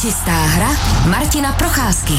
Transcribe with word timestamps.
Čistá 0.00 0.42
hra 0.46 0.70
Martina 1.10 1.52
Procházky. 1.52 2.14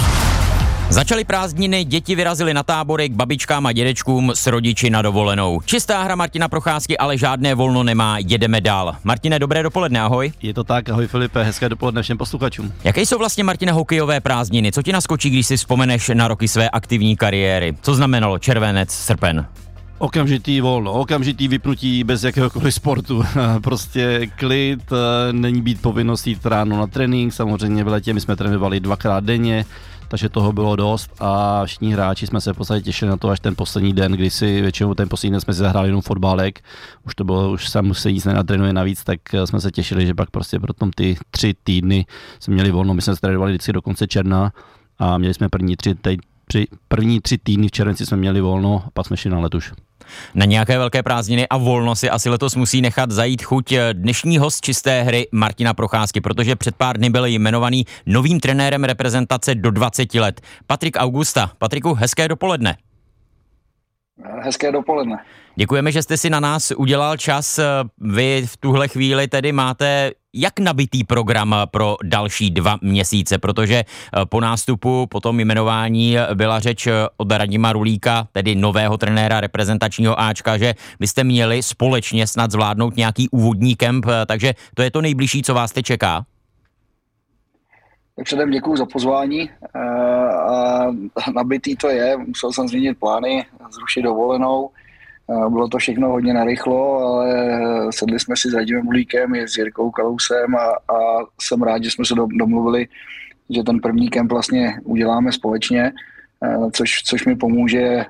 Začaly 0.89 1.23
prázdniny, 1.23 1.83
děti 1.83 2.15
vyrazily 2.15 2.53
na 2.53 2.63
tábory 2.63 3.09
k 3.09 3.13
babičkám 3.13 3.65
a 3.65 3.71
dědečkům 3.71 4.31
s 4.35 4.47
rodiči 4.47 4.89
na 4.89 5.01
dovolenou. 5.01 5.61
Čistá 5.65 6.03
hra 6.03 6.15
Martina 6.15 6.47
Procházky, 6.47 6.97
ale 6.97 7.17
žádné 7.17 7.55
volno 7.55 7.83
nemá, 7.83 8.17
jedeme 8.17 8.61
dál. 8.61 8.95
Martine, 9.03 9.39
dobré 9.39 9.63
dopoledne, 9.63 10.01
ahoj. 10.01 10.31
Je 10.41 10.53
to 10.53 10.63
tak, 10.63 10.89
ahoj 10.89 11.07
Filipe, 11.07 11.43
hezké 11.43 11.69
dopoledne 11.69 12.01
všem 12.01 12.17
posluchačům. 12.17 12.73
Jaké 12.83 13.01
jsou 13.01 13.17
vlastně, 13.17 13.43
Martine, 13.43 13.71
hokejové 13.71 14.19
prázdniny? 14.19 14.71
Co 14.71 14.81
ti 14.81 14.91
naskočí, 14.91 15.29
když 15.29 15.47
si 15.47 15.57
vzpomeneš 15.57 16.11
na 16.13 16.27
roky 16.27 16.47
své 16.47 16.69
aktivní 16.69 17.17
kariéry? 17.17 17.75
Co 17.81 17.95
znamenalo 17.95 18.39
červenec, 18.39 18.91
srpen? 18.91 19.45
Okamžitý 20.01 20.61
volno, 20.61 20.93
okamžitý 20.93 21.47
vypnutí 21.47 22.03
bez 22.03 22.23
jakéhokoliv 22.23 22.73
sportu. 22.73 23.23
prostě 23.63 24.27
klid, 24.35 24.91
eh, 24.91 25.33
není 25.33 25.61
být 25.61 25.81
povinnost 25.81 26.27
jít 26.27 26.45
ráno 26.45 26.77
na 26.77 26.87
trénink, 26.87 27.33
samozřejmě 27.33 27.83
v 27.83 27.87
letě 27.87 28.13
my 28.13 28.21
jsme 28.21 28.35
trénovali 28.35 28.79
dvakrát 28.79 29.23
denně, 29.23 29.65
takže 30.07 30.29
toho 30.29 30.51
bylo 30.51 30.75
dost 30.75 31.11
a 31.19 31.65
všichni 31.65 31.93
hráči 31.93 32.27
jsme 32.27 32.41
se 32.41 32.53
v 32.53 32.57
podstatě 32.57 32.81
těšili 32.81 33.11
na 33.11 33.17
to 33.17 33.29
až 33.29 33.39
ten 33.39 33.55
poslední 33.55 33.93
den, 33.93 34.11
kdy 34.11 34.29
si 34.29 34.61
většinou 34.61 34.93
ten 34.93 35.09
poslední 35.09 35.31
den 35.31 35.41
jsme 35.41 35.53
si 35.53 35.59
zahráli 35.59 35.87
jenom 35.87 36.01
fotbalek, 36.01 36.59
už 37.05 37.15
to 37.15 37.23
bylo, 37.23 37.51
už 37.51 37.69
sam 37.69 37.93
se 37.93 38.11
nic 38.11 38.25
nenatrénuje 38.25 38.73
navíc, 38.73 39.03
tak 39.03 39.33
eh, 39.33 39.47
jsme 39.47 39.61
se 39.61 39.71
těšili, 39.71 40.05
že 40.05 40.13
pak 40.13 40.29
prostě 40.31 40.59
pro 40.59 40.73
tom 40.73 40.91
ty 40.91 41.17
tři 41.31 41.53
týdny 41.63 42.05
jsme 42.39 42.53
měli 42.53 42.71
volno, 42.71 42.93
my 42.93 43.01
jsme 43.01 43.15
se 43.15 43.21
trénovali 43.21 43.51
vždycky 43.51 43.73
do 43.73 43.81
konce 43.81 44.07
června 44.07 44.51
a 44.99 45.17
měli 45.17 45.33
jsme 45.33 45.49
první 45.49 45.75
tři, 45.75 45.95
tři, 46.47 46.67
první 46.87 47.21
tři 47.21 47.37
týdny 47.37 47.67
v 47.67 47.71
červenci 47.71 48.05
jsme 48.05 48.17
měli 48.17 48.41
volno 48.41 48.83
a 48.85 48.89
pak 48.93 49.07
jsme 49.07 49.17
šli 49.17 49.29
na 49.29 49.39
letuš. 49.39 49.71
Na 50.35 50.45
nějaké 50.45 50.77
velké 50.77 51.03
prázdniny 51.03 51.47
a 51.47 51.57
volno 51.57 51.95
si 51.95 52.09
asi 52.09 52.29
letos 52.29 52.55
musí 52.55 52.81
nechat 52.81 53.11
zajít 53.11 53.43
chuť 53.43 53.73
dnešní 53.93 54.37
host 54.37 54.61
čisté 54.61 55.03
hry 55.03 55.27
Martina 55.31 55.73
Procházky, 55.73 56.21
protože 56.21 56.55
před 56.55 56.75
pár 56.75 56.97
dny 56.97 57.09
byl 57.09 57.25
jmenovaný 57.25 57.85
novým 58.05 58.39
trenérem 58.39 58.83
reprezentace 58.83 59.55
do 59.55 59.71
20 59.71 60.13
let. 60.13 60.41
Patrik 60.67 60.95
Augusta. 60.99 61.51
Patriku, 61.57 61.93
hezké 61.93 62.27
dopoledne. 62.27 62.77
Hezké 64.41 64.71
dopoledne. 64.71 65.17
Děkujeme, 65.59 65.91
že 65.91 66.03
jste 66.03 66.17
si 66.17 66.29
na 66.29 66.39
nás 66.39 66.71
udělal 66.77 67.17
čas. 67.17 67.59
Vy 67.97 68.43
v 68.45 68.57
tuhle 68.57 68.87
chvíli 68.87 69.27
tedy 69.27 69.51
máte 69.51 70.11
jak 70.33 70.59
nabitý 70.59 71.03
program 71.03 71.55
pro 71.71 71.95
další 72.03 72.51
dva 72.51 72.77
měsíce, 72.81 73.37
protože 73.37 73.75
eh, 73.75 74.25
po 74.25 74.41
nástupu, 74.41 75.07
po 75.09 75.19
tom 75.19 75.39
jmenování 75.39 76.15
byla 76.33 76.59
řeč 76.59 76.87
eh, 76.87 76.93
od 77.17 77.31
Radima 77.31 77.73
Rulíka, 77.73 78.27
tedy 78.31 78.55
nového 78.55 78.97
trenéra 78.97 79.41
reprezentačního 79.41 80.19
Ačka, 80.19 80.57
že 80.57 80.73
byste 80.99 81.23
měli 81.23 81.63
společně 81.63 82.27
snad 82.27 82.51
zvládnout 82.51 82.95
nějaký 82.95 83.29
úvodní 83.29 83.75
kemp, 83.75 84.05
eh, 84.07 84.25
takže 84.25 84.53
to 84.73 84.81
je 84.81 84.91
to 84.91 85.01
nejbližší, 85.01 85.43
co 85.43 85.53
vás 85.53 85.71
teď 85.71 85.85
čeká? 85.85 86.25
Předem 88.23 88.51
děkuji 88.51 88.77
za 88.77 88.85
pozvání. 88.85 89.49
A 90.49 90.85
nabitý 91.35 91.75
to 91.75 91.89
je, 91.89 92.17
musel 92.17 92.53
jsem 92.53 92.67
změnit 92.67 92.99
plány, 92.99 93.45
zrušit 93.71 94.01
dovolenou, 94.01 94.69
bylo 95.49 95.67
to 95.67 95.77
všechno 95.77 96.09
hodně 96.09 96.33
narychlo, 96.33 96.97
ale 96.97 97.53
sedli 97.89 98.19
jsme 98.19 98.35
si 98.37 98.49
s 98.49 98.53
Radimem 98.53 98.83
Mulíkem 98.85 99.35
i 99.35 99.47
s 99.47 99.57
Jirkou 99.57 99.91
Kalousem 99.91 100.55
a, 100.55 100.65
a 100.93 100.97
jsem 101.41 101.61
rád, 101.61 101.83
že 101.83 101.91
jsme 101.91 102.05
se 102.05 102.13
domluvili, 102.27 102.87
že 103.49 103.63
ten 103.63 103.79
první 103.79 104.09
kemp 104.09 104.31
vlastně 104.31 104.79
uděláme 104.83 105.31
společně, 105.31 105.91
což, 106.71 107.03
což 107.03 107.25
mi 107.25 107.35
pomůže 107.35 108.05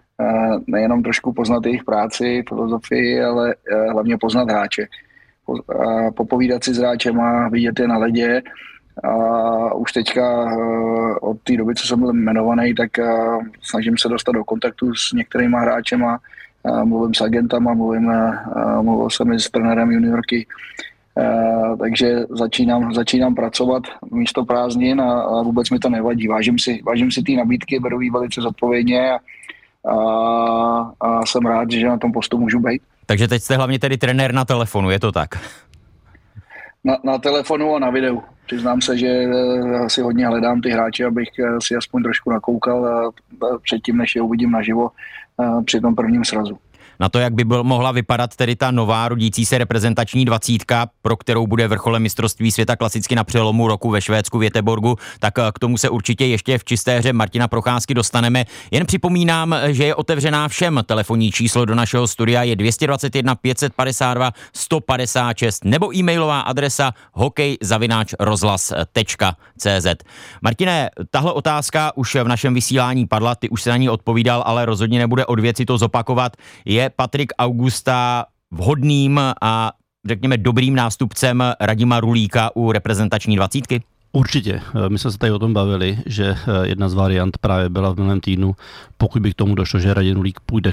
nejenom 0.67 1.03
trošku 1.03 1.33
poznat 1.33 1.65
jejich 1.65 1.83
práci, 1.83 2.43
filozofii, 2.49 3.23
ale 3.23 3.55
hlavně 3.91 4.17
poznat 4.17 4.49
hráče. 4.49 4.87
Popovídat 6.15 6.63
si 6.63 6.73
s 6.73 6.77
hráčem 6.77 7.21
a 7.21 7.49
vidět 7.49 7.79
je 7.79 7.87
na 7.87 7.97
ledě, 7.97 8.41
a 9.03 9.73
už 9.73 9.91
teďka 9.91 10.47
od 11.21 11.41
té 11.43 11.57
doby, 11.57 11.75
co 11.75 11.87
jsem 11.87 11.99
byl 11.99 12.09
jmenovaný, 12.09 12.75
tak 12.75 12.91
snažím 13.61 13.97
se 13.97 14.09
dostat 14.09 14.31
do 14.31 14.43
kontaktu 14.43 14.95
s 14.95 15.13
některými 15.13 15.57
hráčema, 15.59 16.19
mluvím 16.83 17.13
s 17.13 17.21
agentama, 17.21 17.73
mluvím, 17.73 18.11
mluvil 18.81 19.09
jsem 19.09 19.31
i 19.31 19.39
s 19.39 19.49
trenérem 19.49 19.91
juniorky, 19.91 20.47
takže 21.80 22.25
začínám, 22.30 22.93
začínám 22.93 23.35
pracovat 23.35 23.83
místo 24.11 24.45
prázdnin 24.45 25.02
a, 25.02 25.21
a 25.21 25.41
vůbec 25.41 25.69
mi 25.69 25.79
to 25.79 25.89
nevadí. 25.89 26.27
Vážím 26.27 26.59
si, 26.59 26.81
vážím 26.85 27.11
si 27.11 27.23
ty 27.23 27.35
nabídky, 27.35 27.79
beru 27.79 28.02
ji 28.02 28.09
velice 28.09 28.41
zodpovědně 28.41 29.11
a, 29.11 29.19
a, 29.89 30.91
a 30.99 31.25
jsem 31.25 31.45
rád, 31.45 31.71
že 31.71 31.87
na 31.87 31.97
tom 31.97 32.11
postu 32.11 32.37
můžu 32.37 32.59
být. 32.59 32.81
Takže 33.05 33.27
teď 33.27 33.41
jste 33.41 33.55
hlavně 33.55 33.79
tedy 33.79 33.97
trenér 33.97 34.33
na 34.33 34.45
telefonu, 34.45 34.89
je 34.89 34.99
to 34.99 35.11
tak? 35.11 35.29
Na, 36.83 36.97
na 37.03 37.17
telefonu 37.17 37.75
a 37.75 37.79
na 37.79 37.89
videu. 37.89 38.21
Přiznám 38.45 38.81
se, 38.81 38.97
že 38.97 39.08
eh, 39.08 39.89
si 39.89 40.02
hodně 40.02 40.27
hledám 40.27 40.61
ty 40.61 40.69
hráče, 40.69 41.05
abych 41.05 41.29
eh, 41.39 41.58
si 41.61 41.75
aspoň 41.75 42.03
trošku 42.03 42.31
nakoukal 42.31 43.11
předtím, 43.63 43.97
než 43.97 44.15
je 44.15 44.21
uvidím 44.21 44.52
naživo 44.52 44.89
při 45.66 45.82
tom 45.82 45.95
prvním 45.95 46.26
srazu 46.26 46.58
na 46.99 47.10
to, 47.10 47.20
jak 47.20 47.33
by 47.33 47.43
byl, 47.43 47.64
mohla 47.64 47.92
vypadat 47.92 48.36
tedy 48.36 48.55
ta 48.55 48.71
nová 48.71 49.08
rodící 49.08 49.45
se 49.45 49.58
reprezentační 49.58 50.26
dvacítka, 50.26 50.89
pro 51.02 51.17
kterou 51.17 51.48
bude 51.48 51.67
vrcholem 51.67 52.02
mistrovství 52.02 52.52
světa 52.52 52.76
klasicky 52.76 53.15
na 53.15 53.23
přelomu 53.23 53.67
roku 53.67 53.89
ve 53.89 54.02
Švédsku 54.02 54.39
v 54.39 54.43
Jeteborgu, 54.43 54.95
tak 55.20 55.39
eh, 55.39 55.43
k 55.54 55.59
tomu 55.59 55.77
se 55.77 55.89
určitě 55.89 56.26
ještě 56.26 56.58
v 56.58 56.65
čisté 56.65 56.99
hře 56.99 57.14
Martina 57.14 57.48
Procházky 57.48 57.93
dostaneme. 57.93 58.45
Jen 58.71 58.86
připomínám, 58.86 59.55
že 59.67 59.86
je 59.86 59.95
otevřená 59.95 60.48
všem. 60.48 60.83
Telefonní 60.86 61.32
číslo 61.32 61.65
do 61.65 61.76
našeho 61.76 62.08
studia 62.08 62.43
je 62.43 62.55
221 62.55 63.36
552 63.36 64.32
156 64.54 65.65
nebo 65.65 65.95
e-mailová 65.95 66.39
adresa 66.39 66.93
hokejzavináčrozhlas.cz. 67.14 69.88
Martine, 70.42 70.89
tahle 71.11 71.33
otázka 71.33 71.92
už 71.95 72.15
v 72.15 72.27
našem 72.27 72.54
vysílání 72.54 73.08
padla, 73.08 73.36
ty 73.36 73.49
už 73.49 73.61
se 73.61 73.70
na 73.70 73.77
ní 73.77 73.89
odpovídal, 73.89 74.43
ale 74.45 74.65
rozhodně 74.65 74.99
nebude 74.99 75.26
od 75.26 75.39
věci 75.39 75.65
to 75.65 75.77
zopakovat. 75.77 76.38
Je 76.65 76.89
Patrik 76.89 77.32
Augusta 77.39 78.26
vhodným 78.52 79.20
a 79.42 79.72
řekněme 80.05 80.38
dobrým 80.38 80.76
nástupcem 80.76 81.44
Radima 81.60 82.00
Rulíka 82.00 82.55
u 82.55 82.72
reprezentační 82.72 83.36
dvacítky? 83.36 83.83
Určitě. 84.11 84.61
My 84.87 84.99
jsme 84.99 85.11
se 85.11 85.17
tady 85.17 85.31
o 85.31 85.39
tom 85.39 85.53
bavili, 85.53 85.99
že 86.05 86.25
eh, 86.25 86.67
jedna 86.67 86.89
z 86.89 86.93
variant 86.93 87.37
právě 87.37 87.70
byla 87.70 87.93
v 87.93 87.95
minulém 87.95 88.20
týdnu, 88.20 88.55
pokud 88.97 89.21
by 89.21 89.31
k 89.31 89.36
tomu 89.36 89.55
došlo, 89.55 89.80
že 89.80 89.93
Radim 89.93 90.15
Rulík 90.15 90.39
půjde 90.39 90.71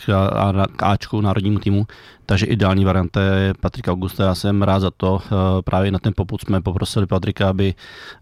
k 0.76 0.82
Ačku 0.82 1.20
národnímu 1.20 1.58
týmu, 1.58 1.86
takže 2.26 2.47
ideální 2.47 2.84
varianta 2.84 3.22
je 3.22 3.54
Patrik 3.60 3.88
Augusta. 3.88 4.24
Já 4.24 4.34
jsem 4.34 4.62
rád 4.62 4.80
za 4.80 4.91
to. 4.91 5.20
Eh, 5.24 5.62
právě 5.62 5.91
na 5.91 5.98
ten 5.98 6.12
poput 6.16 6.41
jsme 6.41 6.60
poprosili 6.60 7.06
Patrika, 7.06 7.48
aby, 7.48 7.74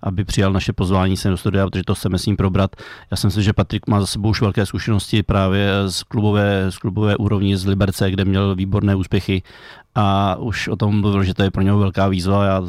aby 0.02 0.25
přijal 0.25 0.52
naše 0.52 0.72
pozvání 0.72 1.16
sem 1.16 1.31
do 1.31 1.36
studia, 1.36 1.66
protože 1.66 1.84
to 1.84 1.94
chceme 1.94 2.19
s 2.19 2.26
ním 2.26 2.36
probrat. 2.36 2.76
Já 3.10 3.16
jsem 3.16 3.31
si, 3.31 3.42
že 3.42 3.52
Patrik 3.52 3.86
má 3.86 4.00
za 4.00 4.06
sebou 4.06 4.28
už 4.28 4.41
velké 4.41 4.66
zkušenosti 4.66 5.22
právě 5.22 5.70
z 5.86 6.02
klubové, 6.02 6.70
z 6.70 6.78
klubové 6.78 7.16
úrovni 7.16 7.56
z 7.56 7.66
Liberce, 7.66 8.10
kde 8.10 8.25
měl 8.25 8.54
výborné 8.54 8.94
úspěchy 8.94 9.42
a 9.94 10.36
už 10.36 10.69
o 10.69 10.76
tom 10.76 11.00
mluvil, 11.00 11.25
že 11.25 11.34
to 11.34 11.42
je 11.42 11.50
pro 11.50 11.62
něho 11.62 11.78
velká 11.78 12.08
výzva. 12.08 12.44
Já 12.44 12.62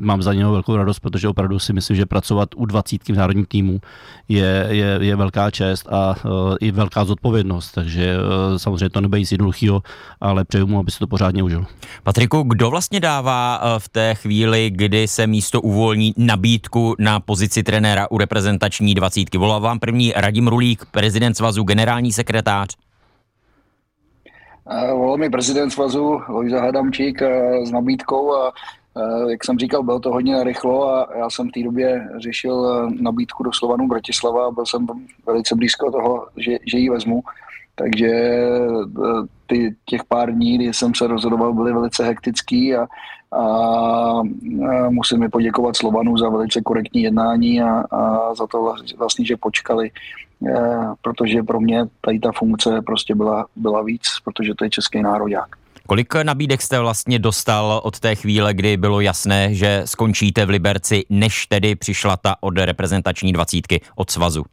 mám 0.00 0.22
za 0.22 0.34
něho 0.34 0.52
velkou 0.52 0.76
radost, 0.76 0.98
protože 0.98 1.28
opravdu 1.28 1.58
si 1.58 1.72
myslím, 1.72 1.96
že 1.96 2.06
pracovat 2.06 2.48
u 2.56 2.64
20 2.64 3.08
v 3.08 3.16
národním 3.16 3.46
týmu 3.46 3.80
je, 4.28 4.66
je, 4.70 4.98
je 5.00 5.16
velká 5.16 5.50
čest 5.50 5.88
a 5.92 6.14
uh, 6.24 6.56
i 6.60 6.70
velká 6.70 7.04
zodpovědnost, 7.04 7.72
takže 7.72 8.16
uh, 8.16 8.56
samozřejmě 8.58 8.90
to 8.90 9.00
nebude 9.00 9.20
nic 9.20 9.32
jednoduchého, 9.32 9.82
ale 10.20 10.44
přeju 10.44 10.66
mu, 10.66 10.78
aby 10.78 10.90
se 10.90 10.98
to 10.98 11.06
pořádně 11.06 11.42
užil. 11.42 11.66
Patriku, 12.02 12.42
kdo 12.42 12.70
vlastně 12.70 13.00
dává 13.00 13.60
uh, 13.62 13.78
v 13.78 13.88
té 13.88 14.14
chvíli, 14.14 14.70
kdy 14.70 15.08
se 15.08 15.26
místo 15.26 15.60
uvolní 15.60 16.14
nabídku 16.16 16.94
na 16.98 17.20
pozici 17.20 17.62
trenéra 17.62 18.10
u 18.10 18.18
reprezentační 18.18 18.94
dvacítky? 18.94 19.38
Volal 19.38 19.60
vám 19.60 19.78
první 19.78 20.12
Radim 20.16 20.48
Rulík, 20.48 20.84
prezident 20.90 21.34
svazu, 21.34 21.62
generální 21.62 22.12
sekretář? 22.12 22.76
Volal 24.92 25.16
mi 25.16 25.30
prezident 25.30 25.70
svazu 25.70 26.20
Lojza 26.28 26.60
Hadamčík 26.60 27.22
s 27.64 27.70
nabídkou 27.70 28.34
a 28.34 28.52
Eh, 28.52 28.79
jak 29.28 29.44
jsem 29.44 29.58
říkal, 29.58 29.82
bylo 29.82 30.00
to 30.00 30.10
hodně 30.10 30.44
rychlo 30.44 30.88
a 30.88 31.08
já 31.16 31.30
jsem 31.30 31.48
v 31.48 31.52
té 31.52 31.62
době 31.62 32.08
řešil 32.16 32.66
eh, 32.66 33.02
nabídku 33.02 33.42
do 33.42 33.52
Slovanu 33.52 33.88
Bratislava 33.88 34.46
a 34.46 34.50
byl 34.50 34.66
jsem 34.66 34.86
velice 35.26 35.54
blízko 35.54 35.90
toho, 35.90 36.26
že, 36.36 36.58
že 36.66 36.78
ji 36.78 36.90
vezmu. 36.90 37.22
Takže 37.74 38.08
eh, 38.08 39.26
ty, 39.46 39.74
těch 39.84 40.04
pár 40.04 40.32
dní, 40.32 40.56
kdy 40.56 40.74
jsem 40.74 40.94
se 40.94 41.06
rozhodoval, 41.06 41.52
byly 41.52 41.72
velice 41.72 42.04
hektický 42.04 42.76
a, 42.76 42.86
a, 43.32 43.40
a 43.40 44.22
musím 44.90 45.20
mi 45.20 45.28
poděkovat 45.28 45.76
Slovanu 45.76 46.16
za 46.16 46.28
velice 46.28 46.60
korektní 46.60 47.02
jednání 47.02 47.62
a, 47.62 47.84
a 47.90 48.34
za 48.34 48.46
to 48.46 48.74
vlastně, 48.98 49.26
že 49.26 49.36
počkali, 49.36 49.90
protože 51.02 51.42
pro 51.42 51.60
mě 51.60 51.84
tady 52.00 52.18
ta 52.18 52.32
funkce 52.32 52.82
prostě 52.82 53.14
byla, 53.14 53.46
byla 53.56 53.82
víc, 53.82 54.02
protože 54.24 54.54
to 54.54 54.64
je 54.64 54.70
český 54.70 55.02
národák. 55.02 55.59
Kolik 55.90 56.14
nabídek 56.14 56.62
jste 56.62 56.80
vlastně 56.80 57.18
dostal 57.18 57.80
od 57.84 58.00
té 58.00 58.14
chvíle, 58.14 58.54
kdy 58.54 58.76
bylo 58.76 59.00
jasné, 59.00 59.54
že 59.54 59.82
skončíte 59.84 60.46
v 60.46 60.50
Liberci, 60.50 61.02
než 61.10 61.46
tedy 61.46 61.74
přišla 61.74 62.16
ta 62.16 62.36
od 62.40 62.58
reprezentační 62.58 63.32
dvacítky 63.32 63.80
od 63.96 64.10
svazu? 64.10 64.44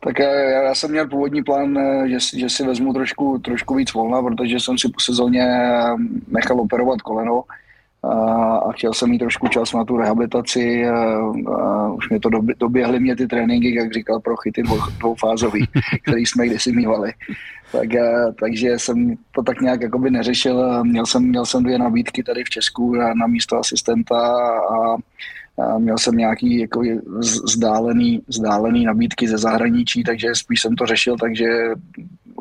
Tak 0.00 0.18
já, 0.18 0.62
já 0.62 0.74
jsem 0.74 0.90
měl 0.90 1.08
původní 1.08 1.42
plán, 1.42 1.78
eh, 1.78 2.08
že, 2.08 2.38
že 2.38 2.48
si 2.48 2.66
vezmu 2.66 2.92
trošku, 2.92 3.38
trošku 3.38 3.74
víc 3.74 3.92
volna, 3.92 4.22
protože 4.22 4.60
jsem 4.60 4.78
si 4.78 4.88
po 4.88 5.00
sezóně 5.00 5.42
eh, 5.42 5.94
nechal 6.28 6.60
operovat 6.60 7.02
koleno 7.02 7.44
a 8.66 8.72
chtěl 8.72 8.94
jsem 8.94 9.10
mít 9.10 9.18
trošku 9.18 9.48
čas 9.48 9.72
na 9.72 9.84
tu 9.84 9.96
rehabilitaci. 9.96 10.88
A, 10.88 11.92
už 11.92 12.10
mě 12.10 12.20
to 12.20 12.28
doběhly 12.58 13.00
mě 13.00 13.16
ty 13.16 13.26
tréninky, 13.26 13.74
jak 13.74 13.92
říkal, 13.92 14.20
pro 14.20 14.36
chyty 14.36 14.62
dvou, 14.62 14.78
dvoufázový, 14.98 15.66
který 16.02 16.26
jsme 16.26 16.46
kdysi 16.46 16.72
mývali. 16.72 17.12
Tak, 17.72 17.88
takže 18.40 18.78
jsem 18.78 19.14
to 19.34 19.42
tak 19.42 19.60
nějak 19.60 19.80
jakoby 19.80 20.10
neřešil. 20.10 20.84
Měl 20.84 21.06
jsem, 21.06 21.28
měl 21.28 21.46
jsem 21.46 21.62
dvě 21.62 21.78
nabídky 21.78 22.22
tady 22.22 22.44
v 22.44 22.50
Česku 22.50 22.94
na, 22.94 23.14
na 23.14 23.26
místo 23.26 23.58
asistenta 23.58 24.16
a, 24.16 24.96
a 25.62 25.78
měl 25.78 25.98
jsem 25.98 26.16
nějaký 26.16 26.58
jako 26.58 26.82
vzdálený, 27.44 28.22
vzdálený 28.28 28.84
nabídky 28.84 29.28
ze 29.28 29.38
zahraničí, 29.38 30.04
takže 30.04 30.34
spíš 30.34 30.60
jsem 30.60 30.76
to 30.76 30.86
řešil, 30.86 31.16
takže 31.16 31.46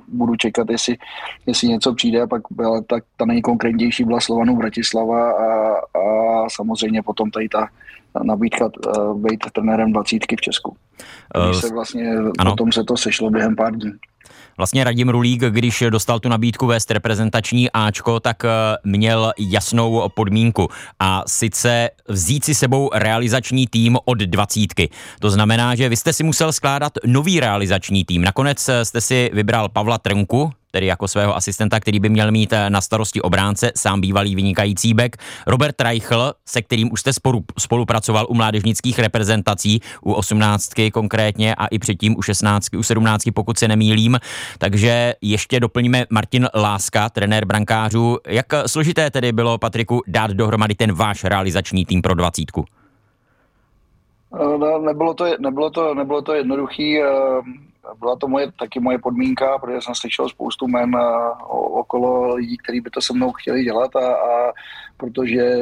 budu 0.07 0.35
čekat, 0.35 0.69
jestli, 0.69 0.97
jestli 1.45 1.67
něco 1.67 1.93
přijde 1.93 2.21
a 2.21 2.27
pak 2.27 2.41
byla 2.51 2.81
ta, 2.81 2.95
ta 3.17 3.25
nejkonkrétnější 3.25 4.03
byla 4.03 4.19
Slovanu 4.19 4.55
Bratislava 4.55 5.31
a, 5.31 5.75
a 5.99 6.49
samozřejmě 6.49 7.03
potom 7.03 7.31
tady 7.31 7.49
ta 7.49 7.67
nabídka 8.23 8.65
uh, 8.65 9.21
být 9.21 9.39
trenérem 9.53 9.91
dvacítky 9.91 10.35
v 10.35 10.41
Česku. 10.41 10.75
Uh, 11.35 11.51
se 11.51 11.73
vlastně, 11.73 12.13
ano. 12.39 12.51
potom 12.51 12.71
se 12.71 12.83
to 12.83 12.97
sešlo 12.97 13.29
během 13.29 13.55
pár 13.55 13.75
dní. 13.75 13.91
Vlastně 14.61 14.83
Radim 14.83 15.09
Rulík, 15.09 15.41
když 15.41 15.83
dostal 15.89 16.19
tu 16.19 16.29
nabídku 16.29 16.67
vést 16.67 16.91
reprezentační 16.91 17.71
Ačko, 17.71 18.19
tak 18.19 18.45
eh, 18.45 18.49
měl 18.83 19.33
jasnou 19.39 20.09
podmínku 20.09 20.67
a 20.99 21.23
sice 21.27 21.89
vzít 22.07 22.45
si 22.45 22.55
sebou 22.55 22.89
realizační 22.93 23.67
tým 23.67 23.97
od 24.05 24.17
dvacítky. 24.17 24.89
To 25.19 25.29
znamená, 25.29 25.75
že 25.75 25.89
vy 25.89 25.97
jste 25.97 26.13
si 26.13 26.23
musel 26.23 26.53
skládat 26.53 26.93
nový 27.05 27.39
realizační 27.39 28.05
tým. 28.05 28.21
Nakonec 28.21 28.69
eh, 28.69 28.85
jste 28.85 29.01
si 29.01 29.31
vybral 29.33 29.69
Pavla 29.69 29.97
Trnku, 29.97 30.51
tedy 30.71 30.85
jako 30.85 31.07
svého 31.07 31.35
asistenta, 31.35 31.79
který 31.79 31.99
by 31.99 32.09
měl 32.09 32.31
mít 32.31 32.53
eh, 32.53 32.69
na 32.69 32.81
starosti 32.81 33.21
obránce, 33.21 33.71
sám 33.75 34.01
bývalý 34.01 34.35
vynikající 34.35 34.93
bek. 34.93 35.17
Robert 35.47 35.81
Reichl, 35.81 36.33
se 36.45 36.61
kterým 36.61 36.91
už 36.91 36.99
jste 36.99 37.13
spolu, 37.13 37.43
spolupracoval 37.59 38.25
u 38.29 38.33
mládežnických 38.33 38.99
reprezentací, 38.99 39.79
u 40.01 40.13
18 40.13 40.71
konkrétně 40.93 41.55
a 41.55 41.65
i 41.65 41.79
předtím 41.79 42.15
u 42.17 42.21
16, 42.21 42.73
u 42.73 42.83
17, 42.83 43.23
pokud 43.33 43.57
se 43.57 43.67
nemýlím. 43.67 44.19
Takže 44.57 45.13
ještě 45.21 45.59
doplníme 45.59 46.05
Martin 46.09 46.47
Láska, 46.55 47.09
trenér 47.09 47.45
brankářů. 47.45 48.17
Jak 48.27 48.45
složité 48.65 49.11
tedy 49.11 49.31
bylo, 49.31 49.57
Patriku, 49.57 50.01
dát 50.07 50.31
dohromady 50.31 50.75
ten 50.75 50.93
váš 50.93 51.23
realizační 51.23 51.85
tým 51.85 52.01
pro 52.01 52.13
dvacítku? 52.13 52.65
Eh, 54.33 54.57
no, 54.57 54.79
nebylo 54.79 55.13
to, 55.13 55.25
nebylo 55.39 55.69
to, 55.69 55.93
nebylo 55.93 56.21
to 56.21 56.33
jednoduchý. 56.33 56.99
Eh, 57.85 57.95
byla 57.99 58.15
to 58.15 58.27
moje, 58.27 58.51
taky 58.59 58.79
moje 58.79 58.99
podmínka, 58.99 59.57
protože 59.57 59.81
jsem 59.81 59.95
slyšel 59.95 60.29
spoustu 60.29 60.67
men 60.67 60.91
okolo 61.49 62.35
lidí, 62.35 62.57
kteří 62.57 62.81
by 62.81 62.89
to 62.89 63.01
se 63.01 63.13
mnou 63.13 63.31
chtěli 63.31 63.63
dělat 63.63 63.95
a, 63.95 64.13
a 64.13 64.51
protože 64.97 65.55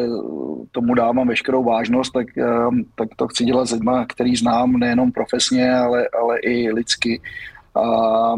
tomu 0.72 0.94
dávám 0.94 1.28
veškerou 1.28 1.64
vážnost, 1.64 2.12
tak, 2.12 2.28
tak 2.96 3.10
to 3.16 3.28
chci 3.28 3.44
dělat 3.46 3.66
s 3.66 3.72
lidmi, 3.72 3.92
který 4.08 4.36
znám 4.36 4.72
nejenom 4.72 5.12
profesně, 5.12 5.74
ale, 5.74 6.08
ale 6.22 6.40
i 6.40 6.72
lidsky. 6.72 7.22
A, 7.76 7.82
a 7.82 8.36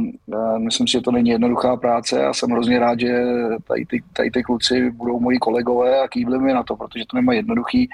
myslím 0.58 0.88
si, 0.88 0.92
že 0.92 1.02
to 1.02 1.12
není 1.12 1.30
jednoduchá 1.30 1.76
práce 1.78 2.26
a 2.26 2.34
jsem 2.34 2.50
hrozně 2.50 2.80
rád, 2.80 3.00
že 3.00 3.24
tady 3.68 3.86
ty, 3.86 4.04
tady 4.14 4.32
ty 4.32 4.44
kluci 4.44 4.92
budou 4.92 5.20
moji 5.20 5.38
kolegové 5.38 6.00
a 6.00 6.08
kývli 6.08 6.40
mi 6.40 6.54
na 6.54 6.64
to, 6.64 6.76
protože 6.76 7.04
to 7.10 7.18
nemá 7.18 7.34
jednoduchý. 7.34 7.90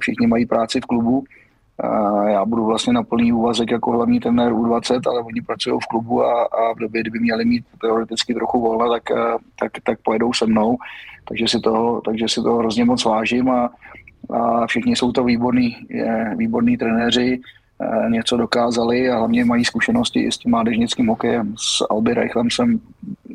Všichni 0.00 0.26
mají 0.26 0.46
práci 0.46 0.80
v 0.80 0.86
klubu 0.86 1.24
já 2.26 2.44
budu 2.44 2.64
vlastně 2.64 2.92
na 2.92 3.02
plný 3.02 3.32
úvazek 3.32 3.70
jako 3.70 3.90
hlavní 3.90 4.20
trenér 4.20 4.52
U20, 4.52 5.00
ale 5.06 5.20
oni 5.20 5.42
pracují 5.42 5.80
v 5.80 5.86
klubu 5.86 6.24
a, 6.24 6.42
a 6.42 6.72
v 6.74 6.78
době, 6.78 7.00
kdyby 7.00 7.18
měli 7.18 7.44
mít 7.44 7.64
teoreticky 7.80 8.34
trochu 8.34 8.60
volna, 8.60 8.88
tak, 8.88 9.10
eh, 9.10 9.36
tak, 9.58 9.72
tak 9.82 9.98
pojedou 10.02 10.32
se 10.32 10.46
mnou. 10.46 10.76
Takže 11.28 11.48
si 11.48 11.60
toho, 11.60 12.00
takže 12.00 12.28
si 12.28 12.42
toho 12.42 12.58
hrozně 12.58 12.84
moc 12.84 13.04
vážím 13.04 13.50
a, 13.50 13.70
a 14.30 14.66
všichni 14.66 14.96
jsou 14.96 15.12
to 15.12 15.24
výborní, 15.24 15.76
výborní 16.36 16.76
trenéři, 16.76 17.40
eh, 17.80 18.10
něco 18.10 18.36
dokázali 18.36 19.10
a 19.10 19.18
hlavně 19.18 19.44
mají 19.44 19.64
zkušenosti 19.64 20.20
i 20.20 20.32
s 20.32 20.38
tím 20.38 20.50
mládežnickým 20.50 21.06
hokejem. 21.06 21.54
S 21.58 21.86
Alby 21.90 22.14
Reichlem 22.14 22.50
jsem 22.50 22.80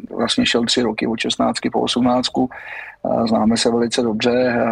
vlastně 0.09 0.45
šel 0.45 0.65
tři 0.65 0.81
roky 0.81 1.07
od 1.07 1.19
16 1.19 1.69
po 1.71 1.81
18 1.81 2.27
Známe 3.27 3.57
se 3.57 3.71
velice 3.71 4.01
dobře. 4.01 4.65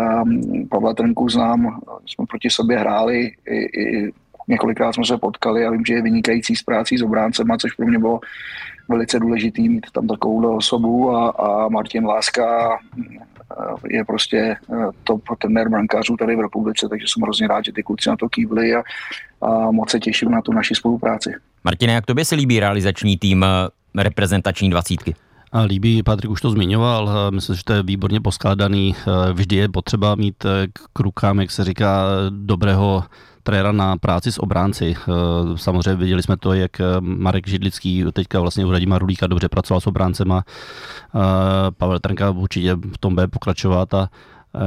Pavla 0.70 0.94
Trnku 0.94 1.30
znám, 1.30 1.80
jsme 2.06 2.26
proti 2.26 2.50
sobě 2.50 2.80
hráli, 2.80 3.32
i, 3.48 3.82
i 3.82 4.14
několikrát 4.48 4.94
jsme 4.94 5.06
se 5.06 5.18
potkali 5.18 5.66
a 5.66 5.72
vím, 5.72 5.86
že 5.86 5.94
je 5.94 6.02
vynikající 6.02 6.56
s 6.56 6.64
prácí 6.64 6.98
s 6.98 7.02
obráncema, 7.02 7.58
což 7.58 7.74
pro 7.74 7.86
mě 7.86 8.00
bylo 8.00 8.20
velice 8.90 9.20
důležitý 9.20 9.70
mít 9.70 9.86
tam 9.92 10.08
takovou 10.08 10.56
osobu 10.56 11.12
a, 11.12 11.30
a 11.30 11.70
Martin 11.70 12.06
Láska 12.06 12.78
je 13.90 14.06
prostě 14.06 14.56
top 15.04 15.22
trenér 15.42 15.70
brankářů 15.70 16.18
tady 16.18 16.36
v 16.36 16.42
republice, 16.42 16.88
takže 16.90 17.06
jsem 17.10 17.24
hrozně 17.24 17.48
rád, 17.48 17.66
že 17.66 17.74
ty 17.74 17.84
kluci 17.84 18.10
na 18.10 18.16
to 18.16 18.30
kývli 18.30 18.76
a, 18.76 18.84
a 19.42 19.72
moc 19.72 19.90
se 19.92 20.00
těším 20.00 20.32
na 20.32 20.42
tu 20.42 20.54
naši 20.54 20.76
spolupráci. 20.76 21.34
Martine, 21.64 21.94
jak 21.94 22.06
tobě 22.06 22.26
se 22.26 22.36
líbí 22.36 22.60
realizační 22.60 23.18
tým 23.18 23.46
reprezentační 23.98 24.70
dvacítky? 24.70 25.16
Líbí, 25.66 26.04
Patrik 26.04 26.32
už 26.32 26.42
to 26.42 26.50
zmiňoval, 26.50 27.32
myslím, 27.32 27.56
že 27.56 27.64
to 27.64 27.74
je 27.74 27.84
výborně 27.84 28.22
poskládaný. 28.22 28.96
Vždy 29.34 29.56
je 29.56 29.70
potřeba 29.70 30.16
mít 30.16 30.46
eh, 30.46 30.68
k 30.94 31.00
rukám, 31.00 31.40
jak 31.40 31.52
se 31.52 31.64
říká, 31.64 32.04
dobrého 32.30 33.04
trenéra 33.44 33.72
na 33.72 33.98
práci 33.98 34.32
s 34.32 34.44
obránci. 34.44 34.96
Eh, 34.98 35.12
samozřejmě 35.58 35.96
viděli 35.96 36.24
jsme 36.24 36.38
to, 36.38 36.54
jak 36.54 36.80
eh, 36.82 36.84
Marek 37.00 37.48
Židlický 37.48 38.06
teďka 38.14 38.40
vlastně 38.40 38.66
u 38.66 38.72
Radima 38.72 38.98
Rulíka 38.98 39.28
dobře 39.28 39.50
pracoval 39.50 39.82
s 39.82 39.88
obráncema. 39.88 40.44
Pavel 41.78 42.00
Trnka 42.00 42.30
určitě 42.30 42.76
v 42.76 42.98
tom 43.00 43.16
bude 43.16 43.28
pokračovat 43.28 43.94
a 43.94 44.10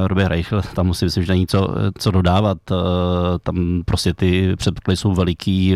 Robert 0.07 0.29
Reichl, 0.29 0.63
tam 0.75 0.87
musím 0.87 1.07
myslím, 1.07 1.25
že 1.25 1.33
není 1.33 1.47
co, 1.47 1.69
co 1.99 2.11
dodávat. 2.11 2.59
Tam 3.43 3.83
prostě 3.85 4.15
ty 4.15 4.57
předpoklady 4.57 4.97
jsou 4.97 5.13
veliký, 5.13 5.75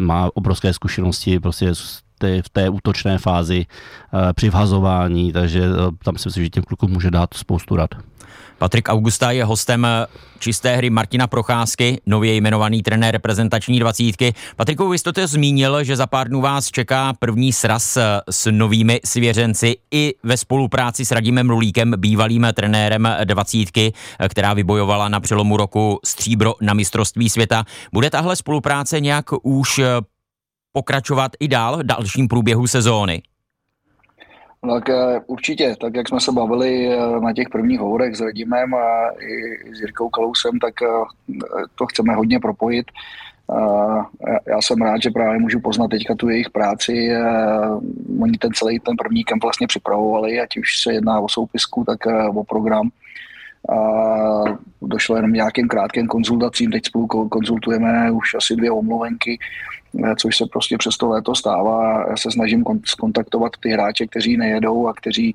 má 0.00 0.30
obrovské 0.34 0.72
zkušenosti, 0.72 1.40
prostě 1.40 1.72
ty, 2.18 2.42
v 2.42 2.48
té 2.48 2.68
útočné 2.68 3.18
fázi 3.18 3.66
eh, 3.66 4.32
při 4.32 4.50
vhazování, 4.50 5.32
takže 5.32 5.62
eh, 5.64 5.90
tam 6.04 6.18
si 6.18 6.28
myslím, 6.28 6.44
že 6.44 6.50
těm 6.50 6.62
klukům 6.62 6.90
může 6.90 7.10
dát 7.10 7.34
spoustu 7.34 7.76
rad. 7.76 7.90
Patrik 8.58 8.88
Augusta 8.88 9.30
je 9.30 9.44
hostem 9.44 9.84
eh, 9.84 10.06
čisté 10.38 10.76
hry 10.76 10.90
Martina 10.90 11.26
Procházky, 11.26 12.00
nově 12.06 12.34
jmenovaný 12.34 12.82
trenér 12.82 13.12
reprezentační 13.12 13.80
dvacítky. 13.80 14.34
Patriku, 14.56 14.88
vy 14.88 14.98
jste 14.98 15.12
to 15.12 15.26
zmínil, 15.26 15.84
že 15.84 15.96
za 15.96 16.06
pár 16.06 16.28
dnů 16.28 16.40
vás 16.40 16.70
čeká 16.70 17.12
první 17.18 17.52
sraz 17.52 17.98
s 18.30 18.50
novými 18.50 19.00
svěřenci 19.04 19.76
i 19.90 20.14
ve 20.22 20.36
spolupráci 20.36 21.04
s 21.04 21.10
Radimem 21.10 21.50
Rulíkem, 21.50 21.94
bývalým 21.96 22.46
trenérem 22.54 23.08
dvacítky, 23.24 23.92
která 24.28 24.54
vybojovala 24.54 25.08
na 25.08 25.20
přelomu 25.20 25.56
roku 25.56 25.98
stříbro 26.04 26.54
na 26.60 26.74
mistrovství 26.74 27.28
světa. 27.28 27.64
Bude 27.92 28.10
tahle 28.10 28.36
spolupráce 28.36 29.00
nějak 29.00 29.24
už 29.42 29.80
pokračovat 30.74 31.32
i 31.40 31.48
dál 31.48 31.78
v 31.78 31.82
dalším 31.82 32.28
průběhu 32.28 32.66
sezóny? 32.66 33.22
Tak 34.68 34.88
eh, 34.88 35.20
určitě, 35.26 35.76
tak 35.80 35.94
jak 35.94 36.08
jsme 36.08 36.20
se 36.20 36.32
bavili 36.32 36.88
eh, 36.88 37.20
na 37.20 37.32
těch 37.32 37.48
prvních 37.48 37.80
hovorech 37.80 38.16
s 38.16 38.20
Radimem 38.20 38.74
a 38.74 39.10
i 39.20 39.74
s 39.74 39.80
Jirkou 39.80 40.08
Kalousem, 40.08 40.58
tak 40.58 40.74
eh, 40.82 40.86
to 41.74 41.86
chceme 41.86 42.14
hodně 42.14 42.40
propojit. 42.40 42.86
Já 44.46 44.62
jsem 44.62 44.82
rád, 44.82 45.02
že 45.02 45.10
právě 45.10 45.40
můžu 45.40 45.60
poznat 45.60 45.88
teďka 45.88 46.14
tu 46.14 46.28
jejich 46.28 46.50
práci. 46.50 47.10
Oni 48.20 48.38
ten 48.38 48.52
celý 48.52 48.80
ten 48.80 48.96
první 48.96 49.24
kemp 49.24 49.42
vlastně 49.42 49.66
připravovali, 49.66 50.40
ať 50.40 50.56
už 50.56 50.80
se 50.80 50.92
jedná 50.92 51.20
o 51.20 51.28
soupisku, 51.28 51.84
tak 51.84 51.98
o 52.34 52.44
program. 52.44 52.88
A 53.68 53.76
došlo 54.82 55.16
jenom 55.16 55.32
nějakým 55.32 55.68
krátkým 55.68 56.06
konzultacím, 56.06 56.70
teď 56.70 56.86
spolu 56.86 57.28
konzultujeme 57.28 58.10
už 58.10 58.34
asi 58.34 58.56
dvě 58.56 58.70
omluvenky, 58.70 59.38
což 60.18 60.36
se 60.36 60.44
prostě 60.52 60.78
přes 60.78 60.96
to 60.96 61.08
léto 61.08 61.34
stává. 61.34 62.06
Já 62.10 62.16
se 62.16 62.30
snažím 62.30 62.64
kontaktovat 62.98 63.52
ty 63.60 63.68
hráče, 63.70 64.06
kteří 64.06 64.36
nejedou 64.36 64.88
a 64.88 64.94
kteří 64.94 65.34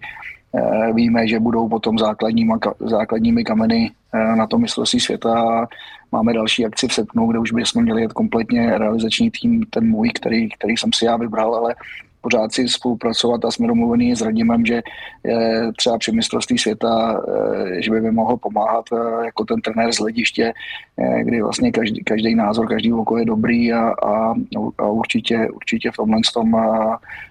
eh, 0.55 0.93
víme, 0.93 1.27
že 1.27 1.39
budou 1.39 1.69
potom 1.69 1.97
základníma, 1.97 2.59
základními 2.79 3.43
kameny 3.43 3.91
eh, 4.13 4.35
na 4.35 4.47
tom 4.47 4.61
mistrovství 4.61 4.99
světa. 4.99 5.67
Máme 6.11 6.33
další 6.33 6.65
akci 6.65 6.87
v 6.87 6.93
srpnu, 6.93 7.27
kde 7.27 7.39
už 7.39 7.51
bychom 7.51 7.83
měli 7.83 8.01
jet 8.01 8.13
kompletně 8.13 8.77
realizační 8.77 9.31
tým, 9.31 9.63
ten 9.69 9.87
můj, 9.87 10.09
který, 10.09 10.49
který 10.49 10.77
jsem 10.77 10.93
si 10.93 11.05
já 11.05 11.17
vybral, 11.17 11.55
ale 11.55 11.75
pořád 12.21 12.53
si 12.53 12.67
spolupracovat 12.67 13.45
a 13.45 13.51
jsme 13.51 13.67
domluvení 13.67 14.15
s 14.15 14.21
Radimem, 14.21 14.65
že 14.65 14.81
je 15.23 15.71
třeba 15.77 15.97
při 15.97 16.11
mistrovství 16.11 16.57
světa, 16.57 17.21
eh, 17.27 17.81
že 17.81 17.91
by 17.91 18.01
mi 18.01 18.11
mohl 18.11 18.37
pomáhat 18.37 18.85
eh, 18.93 19.25
jako 19.25 19.45
ten 19.45 19.61
trenér 19.61 19.93
z 19.93 19.99
hlediště, 19.99 20.53
eh, 20.97 21.23
kdy 21.23 21.41
vlastně 21.41 21.71
každý, 21.71 22.03
každý 22.03 22.35
názor, 22.35 22.67
každý 22.67 22.93
oko 22.93 23.17
je 23.17 23.25
dobrý 23.25 23.73
a, 23.73 23.93
a, 24.03 24.33
a 24.77 24.85
určitě, 24.87 25.47
určitě 25.53 25.91
v 25.91 25.95
tomhle 25.95 26.19
tom 26.33 26.55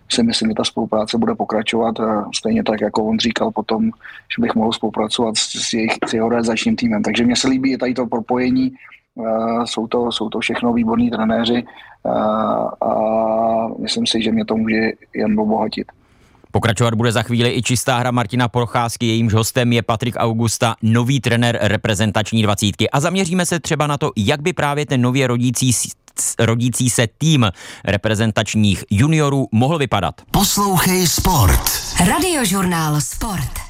si 0.09 0.23
myslím, 0.23 0.51
že 0.51 0.55
ta 0.55 0.65
spolupráce 0.65 1.19
bude 1.19 1.35
pokračovat. 1.35 1.95
Stejně 2.35 2.65
tak, 2.65 2.81
jako 2.81 3.05
on 3.05 3.19
říkal 3.19 3.51
potom, 3.51 3.91
že 4.37 4.43
bych 4.43 4.55
mohl 4.55 4.73
spolupracovat 4.73 5.37
s, 5.37 5.69
s, 5.69 5.73
jejich, 5.73 5.93
s 6.07 6.15
jeho 6.15 6.29
realizačním 6.29 6.77
týmem. 6.77 7.03
Takže 7.03 7.25
mně 7.25 7.37
se 7.37 7.49
líbí 7.49 7.77
tady 7.77 7.95
to 7.95 8.07
propojení 8.07 8.73
jsou 9.65 9.87
to, 9.87 10.13
jsou 10.13 10.29
to 10.29 10.41
všechno 10.41 10.73
výborní 10.73 11.11
trenéři 11.11 11.65
a 12.81 12.93
myslím 13.79 14.07
si, 14.07 14.23
že 14.23 14.33
mě 14.33 14.45
to 14.45 14.57
může 14.57 14.81
jen 15.15 15.41
obohatit. 15.41 15.87
Pokračovat 16.53 16.95
bude 16.95 17.13
za 17.13 17.23
chvíli 17.23 17.55
i 17.57 17.63
čistá 17.63 17.99
hra 17.99 18.11
Martina 18.11 18.49
Procházky, 18.49 19.07
jejímž 19.07 19.35
hostem 19.35 19.73
je 19.73 19.83
Patrik 19.83 20.15
Augusta, 20.19 20.75
nový 20.83 21.21
trenér 21.21 21.59
reprezentační 21.63 22.43
dvacítky. 22.43 22.91
A 22.91 23.01
zaměříme 23.01 23.47
se 23.47 23.61
třeba 23.61 23.87
na 23.87 23.99
to, 23.99 24.11
jak 24.17 24.43
by 24.43 24.53
právě 24.53 24.87
ten 24.87 25.01
nově 25.01 25.27
rodící 25.27 25.73
rodící 26.39 26.91
se 26.91 27.07
tým 27.19 27.51
reprezentačních 27.85 28.85
juniorů 28.91 29.49
mohl 29.53 29.79
vypadat. 29.79 30.15
Poslouchej 30.31 31.07
Sport. 31.07 31.63
Radiožurnál 32.07 33.01
Sport. 33.01 33.68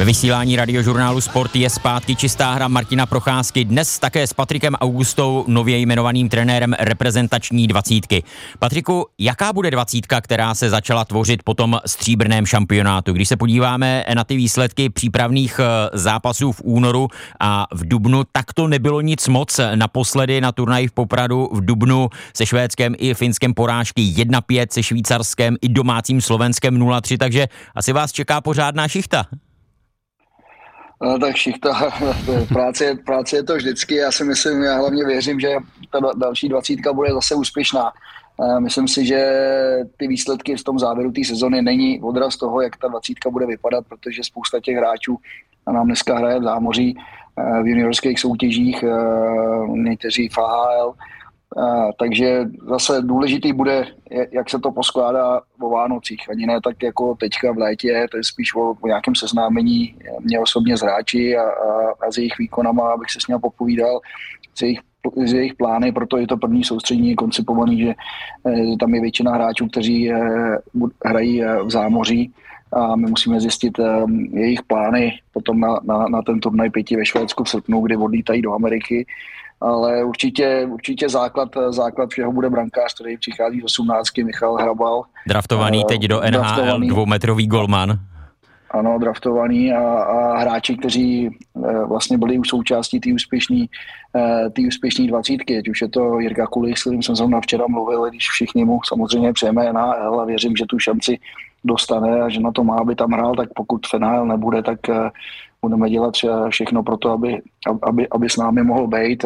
Ve 0.00 0.04
vysílání 0.04 0.56
radiožurnálu 0.56 1.20
Sport 1.20 1.56
je 1.56 1.70
zpátky 1.70 2.16
čistá 2.16 2.52
hra 2.52 2.68
Martina 2.68 3.06
Procházky, 3.06 3.64
dnes 3.64 3.98
také 3.98 4.26
s 4.26 4.32
Patrikem 4.32 4.74
Augustou, 4.74 5.44
nově 5.48 5.78
jmenovaným 5.78 6.28
trenérem 6.28 6.74
reprezentační 6.78 7.66
dvacítky. 7.66 8.22
Patriku, 8.58 9.06
jaká 9.18 9.52
bude 9.52 9.70
dvacítka, 9.70 10.20
která 10.20 10.54
se 10.54 10.70
začala 10.70 11.04
tvořit 11.04 11.42
po 11.42 11.54
tom 11.54 11.80
stříbrném 11.86 12.46
šampionátu? 12.46 13.12
Když 13.12 13.28
se 13.28 13.36
podíváme 13.36 14.04
na 14.14 14.24
ty 14.24 14.36
výsledky 14.36 14.90
přípravných 14.90 15.60
eh, 15.60 15.98
zápasů 15.98 16.52
v 16.52 16.62
únoru 16.64 17.08
a 17.40 17.66
v 17.72 17.88
Dubnu, 17.88 18.22
tak 18.32 18.52
to 18.52 18.68
nebylo 18.68 19.00
nic 19.00 19.28
moc. 19.28 19.60
Naposledy 19.74 20.40
na 20.40 20.52
turnaji 20.52 20.88
v 20.88 20.92
Popradu 20.92 21.48
v 21.52 21.64
Dubnu 21.64 22.08
se 22.36 22.46
švédském 22.46 22.94
i 22.98 23.14
finském 23.14 23.54
porážky 23.54 24.02
1-5, 24.02 24.66
se 24.70 24.82
švýcarském 24.82 25.56
i 25.62 25.68
domácím 25.68 26.20
slovenskem 26.20 26.78
0-3, 26.78 27.18
takže 27.18 27.48
asi 27.74 27.92
vás 27.92 28.12
čeká 28.12 28.40
pořádná 28.40 28.88
šichta. 28.88 29.26
No, 31.02 31.18
tak 31.18 31.36
šichta, 31.36 31.90
práce, 32.48 32.94
práce 32.94 33.36
je 33.36 33.42
to 33.42 33.56
vždycky. 33.56 33.94
Já 33.94 34.12
si 34.12 34.24
myslím, 34.24 34.62
já 34.62 34.76
hlavně 34.76 35.04
věřím, 35.04 35.40
že 35.40 35.48
ta 35.90 35.98
další 36.16 36.48
dvacítka 36.48 36.92
bude 36.92 37.12
zase 37.12 37.34
úspěšná. 37.34 37.92
Myslím 38.58 38.88
si, 38.88 39.06
že 39.06 39.32
ty 39.96 40.08
výsledky 40.08 40.56
v 40.56 40.64
tom 40.64 40.78
závěru 40.78 41.12
té 41.12 41.24
sezony 41.24 41.62
není 41.62 42.00
odraz 42.00 42.36
toho, 42.36 42.60
jak 42.60 42.76
ta 42.76 42.88
dvacítka 42.88 43.30
bude 43.30 43.46
vypadat, 43.46 43.84
protože 43.88 44.24
spousta 44.24 44.60
těch 44.60 44.76
hráčů 44.76 45.16
nám 45.72 45.86
dneska 45.86 46.18
hraje 46.18 46.40
v 46.40 46.42
zámoří 46.42 46.96
v 47.62 47.66
juniorských 47.66 48.20
soutěžích, 48.20 48.84
někteří 49.68 50.28
v 50.28 50.38
AHL, 50.38 50.94
takže 51.98 52.44
zase 52.68 53.02
důležitý 53.02 53.52
bude, 53.52 53.86
jak 54.30 54.50
se 54.50 54.58
to 54.58 54.72
poskládá 54.72 55.40
o 55.60 55.70
Vánocích. 55.70 56.30
Ani 56.30 56.46
ne 56.46 56.60
tak 56.60 56.82
jako 56.82 57.14
teďka 57.14 57.52
v 57.52 57.58
létě, 57.58 58.06
to 58.10 58.16
je 58.16 58.24
spíš 58.24 58.54
o, 58.54 58.74
o 58.80 58.86
nějakém 58.86 59.14
seznámení 59.14 59.96
mě 60.20 60.40
osobně 60.40 60.76
s 60.76 60.80
hráči 60.80 61.36
a, 61.36 61.42
a, 61.42 61.90
a 62.06 62.12
s 62.12 62.18
jejich 62.18 62.38
výkonama, 62.38 62.92
abych 62.92 63.10
se 63.10 63.18
s 63.20 63.26
ním 63.26 63.40
popovídal, 63.40 64.00
s 64.54 64.62
jejich, 64.62 64.80
s 65.24 65.32
jejich 65.32 65.54
plány, 65.54 65.92
proto 65.92 66.16
je 66.16 66.26
to 66.26 66.36
první 66.36 66.64
soustředění 66.64 67.14
koncipovaný, 67.14 67.80
že 67.80 67.88
e, 67.90 68.76
tam 68.80 68.94
je 68.94 69.00
většina 69.00 69.32
hráčů, 69.32 69.66
kteří 69.66 70.12
e, 70.12 70.18
hrají 71.04 71.44
e, 71.44 71.62
v 71.62 71.70
zámoří 71.70 72.32
a 72.72 72.96
my 72.96 73.06
musíme 73.06 73.40
zjistit 73.40 73.80
jejich 74.32 74.62
plány 74.62 75.18
potom 75.32 75.60
na, 75.60 75.80
na, 75.84 76.08
na 76.08 76.22
ten 76.22 76.40
turnaj 76.40 76.70
pěti 76.70 76.96
ve 76.96 77.04
Švédsku 77.04 77.44
v 77.44 77.48
srpnu, 77.48 77.80
kdy 77.80 77.96
odlítají 77.96 78.42
do 78.42 78.54
Ameriky 78.54 79.06
ale 79.60 80.04
určitě, 80.04 80.68
určitě 80.70 81.08
základ, 81.08 81.48
základ 81.68 82.10
všeho 82.10 82.32
bude 82.32 82.50
brankář, 82.50 82.94
který 82.94 83.16
přichází 83.16 83.60
z 83.60 83.64
18. 83.64 84.18
Michal 84.24 84.54
Hrabal. 84.54 85.02
Draftovaný 85.26 85.78
uh, 85.78 85.88
teď 85.88 86.02
do 86.02 86.20
NHL, 86.30 86.80
dvoumetrový 86.80 87.46
golman. 87.46 87.98
Ano, 88.70 88.98
draftovaný 88.98 89.72
a, 89.72 89.82
a 89.82 90.38
hráči, 90.38 90.76
kteří 90.76 91.38
uh, 91.52 91.88
vlastně 91.88 92.18
byli 92.18 92.38
už 92.38 92.48
součástí 92.48 93.00
té 93.00 93.12
úspěšné 93.12 93.66
uh, 94.56 94.66
úspěšný 94.66 95.08
dvacítky, 95.08 95.58
ať 95.58 95.68
už 95.68 95.82
je 95.82 95.88
to 95.88 96.18
Jirka 96.18 96.46
Kulich, 96.46 96.78
s 96.78 96.80
kterým 96.80 97.02
jsem 97.02 97.16
zrovna 97.16 97.40
včera 97.40 97.64
mluvil, 97.68 98.10
když 98.10 98.28
všichni 98.28 98.64
mu 98.64 98.80
samozřejmě 98.84 99.32
přejeme 99.32 99.72
NHL 99.72 100.20
a 100.20 100.24
věřím, 100.24 100.56
že 100.56 100.64
tu 100.68 100.78
šanci 100.78 101.18
dostane 101.64 102.20
a 102.20 102.28
že 102.28 102.40
na 102.40 102.52
to 102.52 102.64
má, 102.64 102.76
aby 102.76 102.94
tam 102.94 103.10
hrál, 103.10 103.34
tak 103.34 103.48
pokud 103.54 103.86
Fenál 103.86 104.26
nebude, 104.26 104.62
tak 104.62 104.78
budeme 105.62 105.90
dělat 105.90 106.14
všechno 106.50 106.82
pro 106.82 106.96
to, 106.96 107.10
aby, 107.10 107.42
aby, 107.82 108.08
aby 108.08 108.30
s 108.30 108.36
námi 108.36 108.62
mohl 108.62 108.86
být. 108.86 109.24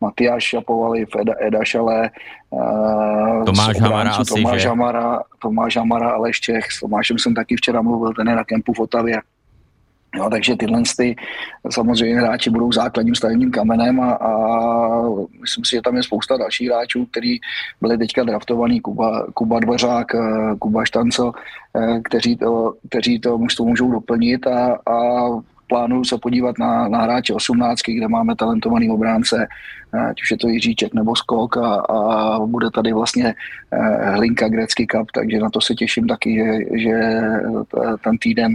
Matyáš 0.00 0.44
Šapovali, 0.44 1.06
Eda, 1.20 1.34
Eda 1.40 1.64
Šale, 1.64 2.10
Tomáš 3.46 3.80
Hamara 3.80 4.10
asi, 4.10 4.34
Tomáš 4.34 4.62
že? 4.62 4.68
Hamara, 4.68 5.22
Tomáš 5.38 5.76
Hamara, 5.76 6.10
Aleš 6.10 6.40
Čech, 6.40 6.72
s 6.72 6.80
Tomášem 6.80 7.18
jsem 7.18 7.34
taky 7.34 7.56
včera 7.56 7.82
mluvil, 7.82 8.12
ten 8.14 8.28
je 8.28 8.36
na 8.36 8.44
kempu 8.44 8.72
v 8.72 8.80
Otavě. 8.80 9.22
Jo, 10.16 10.28
takže 10.30 10.56
tyhle 10.56 10.82
ty 10.96 11.16
samozřejmě 11.70 12.20
hráči 12.20 12.50
budou 12.50 12.72
základním 12.72 13.14
stavebním 13.14 13.50
kamenem 13.50 14.00
a, 14.00 14.12
a 14.12 14.30
myslím 15.40 15.64
si, 15.64 15.70
že 15.76 15.82
tam 15.82 15.96
je 15.96 16.02
spousta 16.02 16.36
dalších 16.36 16.68
hráčů, 16.68 17.06
kteří 17.06 17.40
byli 17.80 17.98
teďka 17.98 18.24
draftovaní, 18.24 18.80
Kuba, 18.80 19.26
Kuba 19.34 19.60
Dvořák, 19.60 20.06
Kuba 20.58 20.84
Štancel, 20.84 21.32
eh, 21.76 22.00
kteří 22.00 22.36
to, 22.36 22.74
kteří 22.88 23.18
to 23.18 23.38
můžou 23.60 23.90
doplnit 23.90 24.46
a, 24.46 24.78
a 24.86 25.28
plánuju 25.70 26.04
se 26.04 26.18
podívat 26.18 26.58
na, 26.58 26.88
na 26.88 27.02
hráče 27.02 27.34
18, 27.34 27.78
kde 27.86 28.08
máme 28.08 28.36
talentovaný 28.36 28.90
obránce, 28.90 29.46
ať 30.10 30.22
už 30.22 30.30
je 30.30 30.36
to 30.36 30.48
Jiříček 30.48 30.94
nebo 30.94 31.16
Skok 31.16 31.56
a, 31.56 31.74
a 31.74 32.38
bude 32.46 32.70
tady 32.70 32.92
vlastně 32.92 33.34
eh, 33.72 34.10
Hlinka 34.10 34.48
Grecký 34.48 34.86
Cup, 34.86 35.10
takže 35.14 35.38
na 35.38 35.50
to 35.50 35.60
se 35.60 35.74
těším 35.74 36.06
taky, 36.06 36.36
že, 36.36 36.78
že 36.78 36.94
ten 38.04 38.18
týden 38.18 38.52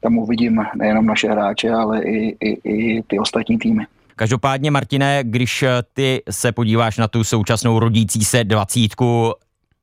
tam 0.00 0.18
uvidím 0.18 0.62
nejenom 0.76 1.06
naše 1.06 1.28
hráče, 1.30 1.70
ale 1.70 2.02
i, 2.02 2.36
i, 2.40 2.50
i 2.64 3.02
ty 3.02 3.18
ostatní 3.18 3.58
týmy. 3.58 3.86
Každopádně, 4.16 4.70
Martine, 4.70 5.20
když 5.22 5.64
ty 5.92 6.22
se 6.30 6.52
podíváš 6.52 6.98
na 6.98 7.08
tu 7.08 7.24
současnou 7.24 7.78
rodící 7.78 8.24
se 8.24 8.44
dvacítku, 8.44 9.32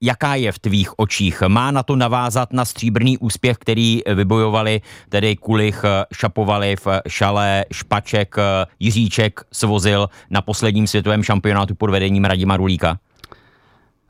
jaká 0.06 0.36
je 0.36 0.52
v 0.52 0.60
tvých 0.60 1.00
očích? 1.00 1.42
Má 1.48 1.72
na 1.72 1.84
to 1.84 1.96
navázat 1.96 2.54
na 2.54 2.66
stříbrný 2.66 3.18
úspěch, 3.18 3.58
který 3.58 4.02
vybojovali 4.16 4.82
tedy 5.10 5.36
Kulich, 5.36 5.82
Šapovaliv, 6.14 6.88
Šalé, 7.08 7.66
Špaček, 7.72 8.36
Jiříček 8.80 9.42
svozil 9.54 10.10
na 10.30 10.42
posledním 10.42 10.88
světovém 10.88 11.24
šampionátu 11.24 11.76
pod 11.76 11.90
vedením 11.90 12.26
Radima 12.26 12.58
Rulíka? 12.58 12.98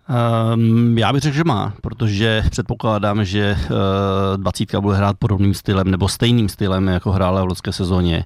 Um, 0.10 0.98
já 0.98 1.14
bych 1.14 1.22
řekl, 1.22 1.36
že 1.36 1.44
má, 1.44 1.74
protože 1.82 2.44
předpokládám, 2.52 3.26
že 3.26 3.58
uh, 3.60 3.78
dvacítka 4.38 4.82
bude 4.82 4.98
hrát 4.98 5.18
podobným 5.20 5.54
stylem 5.54 5.92
nebo 5.92 6.08
stejným 6.08 6.50
stylem, 6.50 6.88
jako 6.88 7.12
hrála 7.12 7.42
v 7.42 7.48
loňské 7.48 7.72
sezóně. 7.72 8.26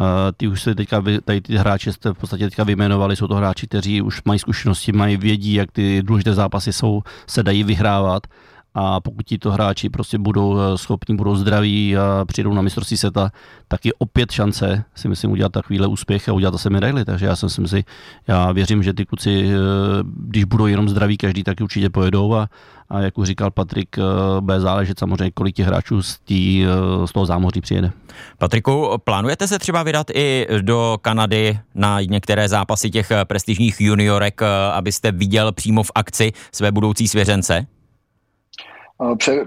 Uh, 0.00 0.06
ty 0.36 0.48
už 0.48 0.62
se 0.62 0.74
teďka, 0.74 1.02
tady 1.24 1.40
ty 1.40 1.56
hráči 1.56 1.92
jste 1.92 2.10
v 2.10 2.18
podstatě 2.18 2.44
teďka 2.44 2.64
vyjmenovali, 2.64 3.16
jsou 3.16 3.26
to 3.26 3.34
hráči, 3.34 3.66
kteří 3.66 4.02
už 4.02 4.22
mají 4.24 4.38
zkušenosti, 4.38 4.92
mají 4.92 5.16
vědí, 5.16 5.54
jak 5.54 5.72
ty 5.72 6.02
důležité 6.02 6.34
zápasy 6.34 6.72
jsou, 6.72 7.02
se 7.26 7.42
dají 7.42 7.64
vyhrávat 7.64 8.26
a 8.74 9.00
pokud 9.00 9.26
ti 9.26 9.38
to 9.38 9.50
hráči 9.50 9.88
prostě 9.88 10.18
budou 10.18 10.58
eh, 10.58 10.78
schopni, 10.78 11.14
budou 11.14 11.36
zdraví 11.36 11.96
a 11.96 12.24
přijdou 12.24 12.54
na 12.54 12.62
mistrovství 12.62 12.96
světa, 12.96 13.30
tak 13.68 13.86
je 13.86 13.92
opět 13.98 14.30
šance 14.30 14.84
si 14.94 15.08
myslím 15.08 15.30
udělat 15.30 15.52
takovýhle 15.52 15.86
úspěch 15.86 16.28
a 16.28 16.32
udělat 16.32 16.54
zase 16.54 16.70
medaily. 16.70 17.04
Takže 17.04 17.26
já 17.26 17.36
jsem 17.36 17.68
si, 17.68 17.84
já 18.28 18.52
věřím, 18.52 18.82
že 18.82 18.92
ty 18.92 19.06
kluci, 19.06 19.44
eh, 19.46 19.58
když 20.04 20.44
budou 20.44 20.66
jenom 20.66 20.88
zdraví 20.88 21.16
každý, 21.16 21.44
tak 21.44 21.60
určitě 21.60 21.90
pojedou 21.90 22.34
a, 22.34 22.48
a 22.88 23.00
jak 23.00 23.18
už 23.18 23.26
říkal 23.26 23.50
Patrik, 23.50 23.98
eh, 23.98 24.02
bude 24.40 24.60
záležet 24.60 24.98
samozřejmě, 24.98 25.30
kolik 25.30 25.56
těch 25.56 25.66
hráčů 25.66 26.02
z, 26.02 26.18
tý, 26.18 26.64
z 27.04 27.12
toho 27.12 27.26
zámoří 27.26 27.60
přijede. 27.60 27.90
Patriku, 28.38 28.90
plánujete 29.04 29.48
se 29.48 29.58
třeba 29.58 29.82
vydat 29.82 30.06
i 30.14 30.46
do 30.60 30.98
Kanady 31.02 31.58
na 31.74 32.00
některé 32.00 32.48
zápasy 32.48 32.90
těch 32.90 33.12
prestižních 33.24 33.80
juniorek, 33.80 34.42
abyste 34.72 35.12
viděl 35.12 35.52
přímo 35.52 35.82
v 35.82 35.90
akci 35.94 36.32
své 36.52 36.72
budoucí 36.72 37.08
svěřence? 37.08 37.66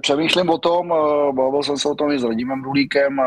Přemýšlím 0.01 0.49
o 0.49 0.57
tom, 0.57 0.93
bavil 1.31 1.63
jsem 1.63 1.77
se 1.77 1.89
o 1.89 1.95
tom 1.95 2.11
i 2.11 2.19
s 2.19 2.23
Radimem 2.23 2.63
Rulíkem, 2.63 3.21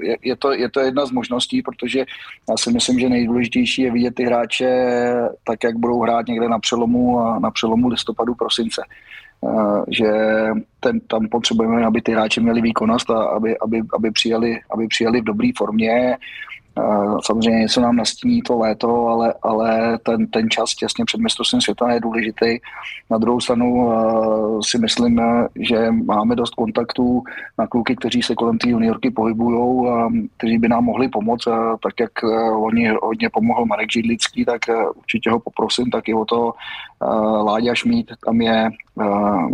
je, 0.00 0.16
je, 0.22 0.36
to, 0.36 0.52
je 0.52 0.70
to 0.70 0.80
jedna 0.80 1.06
z 1.06 1.10
možností, 1.10 1.62
protože 1.62 2.04
já 2.50 2.56
si 2.56 2.72
myslím, 2.72 2.98
že 2.98 3.08
nejdůležitější 3.08 3.82
je 3.82 3.90
vidět 3.90 4.14
ty 4.14 4.24
hráče 4.24 4.68
tak, 5.44 5.64
jak 5.64 5.76
budou 5.76 6.00
hrát 6.00 6.26
někde 6.26 6.48
na 6.48 6.58
přelomu, 6.58 7.20
na 7.38 7.50
přelomu 7.50 7.88
listopadu, 7.88 8.34
prosince. 8.34 8.82
Že 9.88 10.10
ten, 10.80 11.00
tam 11.00 11.28
potřebujeme, 11.28 11.86
aby 11.86 12.02
ty 12.02 12.12
hráči 12.12 12.40
měli 12.40 12.60
výkonnost 12.60 13.10
a 13.10 13.22
aby, 13.22 13.58
aby, 13.58 13.82
aby, 13.94 14.10
přijeli, 14.10 14.60
aby 14.70 14.88
přijeli 14.88 15.20
v 15.20 15.24
dobré 15.24 15.50
formě, 15.56 16.16
Samozřejmě 17.24 17.60
něco 17.60 17.80
nám 17.80 17.96
nastíní 17.96 18.42
to 18.42 18.58
léto, 18.58 19.06
ale, 19.06 19.34
ale 19.42 19.98
ten, 19.98 20.26
ten 20.26 20.50
čas 20.50 20.74
těsně 20.74 21.04
před 21.04 21.20
mistrovstvím 21.20 21.60
světa 21.60 21.92
je 21.92 22.00
důležitý. 22.00 22.58
Na 23.10 23.18
druhou 23.18 23.40
stranu 23.40 23.90
si 24.62 24.78
myslím, 24.78 25.20
že 25.60 25.90
máme 25.90 26.36
dost 26.36 26.54
kontaktů 26.54 27.22
na 27.58 27.66
kluky, 27.66 27.96
kteří 27.96 28.22
se 28.22 28.34
kolem 28.34 28.58
té 28.58 28.68
juniorky 28.68 29.10
pohybují, 29.10 29.86
kteří 30.36 30.58
by 30.58 30.68
nám 30.68 30.84
mohli 30.84 31.08
pomoct, 31.08 31.48
tak 31.82 32.00
jak 32.00 32.12
oni 32.56 32.88
hodně 33.02 33.30
pomohl 33.30 33.66
Marek 33.66 33.92
Židlický, 33.92 34.44
tak 34.44 34.60
určitě 34.96 35.30
ho 35.30 35.40
poprosím 35.40 35.90
taky 35.90 36.14
o 36.14 36.24
to 36.24 36.52
Láďa 37.42 37.74
Šmít, 37.74 38.12
tam 38.24 38.40
je, 38.40 38.70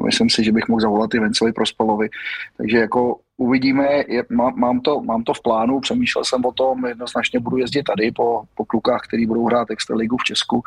myslím 0.04 0.30
si, 0.30 0.44
že 0.44 0.52
bych 0.52 0.68
mohl 0.68 0.80
zavolat 0.80 1.14
i 1.14 1.18
Vencovi 1.18 1.52
Prospalovi, 1.52 2.08
takže 2.56 2.78
jako 2.78 3.16
uvidíme, 3.42 3.88
je, 4.08 4.24
má, 4.30 4.50
mám, 4.50 4.80
to, 4.80 5.00
mám 5.00 5.22
to 5.24 5.34
v 5.34 5.42
plánu, 5.42 5.80
přemýšlel 5.80 6.24
jsem 6.24 6.44
o 6.44 6.52
tom, 6.52 6.86
jednoznačně 6.86 7.40
budu 7.40 7.56
jezdit 7.56 7.82
tady 7.82 8.12
po, 8.12 8.42
po 8.54 8.64
klukách, 8.64 9.00
který 9.08 9.26
budou 9.26 9.46
hrát 9.46 9.70
Extraligu 9.70 10.16
v 10.16 10.24
Česku, 10.24 10.62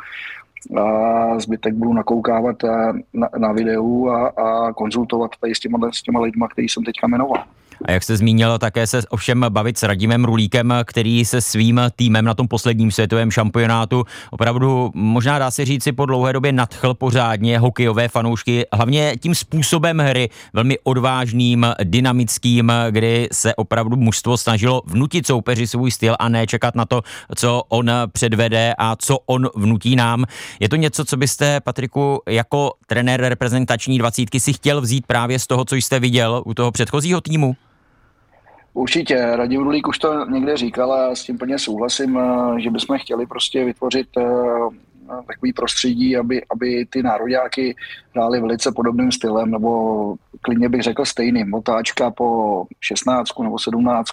a 0.82 1.40
zbytek 1.40 1.74
budu 1.74 1.94
nakoukávat 1.94 2.56
na, 3.14 3.30
na 3.38 3.52
videu 3.52 4.10
a, 4.10 4.28
a 4.28 4.74
konzultovat 4.74 5.32
tady 5.42 5.56
s 5.56 5.60
těma, 5.60 5.92
s 5.92 6.02
těma 6.02 6.20
lidma, 6.20 6.48
který 6.48 6.70
jsem 6.70 6.84
teďka 6.84 7.08
jmenoval. 7.08 7.44
A 7.86 7.92
jak 7.92 8.04
se 8.04 8.18
zmínil, 8.18 8.58
také 8.58 8.88
se 8.88 9.02
ovšem 9.10 9.46
bavit 9.50 9.78
s 9.78 9.84
Radimem 9.84 10.26
Rulíkem, 10.26 10.74
který 10.86 11.26
se 11.26 11.42
svým 11.42 11.82
týmem 11.96 12.26
na 12.26 12.34
tom 12.34 12.48
posledním 12.48 12.92
světovém 12.92 13.32
šampionátu 13.32 14.04
opravdu, 14.32 14.92
možná 14.94 15.40
dá 15.40 15.52
se 15.52 15.66
říci, 15.66 15.92
po 15.92 16.06
dlouhé 16.06 16.34
době 16.34 16.52
nadchl 16.52 16.94
pořádně 16.94 17.60
hokejové 17.60 18.08
fanoušky, 18.08 18.66
hlavně 18.74 19.16
tím 19.22 19.36
způsobem 19.36 20.00
hry, 20.00 20.30
velmi 20.54 20.78
odvážným, 20.84 21.68
dynamickým, 21.84 22.72
kdy 22.90 23.28
se 23.32 23.56
opravdu 23.56 23.96
mužstvo 23.96 24.38
snažilo 24.38 24.82
vnutit 24.86 25.28
soupeři 25.28 25.68
svůj 25.68 25.92
styl 25.92 26.16
a 26.20 26.30
ne 26.30 26.48
čekat 26.48 26.76
na 26.76 26.86
to, 26.86 27.02
co 27.36 27.64
on 27.70 27.92
předvede 28.12 28.74
a 28.78 28.96
co 28.96 29.18
on 29.26 29.50
vnutí 29.56 29.96
nám. 29.96 30.26
Je 30.60 30.70
to 30.70 30.76
něco, 30.76 31.06
co 31.06 31.18
byste, 31.18 31.60
Patriku, 31.62 32.22
jako 32.30 32.74
trenér 32.88 33.22
reprezentační 33.22 33.98
dvacítky 33.98 34.40
si 34.40 34.54
chtěl 34.54 34.82
vzít 34.82 35.08
právě 35.08 35.40
z 35.40 35.48
toho, 35.48 35.66
co 35.66 35.76
jste 35.76 36.00
viděl 36.00 36.44
u 36.46 36.54
toho 36.54 36.72
předchozího 36.72 37.22
týmu? 37.22 37.56
Určitě, 38.76 39.16
Radim 39.36 39.64
Rulík 39.64 39.88
už 39.88 40.00
to 40.00 40.26
někde 40.26 40.58
říkal 40.58 40.94
a 40.94 41.16
s 41.16 41.24
tím 41.24 41.38
plně 41.38 41.60
souhlasím, 41.60 42.18
eh, 42.18 42.62
že 42.62 42.72
bychom 42.72 42.98
chtěli 42.98 43.26
prostě 43.26 43.66
vytvořit 43.66 44.08
eh, 44.18 44.24
takový 45.28 45.54
prostředí, 45.54 46.18
aby, 46.18 46.42
aby 46.50 46.86
ty 46.90 47.04
nároďáky 47.04 47.76
hráli 48.14 48.42
velice 48.42 48.72
podobným 48.72 49.12
stylem, 49.12 49.52
nebo 49.52 50.16
klidně 50.42 50.70
bych 50.70 50.82
řekl 50.82 51.06
stejným. 51.06 51.54
Otáčka 51.54 52.12
po 52.12 52.64
16 52.82 53.40
nebo 53.40 53.60
17. 53.60 54.10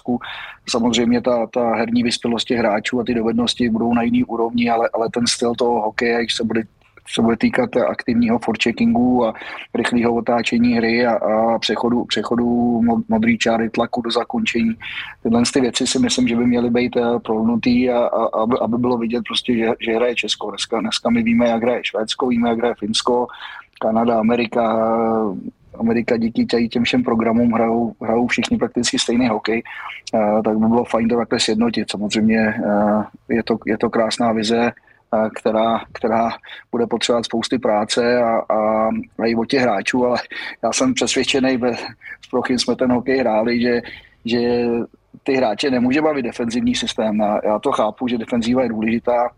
Samozřejmě 0.69 1.21
ta, 1.21 1.47
ta 1.47 1.75
herní 1.75 2.03
vyspělost 2.03 2.47
těch 2.47 2.57
hráčů 2.57 2.99
a 2.99 3.03
ty 3.03 3.13
dovednosti 3.13 3.69
budou 3.69 3.93
na 3.93 4.01
jiný 4.01 4.23
úrovni, 4.23 4.69
ale, 4.69 4.89
ale 4.93 5.09
ten 5.13 5.27
styl 5.27 5.55
toho 5.55 5.81
hokeje, 5.81 6.19
když 6.19 6.35
se 6.35 6.43
bude 6.43 6.63
se 7.07 7.21
bude 7.21 7.37
týkat 7.37 7.77
aktivního 7.77 8.39
forecheckingu 8.39 9.25
a 9.25 9.33
rychlého 9.73 10.15
otáčení 10.15 10.73
hry 10.73 11.05
a, 11.05 11.13
a 11.13 11.59
přechodu, 11.59 12.05
přechodu 12.05 12.81
modrý 13.09 13.37
čáry 13.37 13.69
tlaku 13.69 14.01
do 14.01 14.11
zakončení. 14.11 14.75
Tyhle 15.23 15.43
ty 15.53 15.61
věci 15.61 15.87
si 15.87 15.99
myslím, 15.99 16.27
že 16.27 16.35
by 16.35 16.45
měly 16.45 16.69
být 16.69 16.97
eh, 16.97 17.19
prolnutý 17.19 17.89
a, 17.89 17.97
a 17.97 18.41
aby, 18.41 18.55
aby, 18.61 18.77
bylo 18.77 18.97
vidět 18.97 19.23
prostě, 19.27 19.57
že, 19.57 19.67
že 19.79 19.95
hraje 19.95 20.15
Česko. 20.15 20.49
Dneska, 20.49 20.79
dneska 20.79 21.09
my 21.09 21.23
víme, 21.23 21.49
jak 21.49 21.63
hraje 21.63 21.81
Švédsko, 21.83 22.27
víme, 22.27 22.49
jak 22.49 22.57
hraje 22.57 22.73
Finsko, 22.79 23.27
Kanada, 23.79 24.19
Amerika, 24.19 24.63
Amerika 25.79 26.17
díky 26.17 26.45
tady 26.45 26.69
těm 26.69 26.83
všem 26.83 27.03
programům 27.03 27.51
hrajou, 27.51 27.95
hrajou 28.01 28.27
všichni 28.27 28.57
prakticky 28.57 28.99
stejný 28.99 29.27
hokej, 29.27 29.63
uh, 30.13 30.41
tak 30.41 30.57
by 30.57 30.67
bylo 30.67 30.85
fajn 30.85 31.07
to 31.07 31.17
takhle 31.17 31.39
sjednotit. 31.39 31.91
Samozřejmě 31.91 32.61
uh, 32.65 33.03
je, 33.29 33.43
to, 33.43 33.57
je 33.65 33.77
to 33.77 33.89
krásná 33.89 34.31
vize, 34.31 34.71
která, 35.35 35.81
která 35.93 36.29
bude 36.71 36.87
potřebovat 36.87 37.25
spousty 37.25 37.59
práce 37.59 38.23
a, 38.23 38.29
a, 38.29 38.87
a 39.19 39.25
i 39.25 39.35
o 39.35 39.45
těch 39.45 39.61
hráčů, 39.61 40.05
ale 40.05 40.17
já 40.63 40.73
jsem 40.73 40.93
přesvědčený, 40.93 41.59
s 42.21 42.27
Prochym 42.29 42.59
jsme 42.59 42.75
ten 42.75 42.91
hokej 42.91 43.19
hráli, 43.19 43.61
že, 43.61 43.81
že 44.25 44.39
ty 45.23 45.33
hráče 45.33 45.71
nemůže 45.71 46.01
bavit 46.01 46.23
defenzivní 46.23 46.75
systém. 46.75 47.19
Já 47.43 47.59
to 47.59 47.71
chápu, 47.71 48.07
že 48.07 48.17
defenzíva 48.17 48.63
je 48.63 48.69
důležitá, 48.69 49.29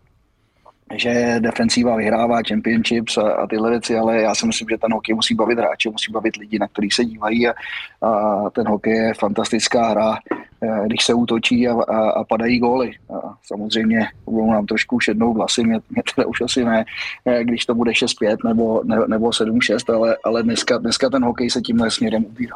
že 0.94 1.36
defensíva 1.40 1.96
vyhrává 1.96 2.40
championships 2.48 3.18
a, 3.18 3.32
a 3.32 3.48
tyhle 3.48 3.70
věci, 3.70 3.98
ale 3.98 4.22
já 4.22 4.36
si 4.36 4.48
myslím, 4.48 4.68
že 4.70 4.78
ten 4.78 4.94
hokej 4.94 5.16
musí 5.16 5.36
bavit 5.36 5.58
hráče, 5.58 5.90
musí 5.90 6.12
bavit 6.12 6.36
lidi, 6.36 6.60
na 6.60 6.68
který 6.68 6.92
se 6.92 7.06
dívají 7.06 7.48
a, 7.48 7.54
a 8.02 8.50
ten 8.50 8.68
hokej 8.68 8.94
je 8.94 9.14
fantastická 9.14 9.90
hra, 9.90 10.18
eh, 10.62 10.84
když 10.86 11.04
se 11.06 11.14
útočí 11.14 11.68
a, 11.68 11.74
a, 11.74 12.10
a 12.10 12.24
padají 12.24 12.60
góly. 12.60 12.92
A 13.14 13.34
samozřejmě 13.44 14.08
budou 14.26 14.52
nám 14.52 14.66
trošku 14.66 15.00
šednou 15.00 15.34
vlasy, 15.34 15.64
mě, 15.64 15.80
mě 15.90 16.04
teda 16.16 16.28
už 16.28 16.42
asi 16.42 16.66
ne, 16.66 16.86
eh, 17.26 17.44
když 17.44 17.66
to 17.66 17.76
bude 17.76 17.92
6-5 17.92 18.38
nebo, 18.46 18.82
ne, 18.84 18.98
nebo 19.08 19.30
7-6, 19.30 19.96
ale, 19.96 20.18
ale 20.24 20.44
dneska, 20.44 20.78
dneska 20.78 21.10
ten 21.10 21.26
hokej 21.26 21.50
se 21.50 21.62
tímhle 21.62 21.92
směrem 21.92 22.26
ubírá. 22.26 22.56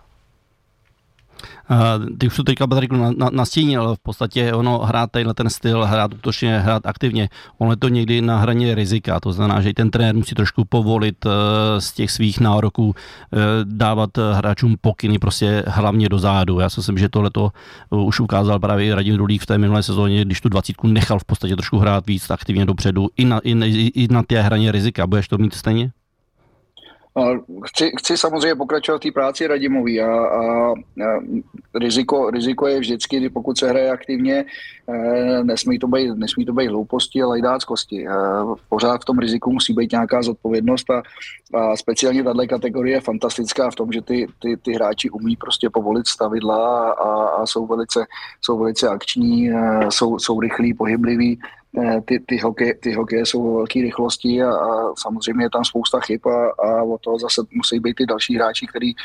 Ty 2.17 2.27
už 2.27 2.35
to 2.35 2.43
teďka 2.43 2.67
Patriku 2.67 2.95
nastínil, 3.31 3.95
v 3.95 3.99
podstatě 3.99 4.53
ono 4.53 4.77
hrát 4.79 5.11
tenhle 5.11 5.33
ten 5.33 5.49
styl, 5.49 5.85
hrát 5.85 6.13
útočně, 6.13 6.59
hrát 6.59 6.85
aktivně, 6.85 7.29
ono 7.57 7.71
je 7.71 7.77
to 7.77 7.87
někdy 7.87 8.21
na 8.21 8.37
hraně 8.37 8.75
rizika, 8.75 9.19
to 9.19 9.31
znamená, 9.31 9.61
že 9.61 9.73
ten 9.73 9.91
trenér 9.91 10.15
musí 10.15 10.35
trošku 10.35 10.65
povolit 10.65 11.25
eh, 11.25 11.29
z 11.81 11.93
těch 11.93 12.11
svých 12.11 12.39
nároků, 12.39 12.95
eh, 12.95 13.37
dávat 13.63 14.09
hráčům 14.33 14.75
pokyny 14.81 15.19
prostě 15.19 15.63
hlavně 15.67 16.09
do 16.09 16.19
zádu. 16.19 16.59
Já 16.59 16.69
si 16.69 16.79
myslím, 16.79 16.97
že 16.97 17.09
tohle 17.09 17.29
to 17.29 17.51
eh, 17.93 17.95
už 17.95 18.19
ukázal 18.19 18.59
právě 18.59 18.95
Radim 18.95 19.15
Rulík 19.15 19.41
v 19.41 19.45
té 19.45 19.57
minulé 19.57 19.83
sezóně, 19.83 20.25
když 20.25 20.41
tu 20.41 20.49
dvacítku 20.49 20.87
nechal 20.87 21.19
v 21.19 21.25
podstatě 21.25 21.55
trošku 21.55 21.77
hrát 21.77 22.07
víc 22.07 22.29
aktivně 22.29 22.65
dopředu 22.65 23.07
i 23.17 23.25
na, 23.25 23.39
i, 23.43 23.51
i 24.03 24.07
na 24.11 24.23
té 24.23 24.41
hraně 24.41 24.71
rizika. 24.71 25.07
Budeš 25.07 25.27
to 25.27 25.37
mít 25.37 25.53
stejně? 25.53 25.91
Chci, 27.65 27.91
chci 27.97 28.17
samozřejmě 28.17 28.55
pokračovat 28.55 28.97
v 28.97 29.01
té 29.01 29.11
práci 29.11 29.47
Radimový 29.47 30.01
a, 30.01 30.11
a, 30.11 30.71
a 30.71 30.73
riziko, 31.75 32.29
riziko 32.29 32.67
je 32.67 32.79
vždycky, 32.79 33.29
pokud 33.29 33.57
se 33.57 33.69
hraje 33.69 33.91
aktivně, 33.91 34.45
eh, 34.89 35.43
nesmí 35.43 35.79
to 35.79 35.87
být, 35.87 36.11
nesmí 36.15 36.45
to 36.45 36.53
být 36.53 36.67
hlouposti, 36.67 37.21
ale 37.21 37.39
i 37.39 37.41
dáckosti. 37.41 38.07
Eh, 38.07 38.11
pořád 38.69 39.01
v 39.01 39.05
tom 39.05 39.19
riziku 39.19 39.51
musí 39.51 39.73
být 39.73 39.91
nějaká 39.91 40.21
zodpovědnost 40.21 40.89
a, 40.89 41.03
a 41.53 41.75
speciálně 41.75 42.23
tato 42.23 42.47
kategorie 42.49 42.97
je 42.97 43.01
fantastická 43.01 43.71
v 43.71 43.75
tom, 43.75 43.91
že 43.91 44.01
ty, 44.01 44.27
ty, 44.39 44.57
ty 44.57 44.73
hráči 44.73 45.09
umí 45.09 45.35
prostě 45.35 45.69
povolit 45.69 46.07
stavidla 46.07 46.91
a, 46.91 47.25
a 47.41 47.45
jsou, 47.45 47.67
velice, 47.67 48.05
jsou 48.41 48.57
velice 48.57 48.89
akční, 48.89 49.51
eh, 49.51 49.87
jsou, 49.89 50.19
jsou 50.19 50.39
rychlí, 50.39 50.73
pohybliví 50.73 51.39
ty, 52.05 52.19
ty, 52.19 52.37
hokej, 52.37 52.73
ty 52.73 52.93
hokeje 52.93 53.25
jsou 53.25 53.55
velké 53.55 53.81
rychlosti 53.81 54.43
a, 54.43 54.51
a 54.51 54.93
samozřejmě 54.97 55.45
je 55.45 55.49
tam 55.49 55.65
spousta 55.65 55.99
chyb 55.99 56.21
a, 56.27 56.67
a 56.67 56.83
o 56.83 56.97
to 56.97 57.17
zase 57.19 57.41
musí 57.53 57.79
být 57.79 57.93
ty 57.93 58.05
další 58.05 58.35
hráči, 58.35 58.67
kteří 58.67 58.95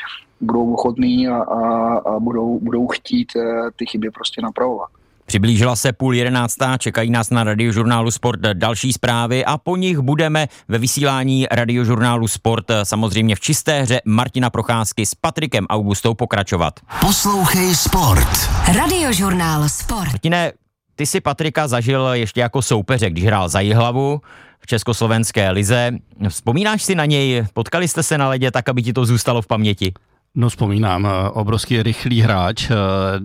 budou 0.41 0.73
ochotní 0.73 1.27
a, 1.27 1.37
a, 1.37 1.93
a 1.97 2.19
budou, 2.19 2.59
budou 2.59 2.87
chtít 2.87 3.31
eh, 3.35 3.71
ty 3.75 3.85
chyby 3.85 4.11
prostě 4.11 4.41
napravovat. 4.41 4.89
Přiblížila 5.25 5.75
se 5.75 5.93
půl 5.93 6.13
jedenáctá, 6.13 6.77
čekají 6.77 7.09
nás 7.09 7.29
na 7.29 7.43
radiožurnálu 7.43 8.11
Sport 8.11 8.39
další 8.39 8.93
zprávy 8.93 9.45
a 9.45 9.57
po 9.57 9.75
nich 9.75 9.99
budeme 9.99 10.47
ve 10.67 10.77
vysílání 10.77 11.47
radiožurnálu 11.51 12.27
Sport 12.27 12.65
samozřejmě 12.83 13.35
v 13.35 13.39
čisté 13.39 13.81
hře 13.81 14.01
Martina 14.05 14.49
Procházky 14.49 15.05
s 15.05 15.15
Patrikem 15.15 15.65
Augustou 15.69 16.13
pokračovat. 16.13 16.79
Poslouchej 17.01 17.75
Sport. 17.75 18.49
Radiožurnál 18.77 19.69
Sport. 19.69 20.07
Martine, 20.07 20.51
ty 20.95 21.05
si 21.05 21.21
Patrika 21.21 21.67
zažil 21.67 22.07
ještě 22.13 22.41
jako 22.41 22.61
soupeře, 22.61 23.09
když 23.09 23.23
hrál 23.25 23.49
za 23.49 23.59
Jihlavu 23.59 24.21
v 24.59 24.67
československé 24.67 25.51
lize. 25.51 25.91
Vzpomínáš 26.29 26.83
si 26.83 26.95
na 26.95 27.05
něj? 27.05 27.45
Potkali 27.53 27.87
jste 27.87 28.03
se 28.03 28.17
na 28.17 28.29
ledě 28.29 28.51
tak, 28.51 28.69
aby 28.69 28.83
ti 28.83 28.93
to 28.93 29.05
zůstalo 29.05 29.41
v 29.41 29.47
paměti? 29.47 29.93
No 30.35 30.49
vzpomínám, 30.49 31.07
obrovský 31.33 31.83
rychlý 31.83 32.21
hráč, 32.21 32.71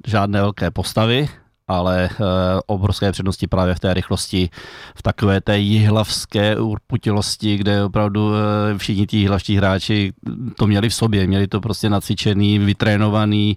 žádné 0.06 0.40
velké 0.40 0.70
postavy, 0.70 1.28
ale 1.70 2.08
uh, 2.10 2.26
obrovské 2.66 3.12
přednosti 3.12 3.46
právě 3.46 3.74
v 3.74 3.80
té 3.80 3.94
rychlosti, 3.94 4.50
v 4.94 5.02
takové 5.02 5.40
té 5.40 5.58
jihlavské 5.58 6.56
urputilosti, 6.56 7.56
kde 7.56 7.84
opravdu 7.84 8.28
uh, 8.28 8.34
všichni 8.76 9.06
ti 9.06 9.16
jihlavští 9.16 9.56
hráči 9.56 10.12
to 10.58 10.66
měli 10.66 10.88
v 10.88 10.94
sobě, 10.94 11.26
měli 11.26 11.46
to 11.46 11.60
prostě 11.60 11.90
nacvičený, 11.90 12.58
vytrénovaný. 12.58 13.56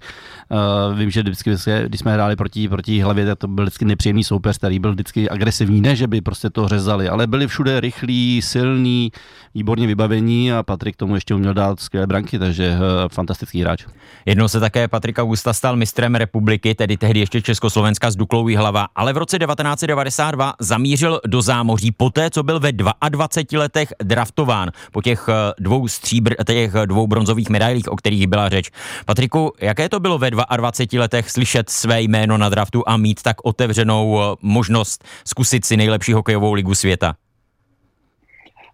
Uh, 0.49 0.99
vím, 0.99 1.11
že 1.11 1.23
vždycky, 1.23 1.51
když 1.85 1.99
jsme 1.99 2.13
hráli 2.13 2.35
proti, 2.35 2.69
proti 2.69 3.01
hlavě, 3.01 3.25
tak 3.25 3.39
to 3.39 3.47
byl 3.47 3.65
vždycky 3.65 3.85
nepříjemný 3.85 4.23
soupeř, 4.23 4.57
který 4.57 4.79
byl 4.79 4.91
vždycky 4.91 5.29
agresivní, 5.29 5.81
ne, 5.81 5.95
že 5.95 6.07
by 6.07 6.21
prostě 6.21 6.49
to 6.49 6.67
řezali, 6.67 7.09
ale 7.09 7.27
byli 7.27 7.47
všude 7.47 7.79
rychlí, 7.79 8.41
silní, 8.41 9.11
výborně 9.55 9.87
vybavení 9.87 10.51
a 10.51 10.63
Patrik 10.63 10.95
tomu 10.95 11.15
ještě 11.15 11.35
uměl 11.35 11.53
dát 11.53 11.79
skvělé 11.79 12.07
branky, 12.07 12.39
takže 12.39 12.77
fantastický 13.07 13.61
hráč. 13.61 13.85
Jednou 14.25 14.47
se 14.47 14.59
také 14.59 14.87
Patrika 14.87 15.23
Gusta 15.23 15.53
stal 15.53 15.75
mistrem 15.75 16.15
republiky, 16.15 16.75
tedy 16.75 16.97
tehdy 16.97 17.19
ještě 17.19 17.41
Československa 17.41 18.02
Česka 18.03 18.11
z 18.11 18.15
Duklou 18.15 18.47
hlava, 18.55 18.87
ale 18.95 19.13
v 19.13 19.17
roce 19.17 19.39
1992 19.39 20.53
zamířil 20.59 21.19
do 21.27 21.41
zámoří 21.41 21.91
poté, 21.91 22.29
co 22.29 22.43
byl 22.43 22.59
ve 22.59 22.71
22 22.71 23.59
letech 23.59 23.93
draftován 24.03 24.71
po 24.91 25.01
těch 25.01 25.29
eh, 25.29 25.53
dvou 25.59 25.87
stříbr, 25.87 26.35
těch 26.43 26.73
dvou 26.85 27.07
bronzových 27.07 27.49
medailích, 27.49 27.91
o 27.91 27.95
kterých 27.95 28.27
byla 28.27 28.49
řeč. 28.49 28.71
Patriku, 29.05 29.53
jaké 29.61 29.89
to 29.89 29.99
bylo 29.99 30.17
ve 30.17 30.31
22 30.31 31.01
letech 31.01 31.31
slyšet 31.31 31.69
své 31.69 32.01
jméno 32.01 32.37
na 32.37 32.49
draftu 32.49 32.83
a 32.85 32.97
mít 32.97 33.21
tak 33.21 33.37
otevřenou 33.43 34.21
eh, 34.21 34.35
možnost 34.41 35.03
zkusit 35.27 35.65
si 35.65 35.77
nejlepší 35.77 36.13
hokejovou 36.13 36.53
ligu 36.53 36.75
světa? 36.75 37.15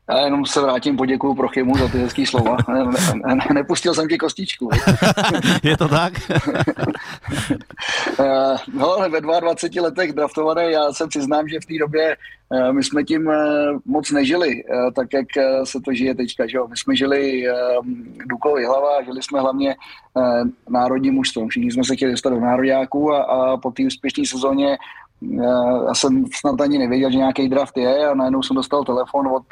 Já 0.10 0.26
jenom 0.26 0.46
se 0.46 0.62
vrátím, 0.62 0.98
poděkuju 0.98 1.36
Prochymu 1.36 1.78
za 1.78 1.88
ty 1.88 1.98
hezký 1.98 2.26
slova. 2.26 2.58
Ne, 2.68 2.84
ne, 2.84 3.36
ne, 3.36 3.46
nepustil 3.54 3.94
jsem 3.94 4.08
ti 4.08 4.18
kostičku. 4.18 4.70
Je 5.64 5.78
to 5.78 5.88
tak? 5.88 6.14
Eh, 8.20 8.56
no, 8.74 8.94
ale 8.94 9.10
ve 9.10 9.22
22 9.22 9.84
letech 9.84 10.14
draftované, 10.14 10.72
já 10.72 10.94
se 10.94 11.08
přiznám, 11.08 11.48
že 11.48 11.60
v 11.60 11.66
té 11.66 11.74
době 11.80 12.18
eh, 12.54 12.74
my 12.74 12.84
jsme 12.84 13.04
tím 13.04 13.30
eh, 13.30 13.38
moc 13.86 14.12
nežili, 14.12 14.64
tak 14.96 15.14
jak 15.14 15.28
se 15.64 15.80
to 15.86 15.94
žije 15.94 16.16
teďka. 16.16 16.48
Že 16.48 16.58
jo? 16.58 16.68
My 16.68 16.78
jsme 16.78 16.96
žili 16.96 17.44
Duklovi 18.26 18.66
hlava, 18.66 19.04
žili 19.04 19.24
jsme 19.24 19.40
hlavně 19.40 19.76
národním 20.70 21.14
mužstvem. 21.14 21.48
Všichni 21.48 21.72
jsme 21.72 21.84
se 21.84 21.96
chtěli 21.96 22.12
dostat 22.12 22.30
do 22.30 22.40
národňáků 22.40 23.14
a, 23.14 23.24
a 23.24 23.58
po 23.58 23.72
té 23.72 23.84
úspěšné 23.84 24.26
sezóně 24.26 24.78
já 25.86 25.94
jsem 25.94 26.26
snad 26.40 26.62
ani 26.62 26.78
nevěděl, 26.78 27.12
že 27.12 27.18
nějaký 27.18 27.50
draft 27.50 27.78
je 27.78 28.08
a 28.08 28.14
najednou 28.14 28.44
jsem 28.44 28.56
dostal 28.56 28.84
telefon 28.84 29.28
od, 29.28 29.44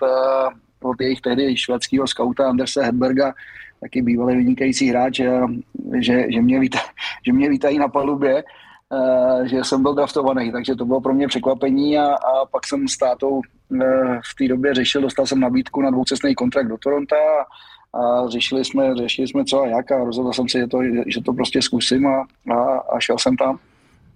od 0.84 1.01
jejich 1.01 1.21
tehdy 1.21 1.58
švédského 1.58 2.08
skauta 2.08 2.49
Anderse 2.49 2.84
Hedberga, 2.84 3.34
taky 3.82 4.01
bývalý 4.01 4.36
vynikající 4.36 4.89
hráč, 4.89 5.15
že, 5.99 6.25
že, 6.34 6.41
mě, 6.41 6.60
víta, 6.60 6.80
že 7.25 7.34
mě 7.34 7.49
vítají 7.49 7.80
na 7.80 7.88
palubě 7.88 8.43
Eh, 8.93 9.47
že 9.47 9.63
jsem 9.63 9.82
byl 9.82 9.93
draftovaný, 9.93 10.51
takže 10.51 10.75
to 10.75 10.86
bylo 10.86 11.01
pro 11.01 11.13
mě 11.13 11.27
překvapení 11.27 11.97
a, 11.97 12.06
a 12.06 12.45
pak 12.51 12.67
jsem 12.67 12.88
s 12.88 12.97
tátou 12.97 13.41
eh, 13.82 14.19
v 14.32 14.36
té 14.38 14.47
době 14.47 14.73
řešil, 14.73 15.01
dostal 15.01 15.25
jsem 15.25 15.39
nabídku 15.39 15.82
na 15.82 15.89
dvoucestný 15.89 16.36
kontrakt 16.36 16.67
do 16.67 16.77
Toronto 16.77 17.15
a, 17.15 17.45
a 17.99 18.30
řešili 18.30 18.65
jsme, 18.65 18.95
řešili 18.95 19.27
jsme 19.27 19.45
co 19.45 19.62
a 19.62 19.67
jak 19.67 19.91
a 19.91 20.03
rozhodl 20.03 20.34
jsem 20.34 20.49
si, 20.49 20.58
že 20.58 20.67
to, 20.67 20.80
že 21.08 21.21
to 21.21 21.34
prostě 21.34 21.62
zkusím 21.62 22.08
a, 22.08 22.27
a, 22.51 22.77
a 22.77 22.99
šel 22.99 23.17
jsem 23.17 23.36
tam. 23.36 23.60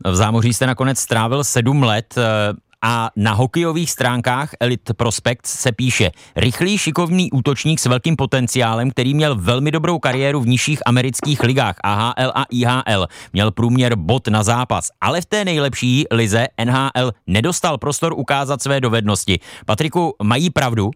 V 0.06 0.16
zámoří 0.16 0.54
jste 0.54 0.68
nakonec 0.68 1.00
strávil 1.00 1.44
sedm 1.44 1.84
let. 1.84 2.16
Eh, 2.18 2.54
a 2.84 3.10
na 3.16 3.34
hokejových 3.34 3.92
stránkách 3.92 4.50
Elite 4.60 4.94
Prospects 4.94 5.60
se 5.60 5.72
píše 5.72 6.12
rychlý, 6.36 6.78
šikovný 6.78 7.32
útočník 7.32 7.80
s 7.80 7.86
velkým 7.86 8.16
potenciálem, 8.16 8.92
který 8.92 9.14
měl 9.14 9.36
velmi 9.36 9.72
dobrou 9.72 10.00
kariéru 10.00 10.42
v 10.42 10.48
nižších 10.48 10.80
amerických 10.86 11.44
ligách 11.44 11.76
AHL 11.84 12.32
a 12.36 12.46
IHL. 12.50 13.08
Měl 13.34 13.52
průměr 13.52 13.96
bod 13.96 14.28
na 14.28 14.44
zápas, 14.44 14.90
ale 15.02 15.22
v 15.22 15.26
té 15.26 15.46
nejlepší 15.46 16.06
lize 16.12 16.48
NHL 16.66 17.12
nedostal 17.28 17.78
prostor 17.78 18.14
ukázat 18.14 18.62
své 18.62 18.82
dovednosti. 18.82 19.40
Patriku, 19.66 20.16
mají 20.24 20.50
pravdu? 20.50 20.92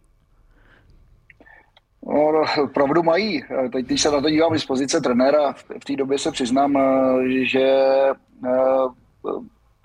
No, 2.06 2.32
no, 2.32 2.68
pravdu 2.68 3.04
mají. 3.04 3.44
Teď, 3.74 3.86
když 3.86 4.02
se 4.02 4.12
na 4.12 4.22
to 4.22 4.30
dívám 4.30 4.60
z 4.60 4.66
pozice 4.66 5.02
trenéra, 5.02 5.54
v, 5.54 5.86
té 5.86 5.96
době 5.96 6.20
se 6.20 6.32
přiznám, 6.32 6.78
eh, 6.78 7.46
že 7.46 7.80
eh, 8.46 8.88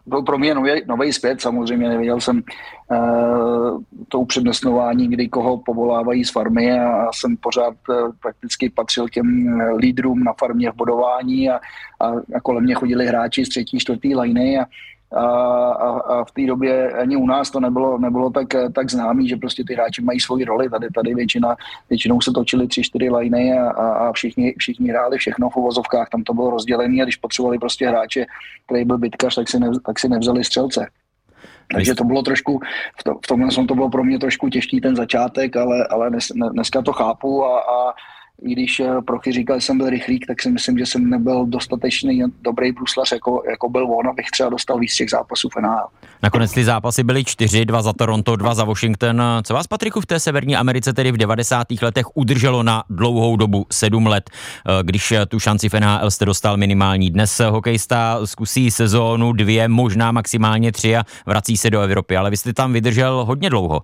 byl 0.06 0.22
pro 0.22 0.38
mě 0.38 0.54
nový, 0.54 0.70
nový 0.86 1.12
zpět, 1.12 1.40
samozřejmě 1.40 1.88
nevěděl 1.88 2.20
jsem 2.20 2.42
uh, 2.90 3.82
to 4.08 4.20
upřednostňování, 4.20 5.08
kdy 5.08 5.28
koho 5.28 5.58
povolávají 5.58 6.24
z 6.24 6.30
farmy 6.30 6.80
a 6.80 7.08
jsem 7.12 7.36
pořád 7.36 7.74
uh, 7.88 8.12
prakticky 8.22 8.70
patřil 8.70 9.08
těm 9.08 9.60
lídrům 9.78 10.24
na 10.24 10.32
farmě 10.32 10.70
v 10.70 10.74
bodování 10.74 11.50
a, 11.50 11.60
a, 12.00 12.40
kolem 12.42 12.64
mě 12.64 12.74
chodili 12.74 13.06
hráči 13.06 13.44
z 13.44 13.48
třetí, 13.48 13.78
čtvrtý 13.78 14.16
liny 14.16 14.58
a, 14.58 14.64
a, 15.16 15.26
a, 15.70 15.88
a 16.00 16.24
v 16.24 16.30
té 16.30 16.46
době 16.46 16.92
ani 16.92 17.16
u 17.16 17.26
nás 17.26 17.50
to 17.50 17.60
nebylo, 17.60 17.98
nebylo 17.98 18.30
tak, 18.30 18.46
tak 18.74 18.90
známý, 18.90 19.28
že 19.28 19.36
prostě 19.36 19.64
ty 19.64 19.74
hráči 19.74 20.02
mají 20.02 20.20
svoji 20.20 20.44
roli. 20.44 20.70
Tady, 20.70 20.88
tady 20.94 21.14
většina, 21.14 21.56
většinou 21.90 22.20
se 22.20 22.30
točili 22.30 22.66
tři, 22.68 22.82
čtyři 22.82 23.10
liny 23.10 23.58
a, 23.58 23.70
a, 23.70 24.12
všichni, 24.12 24.54
všichni 24.58 24.88
hráli 24.88 25.18
všechno 25.18 25.50
v 25.50 25.56
uvozovkách, 25.56 26.08
tam 26.08 26.22
to 26.22 26.34
bylo 26.34 26.50
rozdělené 26.50 27.02
a 27.02 27.04
když 27.04 27.16
potřebovali 27.16 27.58
prostě 27.58 27.88
hráče, 27.88 28.26
který 28.66 28.84
byl 28.84 28.98
bytkař, 28.98 29.34
tak 29.34 29.48
si, 29.48 29.60
ne, 29.60 29.70
tak 29.86 29.98
si 29.98 30.08
nevzali 30.08 30.44
střelce. 30.44 30.86
Takže 31.74 31.94
to 31.94 32.04
bylo 32.04 32.22
trošku, 32.22 32.60
v, 32.98 33.04
to, 33.04 33.14
v 33.24 33.26
tomhle 33.26 33.48
to 33.68 33.74
bylo 33.74 33.90
pro 33.90 34.04
mě 34.04 34.18
trošku 34.18 34.48
těžký 34.48 34.80
ten 34.80 34.96
začátek, 34.96 35.56
ale, 35.56 35.86
ale 35.90 36.10
dnes, 36.10 36.28
dneska 36.52 36.82
to 36.82 36.92
chápu 36.92 37.44
a, 37.44 37.58
a 37.58 37.92
když 38.42 38.80
eh, 38.80 39.02
Prochy 39.06 39.32
říkal, 39.32 39.60
že 39.60 39.66
jsem 39.66 39.78
byl 39.78 39.90
rychlík, 39.90 40.26
tak 40.26 40.42
si 40.42 40.50
myslím, 40.50 40.78
že 40.78 40.86
jsem 40.86 41.10
nebyl 41.10 41.46
dostatečný 41.46 42.22
dobrý 42.42 42.72
bruslař, 42.72 43.12
jako, 43.12 43.42
jako 43.50 43.68
byl 43.68 43.84
on, 43.84 44.08
abych 44.08 44.30
třeba 44.30 44.48
dostal 44.48 44.78
víc 44.78 44.94
těch 44.94 45.10
zápasů 45.10 45.48
v 45.48 45.60
NHL. 45.60 45.86
Nakonec 46.22 46.52
ty 46.52 46.64
zápasy 46.64 47.02
byly 47.02 47.24
čtyři, 47.24 47.64
dva 47.64 47.82
za 47.82 47.92
Toronto, 47.92 48.36
dva 48.36 48.54
za 48.54 48.64
Washington. 48.64 49.22
Co 49.42 49.54
vás, 49.54 49.66
Patriku, 49.66 50.00
v 50.00 50.06
té 50.06 50.20
Severní 50.20 50.56
Americe 50.56 50.92
tedy 50.92 51.12
v 51.12 51.16
90. 51.16 51.66
letech 51.82 52.16
udrželo 52.16 52.62
na 52.62 52.84
dlouhou 52.90 53.36
dobu, 53.36 53.66
sedm 53.72 54.06
let, 54.06 54.30
eh, 54.30 54.82
když 54.82 55.12
tu 55.28 55.40
šanci 55.40 55.68
v 55.68 55.74
NHL 55.74 56.10
jste 56.10 56.24
dostal 56.24 56.56
minimální. 56.56 57.10
Dnes 57.10 57.40
hokejista 57.50 58.20
zkusí 58.24 58.70
sezónu 58.70 59.32
dvě, 59.32 59.68
možná 59.68 60.12
maximálně 60.12 60.72
tři 60.72 60.96
a 60.96 61.04
vrací 61.26 61.56
se 61.56 61.70
do 61.70 61.80
Evropy, 61.80 62.16
ale 62.16 62.30
vy 62.30 62.36
jste 62.36 62.52
tam 62.52 62.72
vydržel 62.72 63.24
hodně 63.24 63.50
dlouho. 63.50 63.82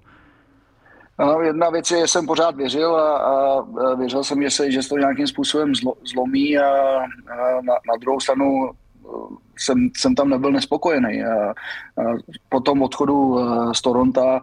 No, 1.18 1.40
jedna 1.40 1.70
věc 1.70 1.90
je, 1.90 2.00
že 2.00 2.06
jsem 2.06 2.26
pořád 2.26 2.56
věřil 2.56 2.96
a, 2.96 3.16
a 3.18 3.94
věřil 3.94 4.24
jsem, 4.24 4.42
že 4.42 4.50
se, 4.50 4.70
že 4.70 4.82
se 4.82 4.88
to 4.88 4.98
nějakým 4.98 5.26
způsobem 5.26 5.74
zlo, 5.74 5.94
zlomí 6.12 6.58
a, 6.58 6.68
a 6.68 7.60
na, 7.62 7.74
na 7.74 7.96
druhou 8.00 8.20
stranu 8.20 8.70
eh, 8.70 9.08
jsem, 9.58 9.90
jsem 9.96 10.14
tam 10.14 10.28
nebyl 10.28 10.52
nespokojený. 10.52 11.24
A, 11.24 11.50
a 11.50 11.54
po 12.48 12.60
tom 12.60 12.82
odchodu 12.82 13.38
eh, 13.38 13.74
z 13.74 13.80
Toronto 13.80 14.40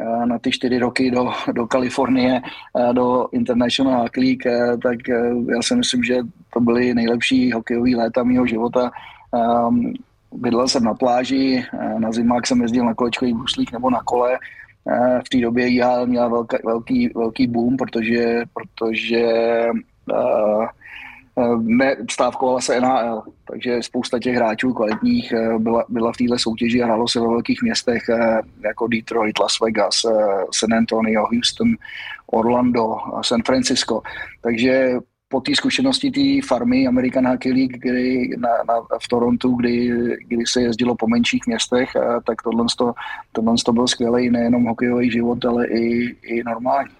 eh, 0.00 0.26
na 0.26 0.38
ty 0.38 0.50
čtyři 0.50 0.78
roky 0.78 1.10
do, 1.10 1.32
do 1.52 1.66
Kalifornie, 1.66 2.42
do 2.92 3.28
International 3.32 4.02
Hockey 4.02 4.24
League, 4.24 4.78
tak 4.82 4.98
já 5.54 5.62
si 5.62 5.76
myslím, 5.76 6.02
že 6.02 6.16
to 6.52 6.60
byly 6.60 6.94
nejlepší 6.94 7.52
hokejové 7.52 7.90
léta 7.96 8.22
mého 8.22 8.46
života. 8.46 8.90
Ehm, 9.34 9.92
bydlel 10.32 10.68
jsem 10.68 10.84
na 10.84 10.94
pláži, 10.94 11.64
na 11.98 12.12
zimách 12.12 12.46
jsem 12.46 12.62
jezdil 12.62 12.84
na 12.84 12.94
kolečkový 12.94 13.32
bruslík 13.32 13.72
nebo 13.72 13.90
na 13.90 14.02
kole 14.04 14.38
v 15.26 15.28
té 15.28 15.38
době 15.38 15.68
IHL 15.68 16.06
měla 16.06 16.28
velká, 16.28 16.58
velký, 16.64 17.08
velký 17.08 17.46
boom, 17.46 17.76
protože, 17.76 18.42
protože 18.52 19.32
uh, 20.12 20.66
ne, 21.62 21.96
stávkovala 22.10 22.60
se 22.60 22.80
NHL, 22.80 23.22
takže 23.50 23.82
spousta 23.82 24.18
těch 24.18 24.36
hráčů 24.36 24.72
kvalitních 24.72 25.32
byla, 25.58 25.84
byla 25.88 26.12
v 26.12 26.16
této 26.16 26.38
soutěži 26.38 26.82
a 26.82 26.86
hrálo 26.86 27.08
se 27.08 27.20
ve 27.20 27.26
velkých 27.26 27.62
městech 27.62 28.02
jako 28.64 28.86
Detroit, 28.86 29.38
Las 29.38 29.60
Vegas, 29.60 29.94
San 30.52 30.74
Antonio, 30.74 31.26
Houston, 31.32 31.74
Orlando, 32.26 32.96
San 33.22 33.42
Francisco. 33.46 34.02
Takže 34.40 34.92
po 35.34 35.40
té 35.40 35.52
zkušenosti 35.54 36.10
té 36.10 36.46
farmy 36.46 36.86
American 36.86 37.26
Hockey 37.26 37.52
League 37.52 37.78
kdy 37.78 38.36
na, 38.38 38.48
na, 38.68 38.74
v 39.02 39.08
Torontu, 39.08 39.54
kdy, 39.54 39.90
kdy 40.28 40.46
se 40.46 40.62
jezdilo 40.62 40.94
po 40.94 41.06
menších 41.08 41.46
městech, 41.46 41.96
a, 41.96 42.20
tak 42.20 42.42
tohle, 42.42 42.64
to, 42.78 42.92
tohle 43.32 43.54
to 43.64 43.72
byl 43.72 43.86
skvělý 43.86 44.30
nejenom 44.30 44.64
hokejový 44.64 45.10
život, 45.10 45.44
ale 45.44 45.66
i, 45.66 46.16
i 46.22 46.44
normální. 46.44 46.90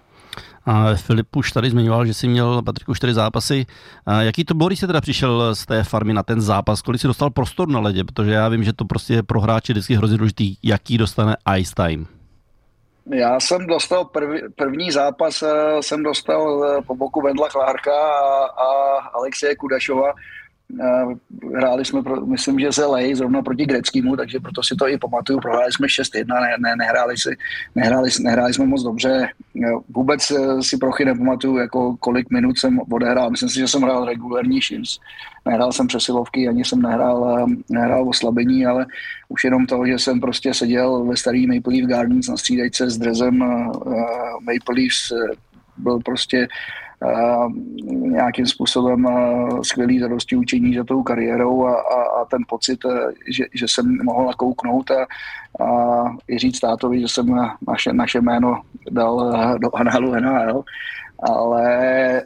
A 0.65 0.95
Filip 0.95 1.35
už 1.35 1.51
tady 1.51 1.69
zmiňoval, 1.69 2.05
že 2.05 2.13
jsi 2.13 2.27
měl, 2.27 2.61
Patriku, 2.61 2.93
čtyři 2.93 3.13
zápasy. 3.13 3.65
A 4.05 4.21
jaký 4.21 4.43
to 4.43 4.53
byl, 4.53 4.67
když 4.67 4.79
jsi 4.79 4.87
teda 4.87 5.01
přišel 5.01 5.55
z 5.55 5.65
té 5.65 5.83
farmy 5.83 6.13
na 6.13 6.23
ten 6.23 6.41
zápas? 6.41 6.81
Kolik 6.81 7.01
jsi 7.01 7.07
dostal 7.07 7.29
prostor 7.29 7.69
na 7.69 7.79
ledě? 7.79 8.03
Protože 8.03 8.31
já 8.31 8.49
vím, 8.49 8.63
že 8.63 8.73
to 8.73 8.85
prostě 8.85 9.23
pro 9.23 9.41
hráče 9.41 9.73
vždycky 9.73 9.95
hrozně 9.95 10.17
důležitý, 10.17 10.55
jaký 10.63 10.97
dostane 10.97 11.35
ice 11.57 11.73
time. 11.75 12.14
Já 13.13 13.39
jsem 13.39 13.67
dostal 13.67 14.05
první, 14.05 14.41
první 14.55 14.91
zápas, 14.91 15.43
eh, 15.43 15.83
jsem 15.83 16.03
dostal 16.03 16.65
eh, 16.65 16.81
po 16.81 16.95
boku 16.95 17.21
Vendla 17.21 17.49
Klárka 17.49 17.91
a, 17.93 18.45
a 18.45 18.97
Alexeje 19.13 19.55
Kudašova. 19.55 20.13
Eh, 20.81 21.05
hráli 21.57 21.85
jsme, 21.85 22.03
pro, 22.03 22.25
myslím, 22.25 22.59
že 22.59 22.71
se 22.71 22.85
lej 22.85 23.15
zrovna 23.15 23.41
proti 23.41 23.65
Greckému, 23.65 24.15
takže 24.15 24.39
proto 24.39 24.63
si 24.63 24.75
to 24.75 24.87
i 24.87 24.97
pamatuju. 24.97 25.39
Prohráli 25.39 25.71
jsme 25.71 25.87
6-1, 25.87 26.41
ne, 26.41 26.55
ne, 26.59 26.75
nehráli, 26.75 27.17
si, 27.17 27.29
nehráli, 27.75 28.09
nehráli 28.19 28.53
jsme 28.53 28.65
moc 28.65 28.83
dobře. 28.83 29.27
Vůbec 29.89 30.31
si 30.61 30.77
prochy 30.77 31.05
nepamatuju, 31.05 31.57
jako 31.57 31.97
kolik 31.97 32.29
minut 32.29 32.59
jsem 32.59 32.79
odehrál. 32.91 33.31
Myslím 33.31 33.49
si, 33.49 33.59
že 33.59 33.67
jsem 33.67 33.81
hrál 33.81 34.05
regulární 34.05 34.61
šims. 34.61 34.99
Nehrál 35.45 35.71
jsem 35.71 35.87
přesilovky, 35.87 36.47
ani 36.47 36.65
jsem 36.65 36.81
nehrál, 36.81 37.47
nehrál 37.69 38.09
oslabení, 38.09 38.65
ale 38.65 38.85
už 39.29 39.43
jenom 39.43 39.65
to, 39.65 39.85
že 39.85 39.99
jsem 39.99 40.19
prostě 40.19 40.53
seděl 40.53 41.05
ve 41.05 41.17
starý 41.17 41.47
Maple 41.47 41.73
Leaf 41.73 41.89
Gardens 41.89 42.27
na 42.27 42.37
střídajce 42.37 42.89
s 42.89 42.97
drezem 42.97 43.37
Maple 44.41 44.75
Leafs, 44.75 45.13
byl 45.77 45.99
prostě 45.99 46.39
uh, 46.39 46.84
nějakým 47.89 48.45
způsobem 48.45 49.05
uh, 49.05 49.61
skvělý 49.61 49.99
zadosti 49.99 50.35
učení 50.35 50.75
za 50.75 50.83
tou 50.83 51.03
kariérou 51.03 51.65
a, 51.65 51.73
a, 51.73 52.21
a 52.21 52.25
ten 52.25 52.41
pocit, 52.49 52.85
uh, 52.85 52.91
že, 53.27 53.43
že 53.53 53.67
jsem 53.67 53.97
mohl 54.03 54.25
nakouknout 54.25 54.91
a, 54.91 55.05
a 55.65 56.03
i 56.27 56.37
říct 56.37 56.59
tátovi, 56.59 57.01
že 57.01 57.07
jsem 57.07 57.35
naše, 57.67 57.93
naše 57.93 58.21
jméno 58.21 58.61
dal 58.91 59.33
do 59.57 59.75
análu 59.75 60.15
NHL. 60.15 60.63
Ale 61.19 62.21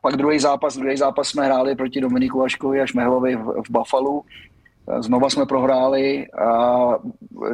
pak 0.00 0.16
druhý 0.16 0.38
zápas, 0.38 0.76
druhý 0.76 0.96
zápas 0.96 1.28
jsme 1.28 1.46
hráli 1.46 1.74
proti 1.74 2.00
Dominiku 2.00 2.38
Vaškovi 2.38 2.80
a 2.80 2.86
Šmehlovi 2.86 3.36
v, 3.36 3.42
v 3.42 3.70
Buffalo 3.70 4.22
Znova 5.00 5.30
jsme 5.30 5.46
prohráli 5.46 6.26
a 6.32 6.88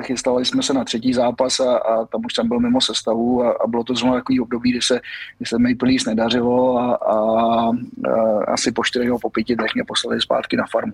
chystali 0.00 0.44
jsme 0.44 0.62
se 0.62 0.72
na 0.72 0.84
třetí 0.84 1.12
zápas 1.12 1.60
a, 1.60 1.76
a 1.76 2.04
tam 2.04 2.24
už 2.24 2.34
jsem 2.34 2.48
byl 2.48 2.60
mimo 2.60 2.80
sestavu 2.80 3.44
a, 3.44 3.50
a 3.64 3.66
bylo 3.66 3.84
to 3.84 3.94
znovu 3.94 4.14
takový 4.14 4.40
období, 4.40 4.70
kdy 4.70 4.82
se, 4.82 5.00
kdy 5.38 5.46
se 5.46 5.58
Maple 5.58 5.88
Leafs 5.88 6.06
nedařilo 6.06 6.78
a, 6.78 6.94
a, 6.94 7.14
a 7.14 8.52
asi 8.52 8.72
po 8.72 8.84
čtyřech 8.84 9.06
nebo 9.06 9.18
po 9.18 9.30
pěti 9.30 9.56
dnech 9.56 9.74
mě 9.74 9.84
poslali 9.84 10.20
zpátky 10.20 10.56
na 10.56 10.64
farmu. 10.70 10.92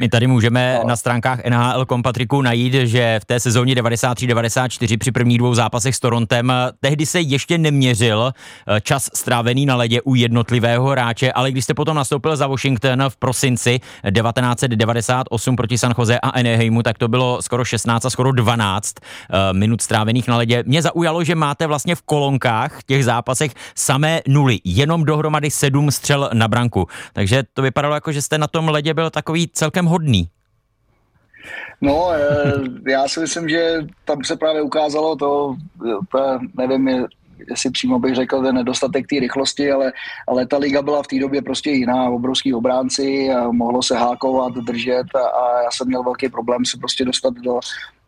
My 0.00 0.08
tady 0.08 0.26
můžeme 0.26 0.78
a... 0.78 0.86
na 0.86 0.96
stránkách 0.96 1.44
NHL 1.44 1.86
Kompatriku 1.86 2.42
najít, 2.42 2.74
že 2.74 3.20
v 3.22 3.24
té 3.24 3.40
sezóně 3.40 3.74
93-94 3.74 4.98
při 4.98 5.12
prvních 5.12 5.38
dvou 5.38 5.54
zápasech 5.54 5.96
s 5.96 6.00
Torontem 6.00 6.52
tehdy 6.80 7.06
se 7.06 7.20
ještě 7.20 7.58
neměřil 7.58 8.32
eh, 8.32 8.80
čas 8.80 9.10
strávený 9.14 9.66
na 9.66 9.76
ledě 9.76 10.02
u 10.02 10.14
jednotlivého 10.14 10.86
hráče, 10.88 11.32
ale 11.32 11.50
když 11.50 11.64
jste 11.64 11.74
potom 11.74 11.96
nastoupil 11.96 12.36
za 12.36 12.46
Washington 12.46 13.04
v 13.08 13.16
prosinci 13.16 13.80
1998 14.14 15.56
proti 15.56 15.71
proti 15.72 15.78
San 15.78 15.94
Jose 15.98 16.20
a 16.20 16.28
Anaheimu, 16.28 16.82
tak 16.82 16.98
to 16.98 17.08
bylo 17.08 17.42
skoro 17.42 17.64
16 17.64 18.04
a 18.04 18.10
skoro 18.10 18.32
12 18.32 18.94
uh, 19.00 19.36
eh, 19.36 19.52
minut 19.52 19.80
strávených 19.80 20.28
na 20.28 20.36
ledě. 20.36 20.64
Mě 20.66 20.82
zaujalo, 20.82 21.24
že 21.24 21.34
máte 21.34 21.66
vlastně 21.66 21.94
v 21.94 22.02
kolonkách 22.02 22.82
těch 22.86 23.04
zápasech 23.04 23.52
samé 23.74 24.20
nuly, 24.28 24.60
jenom 24.64 25.04
dohromady 25.04 25.50
sedm 25.50 25.90
střel 25.90 26.30
na 26.32 26.48
branku. 26.48 26.86
Takže 27.12 27.42
to 27.54 27.62
vypadalo 27.62 27.94
jako, 27.94 28.12
že 28.12 28.22
jste 28.22 28.38
na 28.38 28.46
tom 28.46 28.68
ledě 28.68 28.94
byl 28.94 29.10
takový 29.10 29.48
celkem 29.48 29.86
hodný. 29.86 30.28
No, 31.80 32.10
já 32.88 33.08
si 33.08 33.20
myslím, 33.20 33.48
že 33.48 33.86
tam 34.04 34.24
se 34.24 34.36
právě 34.36 34.62
ukázalo 34.62 35.16
to, 35.16 35.56
to 36.12 36.38
nevím, 36.58 37.06
jestli 37.50 37.70
přímo 37.70 37.98
bych 37.98 38.14
řekl 38.14 38.42
ten 38.42 38.54
nedostatek 38.54 39.06
té 39.06 39.20
rychlosti, 39.20 39.72
ale, 39.72 39.92
ale 40.28 40.46
ta 40.46 40.58
liga 40.58 40.82
byla 40.82 41.02
v 41.02 41.06
té 41.06 41.18
době 41.18 41.42
prostě 41.42 41.70
jiná, 41.70 42.10
obrovský 42.10 42.54
obránci, 42.54 43.30
a 43.30 43.52
mohlo 43.52 43.82
se 43.82 43.96
hákovat, 43.96 44.52
držet 44.52 45.06
a, 45.14 45.18
a 45.18 45.62
já 45.62 45.70
jsem 45.70 45.86
měl 45.86 46.02
velký 46.02 46.28
problém 46.28 46.64
se 46.64 46.78
prostě 46.78 47.04
dostat 47.04 47.34
do, 47.34 47.60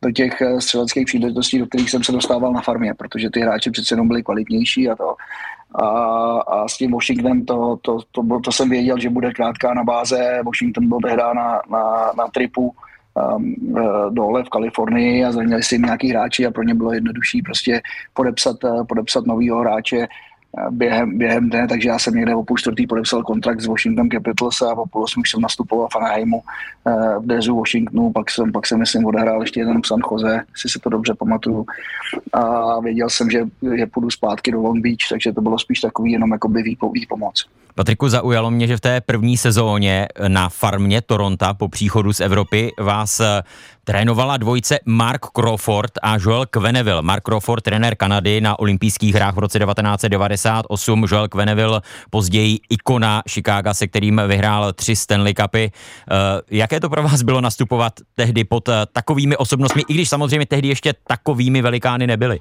do 0.02 0.10
těch 0.10 0.40
eh, 0.40 0.60
střeleckých 0.60 1.06
příležitostí, 1.06 1.58
do 1.58 1.66
kterých 1.66 1.90
jsem 1.90 2.04
se 2.04 2.12
dostával 2.12 2.52
na 2.52 2.60
farmě, 2.60 2.94
protože 2.94 3.30
ty 3.30 3.40
hráči 3.40 3.70
přece 3.70 3.92
jenom 3.92 4.08
byli 4.08 4.22
kvalitnější 4.22 4.88
a 4.88 4.96
to. 4.96 5.14
A, 5.74 5.88
a 6.38 6.68
s 6.68 6.76
tím 6.76 6.92
Washingtonem 6.92 7.44
to, 7.44 7.78
to, 7.82 7.98
to, 8.12 8.22
to, 8.22 8.40
to 8.40 8.52
jsem 8.52 8.70
věděl, 8.70 8.98
že 8.98 9.10
bude 9.10 9.32
krátká 9.32 9.74
na 9.74 9.84
báze. 9.84 10.40
Washington 10.44 10.88
byl 10.88 10.98
tehdy 10.98 11.16
na, 11.16 11.60
na, 11.70 12.12
na 12.18 12.28
tripu 12.28 12.74
um, 13.14 13.54
eh, 13.78 14.10
dole 14.10 14.44
v 14.44 14.48
Kalifornii 14.48 15.24
a 15.24 15.32
zranili 15.32 15.62
si 15.62 15.78
nějaký 15.78 16.10
hráči 16.10 16.46
a 16.46 16.50
pro 16.50 16.62
ně 16.62 16.74
bylo 16.74 16.92
jednodušší 16.92 17.42
prostě 17.42 17.82
podepsat, 18.14 18.56
eh, 18.64 18.84
podepsat 18.84 19.26
novýho 19.26 19.60
hráče 19.60 20.08
během, 20.70 21.18
během 21.18 21.50
dne, 21.50 21.68
takže 21.68 21.88
já 21.88 21.98
jsem 21.98 22.14
někde 22.14 22.34
o 22.34 22.42
půl 22.42 22.56
čtvrtý 22.56 22.86
podepsal 22.86 23.22
kontrakt 23.22 23.60
s 23.60 23.66
Washington 23.66 24.08
Capitals 24.10 24.62
a 24.62 24.74
po 24.74 24.86
půl 24.86 25.02
osmi 25.02 25.22
jsem 25.26 25.40
nastupoval 25.40 25.88
v 25.92 25.96
Anaheimu 25.96 26.42
eh, 26.86 27.18
v 27.18 27.26
Dezu 27.26 27.56
Washingtonu, 27.56 28.12
pak 28.12 28.30
jsem, 28.30 28.52
pak 28.52 28.66
jsem 28.66 28.78
myslím 28.78 29.04
odehrál 29.04 29.40
ještě 29.40 29.60
jeden 29.60 29.82
v 29.82 29.86
San 29.86 30.00
Jose, 30.10 30.40
si 30.56 30.68
si 30.68 30.78
to 30.78 30.90
dobře 30.90 31.14
pamatuju 31.14 31.66
a 32.32 32.80
věděl 32.80 33.10
jsem, 33.10 33.30
že, 33.30 33.44
že 33.76 33.86
půjdu 33.86 34.10
zpátky 34.10 34.52
do 34.52 34.62
Long 34.62 34.82
Beach, 34.82 35.08
takže 35.10 35.32
to 35.32 35.40
bylo 35.40 35.58
spíš 35.58 35.80
takový 35.80 36.12
jenom 36.12 36.30
výpo, 36.64 36.90
výpomoc. 36.90 37.44
Patriku, 37.76 38.08
zaujalo 38.08 38.50
mě, 38.50 38.66
že 38.66 38.76
v 38.76 38.80
té 38.80 39.00
první 39.00 39.36
sezóně 39.36 40.08
na 40.28 40.48
farmě 40.48 41.02
Toronto 41.02 41.46
po 41.56 41.68
příchodu 41.68 42.12
z 42.12 42.20
Evropy 42.20 42.72
vás 42.80 43.20
eh, 43.20 43.42
trénovala 43.84 44.36
dvojice 44.36 44.78
Mark 44.86 45.26
Crawford 45.26 45.92
a 46.02 46.16
Joel 46.20 46.46
Quenneville. 46.46 47.02
Mark 47.02 47.22
Crawford, 47.22 47.64
trenér 47.64 47.94
Kanady 47.94 48.40
na 48.40 48.58
olympijských 48.58 49.14
hrách 49.14 49.34
v 49.34 49.38
roce 49.38 49.58
1998, 49.58 51.04
Joel 51.10 51.28
Quenneville 51.28 51.80
později 52.10 52.58
ikona 52.70 53.22
Chicago, 53.28 53.74
se 53.74 53.86
kterým 53.86 54.22
vyhrál 54.26 54.72
tři 54.72 54.96
Stanley 54.96 55.34
Cupy. 55.34 55.64
Eh, 55.64 55.70
jaké 56.50 56.80
to 56.80 56.90
pro 56.90 57.02
vás 57.02 57.22
bylo 57.22 57.40
nastupovat 57.40 57.92
tehdy 58.14 58.44
pod 58.44 58.68
eh, 58.68 58.86
takovými 58.92 59.36
osobnostmi, 59.36 59.82
i 59.88 59.94
když 59.94 60.08
samozřejmě 60.08 60.46
tehdy 60.46 60.68
ještě 60.68 60.94
takovými 61.06 61.62
velikány 61.62 62.06
nebyly? 62.06 62.40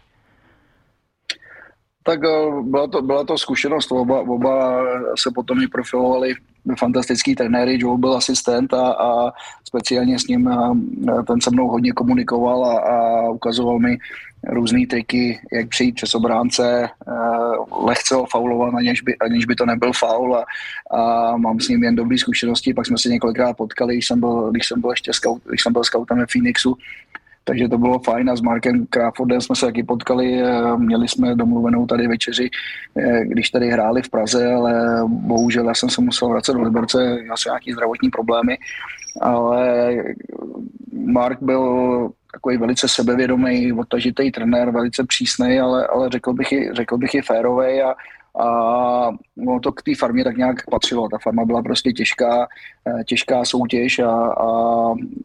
Tak 2.04 2.20
eh, 2.24 2.62
byla 2.62 2.88
to, 2.88 3.02
byla 3.02 3.24
to 3.24 3.38
zkušenost, 3.38 3.92
oba, 3.92 4.20
oba 4.20 4.84
se 5.16 5.32
potom 5.36 5.62
i 5.62 5.68
profilovali 5.68 6.36
fantastický 6.80 7.36
trenéry, 7.36 7.78
Joe 7.80 7.98
byl 7.98 8.14
asistent 8.14 8.74
a, 8.74 8.92
a 8.92 9.32
speciálně 9.64 10.20
s 10.20 10.28
ním 10.28 10.48
eh, 10.48 11.24
ten 11.28 11.42
se 11.42 11.50
mnou 11.50 11.68
hodně 11.68 11.92
komunikoval 11.92 12.66
a, 12.66 12.80
a 12.80 13.30
ukazoval 13.30 13.80
mi 13.80 13.98
různé 14.50 14.88
triky, 14.88 15.40
jak 15.52 15.70
přijít 15.70 15.96
přes 15.96 16.16
obránce, 16.16 16.90
uh, 17.08 17.86
lehce 17.86 18.16
ho 18.16 18.26
faulovat, 18.26 18.74
aniž 18.74 19.02
by, 19.02 19.18
aniž 19.18 19.46
by 19.46 19.56
to 19.56 19.66
nebyl 19.66 19.94
faul. 19.94 20.36
A, 20.36 20.46
a 20.98 21.38
mám 21.38 21.60
s 21.60 21.68
ním 21.68 21.84
jen 21.84 21.96
dobré 21.96 22.18
zkušenosti, 22.18 22.74
pak 22.74 22.86
jsme 22.86 22.98
se 22.98 23.10
několikrát 23.10 23.58
potkali, 23.58 23.94
když 23.94 24.08
jsem 24.08 24.20
byl, 24.20 24.52
když 24.52 24.68
jsem 24.68 24.82
byl 24.82 24.90
ještě 24.90 25.14
scout, 25.14 25.42
když 25.46 25.64
jsem 25.64 25.74
byl 25.74 25.84
scoutem 25.84 26.18
ve 26.18 26.26
Phoenixu, 26.26 26.78
takže 27.44 27.68
to 27.68 27.78
bylo 27.78 28.00
fajn 28.00 28.30
a 28.30 28.36
s 28.36 28.42
Markem 28.42 28.86
Crawfordem 28.90 29.42
jsme 29.42 29.56
se 29.56 29.66
taky 29.66 29.84
potkali, 29.84 30.42
eh, 30.42 30.78
měli 30.78 31.08
jsme 31.08 31.36
domluvenou 31.36 31.86
tady 31.86 32.08
večeři, 32.08 32.50
eh, 32.98 33.26
když 33.26 33.50
tady 33.50 33.70
hráli 33.70 34.02
v 34.02 34.10
Praze, 34.10 34.54
ale 34.54 35.02
bohužel 35.08 35.68
já 35.68 35.74
jsem 35.74 35.90
se 35.90 36.02
musel 36.02 36.30
vracet 36.30 36.54
do 36.54 36.62
Liberce, 36.62 37.18
měl 37.22 37.38
jsem 37.38 37.50
nějaký 37.50 37.74
zdravotní 37.74 38.10
problémy, 38.10 38.58
ale 39.22 39.96
Mark 40.94 41.38
byl 41.42 42.10
takový 42.32 42.58
velice 42.58 42.88
sebevědomý, 42.88 43.74
odtažitý 43.74 44.32
trenér, 44.32 44.70
velice 44.70 45.04
přísný, 45.04 45.60
ale, 45.60 45.88
ale 45.88 46.10
řekl 46.10 46.34
bych 46.34 46.52
i, 46.52 46.70
řekl 46.74 46.98
bych 46.98 47.16
i 47.16 47.22
férový 47.22 47.82
a, 47.82 47.96
a 48.40 49.12
no, 49.38 49.60
to 49.60 49.72
k 49.72 49.82
té 49.82 49.92
farmě 49.96 50.24
tak 50.24 50.38
nějak 50.38 50.70
patřilo. 50.70 51.10
Ta 51.10 51.18
farma 51.18 51.46
byla 51.46 51.62
prostě 51.62 51.92
těžká, 51.92 52.48
eh, 52.88 53.04
těžká 53.04 53.46
soutěž 53.46 54.00
a, 54.00 54.12
a 54.12 54.48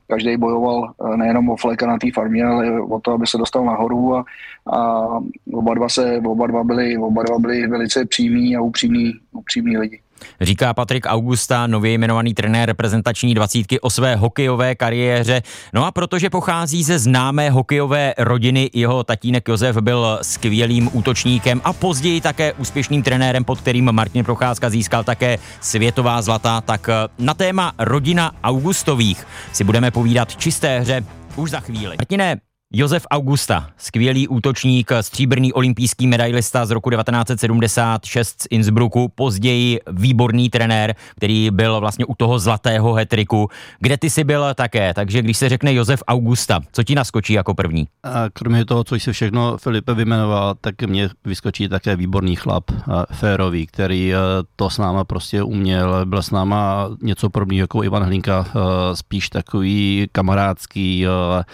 každý 0.07 0.37
bojoval 0.37 0.94
eh, 1.12 1.16
nejenom 1.16 1.51
o 1.51 1.57
fleka 1.57 1.87
na 1.87 1.99
té 1.99 2.07
farmě, 2.14 2.44
ale 2.44 2.81
o 2.81 3.01
to, 3.01 3.12
aby 3.12 3.27
se 3.27 3.38
dostal 3.38 3.64
nahoru 3.64 4.16
a, 4.16 4.25
a 4.73 5.09
oba, 5.53 5.75
dva 5.75 5.88
se, 5.88 6.23
oba, 6.27 6.47
dva 6.47 6.64
byli, 6.64 6.99
oba 6.99 7.23
dva 7.23 7.38
byli 7.38 7.66
velice 7.66 8.05
přímí 8.05 8.57
a 8.57 8.61
upřímní, 8.61 9.12
upřímní 9.33 9.77
lidi. 9.77 10.01
Říká 10.40 10.74
Patrik 10.74 11.07
Augusta, 11.07 11.66
nově 11.66 11.92
jmenovaný 11.92 12.35
trenér 12.35 12.68
reprezentační 12.68 13.35
dvacítky 13.35 13.81
o 13.81 13.90
své 13.90 14.16
hokejové 14.16 14.74
kariéře. 14.74 15.42
No 15.74 15.87
a 15.87 15.90
protože 15.90 16.31
pochází 16.31 16.85
ze 16.85 16.98
známé 16.98 17.50
hokejové 17.50 18.14
rodiny, 18.18 18.70
jeho 18.72 19.04
tatínek 19.04 19.48
Josef 19.48 19.76
byl 19.76 20.18
skvělým 20.22 20.90
útočníkem 20.92 21.61
a 21.64 21.72
později 21.72 22.20
také 22.20 22.52
úspěšným 22.52 23.02
trenérem, 23.02 23.44
pod 23.44 23.61
kterým 23.61 23.92
Martin 23.92 24.24
Procházka 24.24 24.70
získal 24.70 25.04
také 25.04 25.38
světová 25.61 26.22
zlata, 26.22 26.61
tak 26.61 26.88
na 27.18 27.35
téma 27.35 27.72
rodina 27.78 28.33
Augustových 28.44 29.26
si 29.52 29.64
budeme 29.64 29.90
povídat 29.90 30.37
čisté 30.37 30.81
hře 30.81 31.04
už 31.37 31.50
za 31.50 31.61
chvíli. 31.61 31.96
Martine, 31.98 32.37
Josef 32.72 33.07
Augusta, 33.11 33.70
skvělý 33.76 34.28
útočník, 34.28 34.90
stříbrný 35.00 35.52
olympijský 35.52 36.07
medailista 36.07 36.66
z 36.66 36.70
roku 36.70 36.90
1976 36.90 38.42
z 38.42 38.46
Innsbrucku, 38.50 39.09
později 39.14 39.81
výborný 39.92 40.50
trenér, 40.50 40.94
který 41.16 41.50
byl 41.50 41.81
vlastně 41.81 42.04
u 42.04 42.14
toho 42.14 42.38
zlatého 42.38 42.94
hetriku, 42.94 43.48
kde 43.81 43.96
ty 43.96 44.11
si 44.11 44.24
byl 44.24 44.54
také, 44.54 44.94
takže 44.94 45.22
když 45.22 45.37
se 45.37 45.48
řekne 45.48 45.74
Josef 45.74 46.02
Augusta, 46.09 46.61
co 46.72 46.83
ti 46.83 46.94
naskočí 46.94 47.33
jako 47.33 47.54
první? 47.54 47.88
A 48.02 48.24
kromě 48.33 48.64
toho, 48.64 48.85
co 48.85 48.94
jsi 48.94 49.12
všechno 49.12 49.59
Filipe 49.59 49.94
vymenoval, 49.94 50.54
tak 50.61 50.83
mě 50.83 51.09
vyskočí 51.24 51.68
také 51.68 51.96
výborný 51.96 52.37
chlap, 52.37 52.64
férový, 53.12 53.66
který 53.66 54.12
to 54.57 54.70
s 54.70 54.78
náma 54.78 55.04
prostě 55.04 55.42
uměl, 55.42 56.07
byl 56.07 56.22
s 56.22 56.31
náma 56.31 56.88
něco 57.02 57.31
podobného 57.31 57.62
jako 57.62 57.85
Ivan 57.85 58.02
Hlinka, 58.02 58.46
spíš 58.94 59.28
takový 59.28 60.09
kamarádský, 60.12 61.07
Eh, 61.07 61.44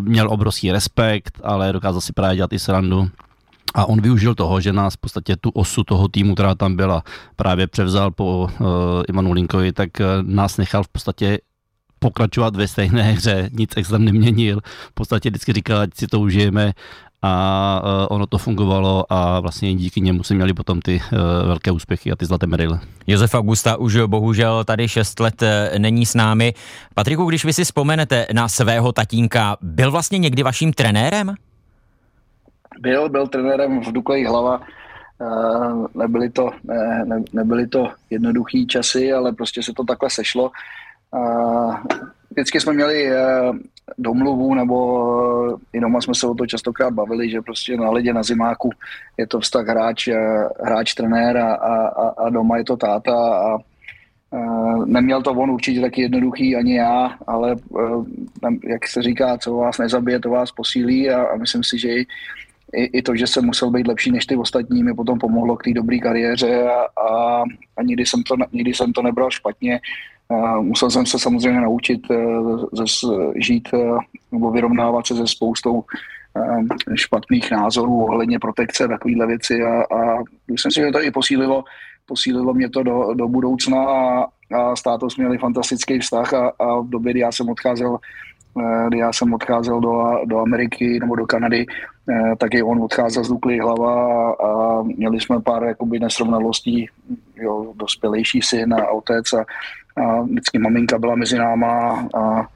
měl 0.00 0.32
obrovský 0.32 0.72
respekt, 0.72 1.40
ale 1.44 1.72
dokázal 1.72 2.00
si 2.00 2.12
právě 2.12 2.36
dělat 2.36 2.52
i 2.52 2.58
srandu. 2.58 3.10
A 3.74 3.86
on 3.86 4.00
využil 4.00 4.34
toho, 4.34 4.60
že 4.60 4.72
nás 4.72 4.94
v 4.94 4.96
podstatě 4.96 5.36
tu 5.36 5.50
osu 5.50 5.84
toho 5.84 6.08
týmu, 6.08 6.34
která 6.34 6.54
tam 6.54 6.76
byla, 6.76 7.02
právě 7.36 7.66
převzal 7.66 8.10
po 8.10 8.50
uh, 8.60 8.66
Ivanu 9.08 9.32
Linkovi, 9.32 9.72
tak 9.72 9.90
uh, 10.00 10.06
nás 10.22 10.56
nechal 10.56 10.82
v 10.82 10.88
podstatě 10.88 11.38
pokračovat 11.98 12.56
ve 12.56 12.68
stejné 12.68 13.02
hře, 13.02 13.50
nic 13.52 13.70
extra 13.76 13.98
neměnil. 13.98 14.60
V 14.64 14.94
podstatě 14.94 15.30
vždycky 15.30 15.52
říkal, 15.52 15.80
ať 15.80 15.90
si 15.94 16.06
to 16.06 16.20
užijeme 16.20 16.72
a 17.22 17.82
uh, 17.84 18.16
ono 18.16 18.26
to 18.26 18.38
fungovalo 18.38 19.04
a 19.08 19.40
vlastně 19.40 19.74
díky 19.74 20.00
němu 20.00 20.22
jsme 20.22 20.36
měli 20.36 20.54
potom 20.54 20.80
ty 20.80 21.00
uh, 21.12 21.18
velké 21.48 21.70
úspěchy 21.70 22.12
a 22.12 22.16
ty 22.16 22.26
zlaté 22.26 22.46
medaile. 22.46 22.80
Josef 23.06 23.34
Augusta 23.34 23.76
už 23.76 23.96
bohužel 24.06 24.64
tady 24.64 24.88
6 24.88 25.20
let 25.20 25.42
uh, 25.42 25.78
není 25.78 26.06
s 26.06 26.14
námi. 26.14 26.54
Patriku, 26.94 27.24
když 27.24 27.44
vy 27.44 27.52
si 27.52 27.64
vzpomenete 27.64 28.26
na 28.32 28.48
svého 28.48 28.92
tatínka, 28.92 29.56
byl 29.60 29.90
vlastně 29.90 30.18
někdy 30.18 30.42
vaším 30.42 30.72
trenérem? 30.72 31.34
Byl, 32.80 33.08
byl 33.08 33.26
trenérem 33.26 33.80
v 33.80 33.92
Duklej 33.92 34.24
hlava. 34.24 34.60
Nebyly 35.94 36.30
to, 36.30 36.50
ne, 36.64 37.04
ne, 37.04 37.22
nebyly 37.32 37.66
to 37.66 37.90
jednoduché 38.10 38.64
časy, 38.68 39.12
ale 39.12 39.32
prostě 39.32 39.62
se 39.62 39.72
to 39.76 39.84
takhle 39.84 40.10
sešlo. 40.10 40.50
Vždycky 42.38 42.60
jsme 42.60 42.72
měli 42.72 43.10
domluvu, 43.98 44.54
nebo 44.54 45.58
i 45.72 45.80
doma 45.80 46.00
jsme 46.00 46.14
se 46.14 46.26
o 46.26 46.34
to 46.34 46.46
častokrát 46.46 46.94
bavili, 46.94 47.30
že 47.30 47.42
prostě 47.42 47.76
na 47.76 47.90
ledě 47.90 48.12
na 48.12 48.22
zimáku 48.22 48.70
je 49.16 49.26
to 49.26 49.40
vztah 49.40 49.66
hráč, 49.66 50.08
eh, 50.08 50.48
hráč 50.64 50.94
trenér 50.94 51.36
a, 51.36 51.54
a, 51.54 52.08
a 52.08 52.30
doma 52.30 52.56
je 52.56 52.64
to 52.64 52.76
táta 52.76 53.14
a, 53.14 53.58
neměl 54.84 55.22
to 55.22 55.30
on 55.30 55.50
určitě 55.50 55.80
taky 55.80 56.02
jednoduchý, 56.02 56.56
ani 56.56 56.76
já, 56.76 57.18
ale 57.26 57.56
eh, 57.80 58.68
jak 58.68 58.88
se 58.88 59.02
říká, 59.02 59.38
co 59.38 59.54
vás 59.54 59.78
nezabije, 59.78 60.20
to 60.20 60.30
vás 60.30 60.52
posílí 60.52 61.10
a, 61.10 61.22
a 61.22 61.36
myslím 61.36 61.64
si, 61.64 61.78
že 61.78 61.88
i, 61.88 62.06
i, 62.72 62.84
i 62.84 63.02
to, 63.02 63.16
že 63.16 63.26
jsem 63.26 63.44
musel 63.44 63.70
být 63.70 63.88
lepší 63.88 64.10
než 64.12 64.26
ty 64.26 64.36
ostatní, 64.36 64.82
mi 64.82 64.94
potom 64.94 65.18
pomohlo 65.18 65.56
k 65.56 65.64
té 65.64 65.72
dobré 65.72 65.98
kariéře 65.98 66.62
a, 66.62 67.02
a, 67.02 67.42
a 67.76 67.82
nikdy, 67.82 68.06
jsem 68.06 68.22
to, 68.22 68.36
nikdy 68.52 68.74
jsem 68.74 68.92
to 68.92 69.02
nebral 69.02 69.30
špatně. 69.30 69.80
Musel 70.60 70.90
jsem 70.90 71.06
se 71.06 71.18
samozřejmě 71.18 71.60
naučit 71.60 72.00
eh, 72.10 72.16
žít 73.36 73.68
eh, 73.74 73.78
nebo 74.32 74.50
vyrovnávat 74.50 75.06
se 75.06 75.14
se 75.14 75.26
spoustou 75.26 75.84
eh, 76.36 76.96
špatných 76.96 77.50
názorů 77.50 78.04
ohledně 78.04 78.38
protekce, 78.38 78.88
takovéhle 78.88 79.26
věci. 79.26 79.62
A, 79.62 79.82
a 79.82 80.22
myslím 80.50 80.72
si, 80.72 80.80
že 80.80 80.90
to 80.92 81.02
i 81.02 81.10
posílilo, 81.10 81.64
posílilo 82.06 82.54
mě 82.54 82.68
to 82.68 82.82
do, 82.82 83.14
do 83.14 83.28
budoucna 83.28 83.84
a, 83.84 84.26
a 84.54 84.76
s 84.76 84.82
tátou 84.82 85.10
jsme 85.10 85.24
měli 85.24 85.38
fantastický 85.38 85.98
vztah 85.98 86.34
a, 86.34 86.52
a 86.58 86.80
v 86.80 86.88
době, 86.88 87.12
kdy 87.12 87.20
já 87.20 87.32
jsem 87.32 87.48
odcházel 87.48 87.98
kdy 88.88 88.98
já 88.98 89.12
jsem 89.12 89.34
odcházel 89.34 89.80
do, 89.80 90.20
do 90.24 90.38
Ameriky 90.38 91.00
nebo 91.00 91.16
do 91.16 91.26
Kanady, 91.26 91.66
tak 92.38 92.54
i 92.54 92.62
on 92.62 92.82
odcházel 92.82 93.24
z 93.24 93.28
Dukly 93.28 93.58
hlava 93.58 94.32
a, 94.32 94.46
a 94.46 94.82
měli 94.82 95.20
jsme 95.20 95.40
pár 95.40 95.64
jakoby 95.64 95.98
nesrovnalostí, 96.00 96.88
jo, 97.36 97.72
dospělejší 97.76 98.42
syn 98.42 98.74
a 98.74 98.90
otec 98.90 99.32
a, 99.32 99.44
a 99.98 100.20
vždycky 100.20 100.58
maminka 100.58 100.98
byla 100.98 101.14
mezi 101.14 101.38
náma 101.38 102.08
a 102.14 102.46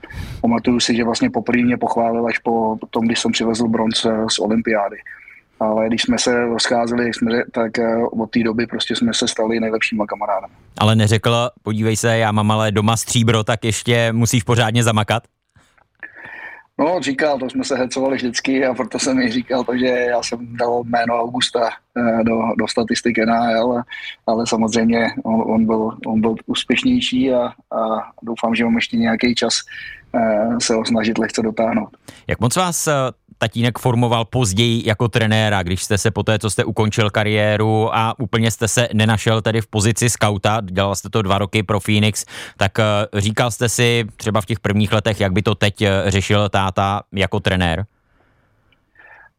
pamatuju 0.41 0.81
si, 0.81 0.97
že 0.97 1.05
vlastně 1.05 1.31
poprvé 1.31 1.63
mě 1.63 1.77
pochválila 1.77 2.29
až 2.29 2.39
po 2.39 2.79
tom, 2.91 3.07
když 3.07 3.21
jsem 3.21 3.33
přivezl 3.33 3.69
bronze 3.69 4.11
z 4.31 4.39
olympiády. 4.39 4.97
Ale 5.61 5.89
když 5.89 6.03
jsme 6.03 6.19
se 6.19 6.45
rozcházeli, 6.45 7.11
tak 7.53 7.79
eh, 7.79 7.97
od 8.21 8.31
té 8.31 8.43
doby 8.43 8.67
prostě 8.67 8.97
jsme 8.97 9.15
se 9.15 9.29
stali 9.29 9.61
nejlepšíma 9.61 10.07
kamarádem. 10.07 10.51
Ale 10.79 10.97
neřekl, 10.97 11.51
podívej 11.63 11.97
se, 11.97 12.19
já 12.19 12.33
mám 12.33 12.51
ale 12.51 12.73
doma 12.73 12.97
stříbro, 12.97 13.45
tak 13.45 13.65
ještě 13.65 14.13
musíš 14.13 14.43
pořádně 14.43 14.83
zamakat? 14.83 15.23
No, 16.83 17.01
říkal, 17.01 17.38
to 17.38 17.51
jsme 17.51 17.64
se 17.64 17.77
hecovali 17.77 18.16
vždycky 18.16 18.66
a 18.66 18.75
proto 18.75 18.99
jsem 18.99 19.16
mi 19.16 19.31
říkal 19.31 19.64
to, 19.64 19.77
že 19.77 19.87
já 19.87 20.23
jsem 20.23 20.57
dal 20.57 20.83
jméno 20.85 21.14
Augusta 21.14 21.71
eh, 21.71 22.25
do, 22.25 22.42
do 22.59 22.68
statistiky 22.68 23.27
NHL, 23.27 23.83
ale, 24.27 24.47
samozřejmě 24.47 25.07
on, 25.25 25.53
on, 25.55 25.66
byl, 25.66 25.90
on 26.07 26.21
byl 26.21 26.35
úspěšnější 26.47 27.33
a, 27.33 27.47
a 27.47 28.11
doufám, 28.23 28.55
že 28.55 28.64
mám 28.64 28.75
ještě 28.75 28.97
nějaký 28.97 29.35
čas 29.35 29.55
eh, 30.14 30.57
se 30.62 30.75
ho 30.75 30.85
snažit 30.85 31.18
lehce 31.18 31.42
dotáhnout. 31.42 31.88
Jak 32.27 32.40
moc 32.40 32.57
vás 32.57 32.88
tatínek 33.43 33.79
formoval 33.79 34.25
později 34.25 34.83
jako 34.87 35.09
trenéra, 35.09 35.63
když 35.63 35.83
jste 35.83 35.99
se 35.99 36.11
po 36.11 36.23
té, 36.23 36.39
co 36.39 36.51
jste 36.51 36.65
ukončil 36.65 37.11
kariéru 37.11 37.97
a 37.97 38.19
úplně 38.19 38.51
jste 38.51 38.69
se 38.69 38.89
nenašel 38.93 39.43
tedy 39.43 39.61
v 39.61 39.67
pozici 39.67 40.11
skauta, 40.11 40.61
dělal 40.65 40.95
jste 40.95 41.09
to 41.11 41.23
dva 41.23 41.39
roky 41.39 41.63
pro 41.63 41.81
Phoenix, 41.81 42.25
tak 42.57 42.79
eh, 42.79 42.85
říkal 43.21 43.51
jste 43.51 43.69
si 43.69 44.05
třeba 44.17 44.41
v 44.41 44.47
těch 44.47 44.61
prvních 44.61 44.93
letech, 44.93 45.21
jak 45.21 45.33
by 45.33 45.43
to 45.43 45.55
teď 45.55 45.83
eh, 45.83 46.03
řešil 46.07 46.49
táta 46.49 47.03
jako 47.13 47.41
trenér? 47.41 47.85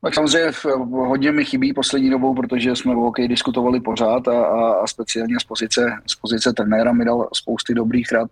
Tak 0.01 0.13
samozřejmě 0.13 0.51
hodně 0.91 1.31
mi 1.31 1.45
chybí 1.45 1.73
poslední 1.73 2.09
dobou, 2.09 2.35
protože 2.35 2.75
jsme 2.75 2.95
o 2.95 2.99
hokej 2.99 3.27
diskutovali 3.27 3.79
pořád 3.79 4.27
a, 4.27 4.45
a, 4.45 4.83
a 4.83 4.87
speciálně 4.87 5.35
z 5.39 5.43
pozice, 5.43 5.81
z 6.07 6.15
pozice 6.15 6.53
trenéra 6.53 6.93
mi 6.93 7.05
dal 7.05 7.29
spousty 7.33 7.73
dobrých 7.73 8.11
rad. 8.11 8.29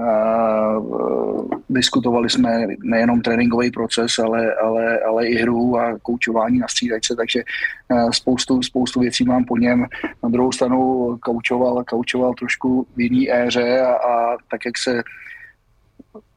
Uh, 0.00 1.48
diskutovali 1.70 2.30
jsme 2.30 2.66
nejenom 2.82 3.20
tréninkový 3.20 3.70
proces, 3.70 4.18
ale, 4.18 4.54
ale, 4.54 4.98
ale 4.98 5.26
i 5.26 5.34
hru 5.34 5.78
a 5.78 5.98
koučování 6.02 6.58
na 6.58 6.68
střídačce, 6.68 7.16
takže 7.16 7.42
uh, 7.88 8.10
spoustu, 8.10 8.62
spoustu 8.62 9.00
věcí 9.00 9.24
mám 9.24 9.44
po 9.44 9.56
něm. 9.56 9.86
Na 10.22 10.28
druhou 10.28 10.52
stranu 10.52 11.18
koučoval, 11.22 11.84
koučoval 11.84 12.34
trošku 12.34 12.86
v 12.96 13.00
jiný 13.00 13.32
éře 13.32 13.80
a, 13.80 13.92
a 13.92 14.36
tak, 14.50 14.66
jak 14.66 14.78
se 14.78 15.02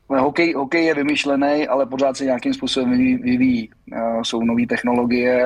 Hokej, 0.10 0.54
hokej 0.54 0.86
je 0.86 0.94
vymyšlený, 0.94 1.68
ale 1.68 1.86
pořád 1.86 2.18
se 2.18 2.26
nějakým 2.26 2.54
způsobem 2.54 2.92
vyvíjí. 3.22 3.70
Jsou 4.22 4.44
nové 4.44 4.66
technologie, 4.70 5.46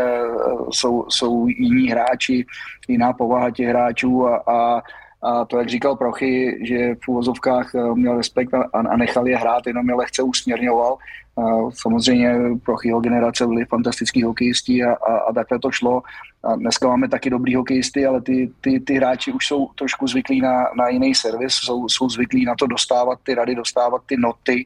jsou, 0.72 1.06
jsou 1.10 1.48
jiní 1.48 1.90
hráči, 1.90 2.46
jiná 2.88 3.14
povaha 3.14 3.52
těch 3.52 3.68
hráčů 3.68 4.28
a, 4.28 4.44
a 4.48 4.82
a 5.22 5.46
to, 5.46 5.58
jak 5.58 5.70
říkal 5.70 5.96
Prochy, 5.96 6.60
že 6.62 6.96
v 7.06 7.08
úvozovkách 7.08 7.76
eh, 7.76 7.94
měl 7.94 8.18
respekt 8.18 8.54
a, 8.54 8.64
a 8.74 8.98
nechal 8.98 9.28
je 9.28 9.38
hrát, 9.38 9.68
jenom 9.68 9.90
je 9.90 9.96
lehce 9.96 10.24
usměrňoval. 10.24 10.98
A 11.38 11.72
samozřejmě 11.72 12.36
Prochyho 12.66 13.00
generace 13.00 13.48
byli 13.48 13.66
fantastický 13.66 14.24
hokejisti 14.24 14.84
a, 14.84 14.94
a, 14.94 15.18
a 15.18 15.34
takhle 15.34 15.60
to 15.60 15.72
šlo. 15.72 16.02
A 16.44 16.56
dneska 16.56 16.88
máme 16.88 17.10
taky 17.10 17.30
dobrý 17.30 17.56
hokejisty, 17.56 18.06
ale 18.06 18.22
ty, 18.22 18.52
ty, 18.62 18.80
ty 18.80 18.94
hráči 18.94 19.32
už 19.32 19.48
jsou 19.48 19.68
trošku 19.76 20.08
zvyklí 20.08 20.42
na, 20.42 20.64
na 20.78 20.90
jiný 20.90 21.16
servis, 21.16 21.54
jsou, 21.54 21.90
jsou 21.90 22.10
zvyklí 22.10 22.46
na 22.46 22.56
to 22.56 22.68
dostávat 22.68 23.20
ty 23.24 23.36
rady, 23.36 23.56
dostávat 23.56 24.02
ty 24.06 24.18
noty 24.18 24.66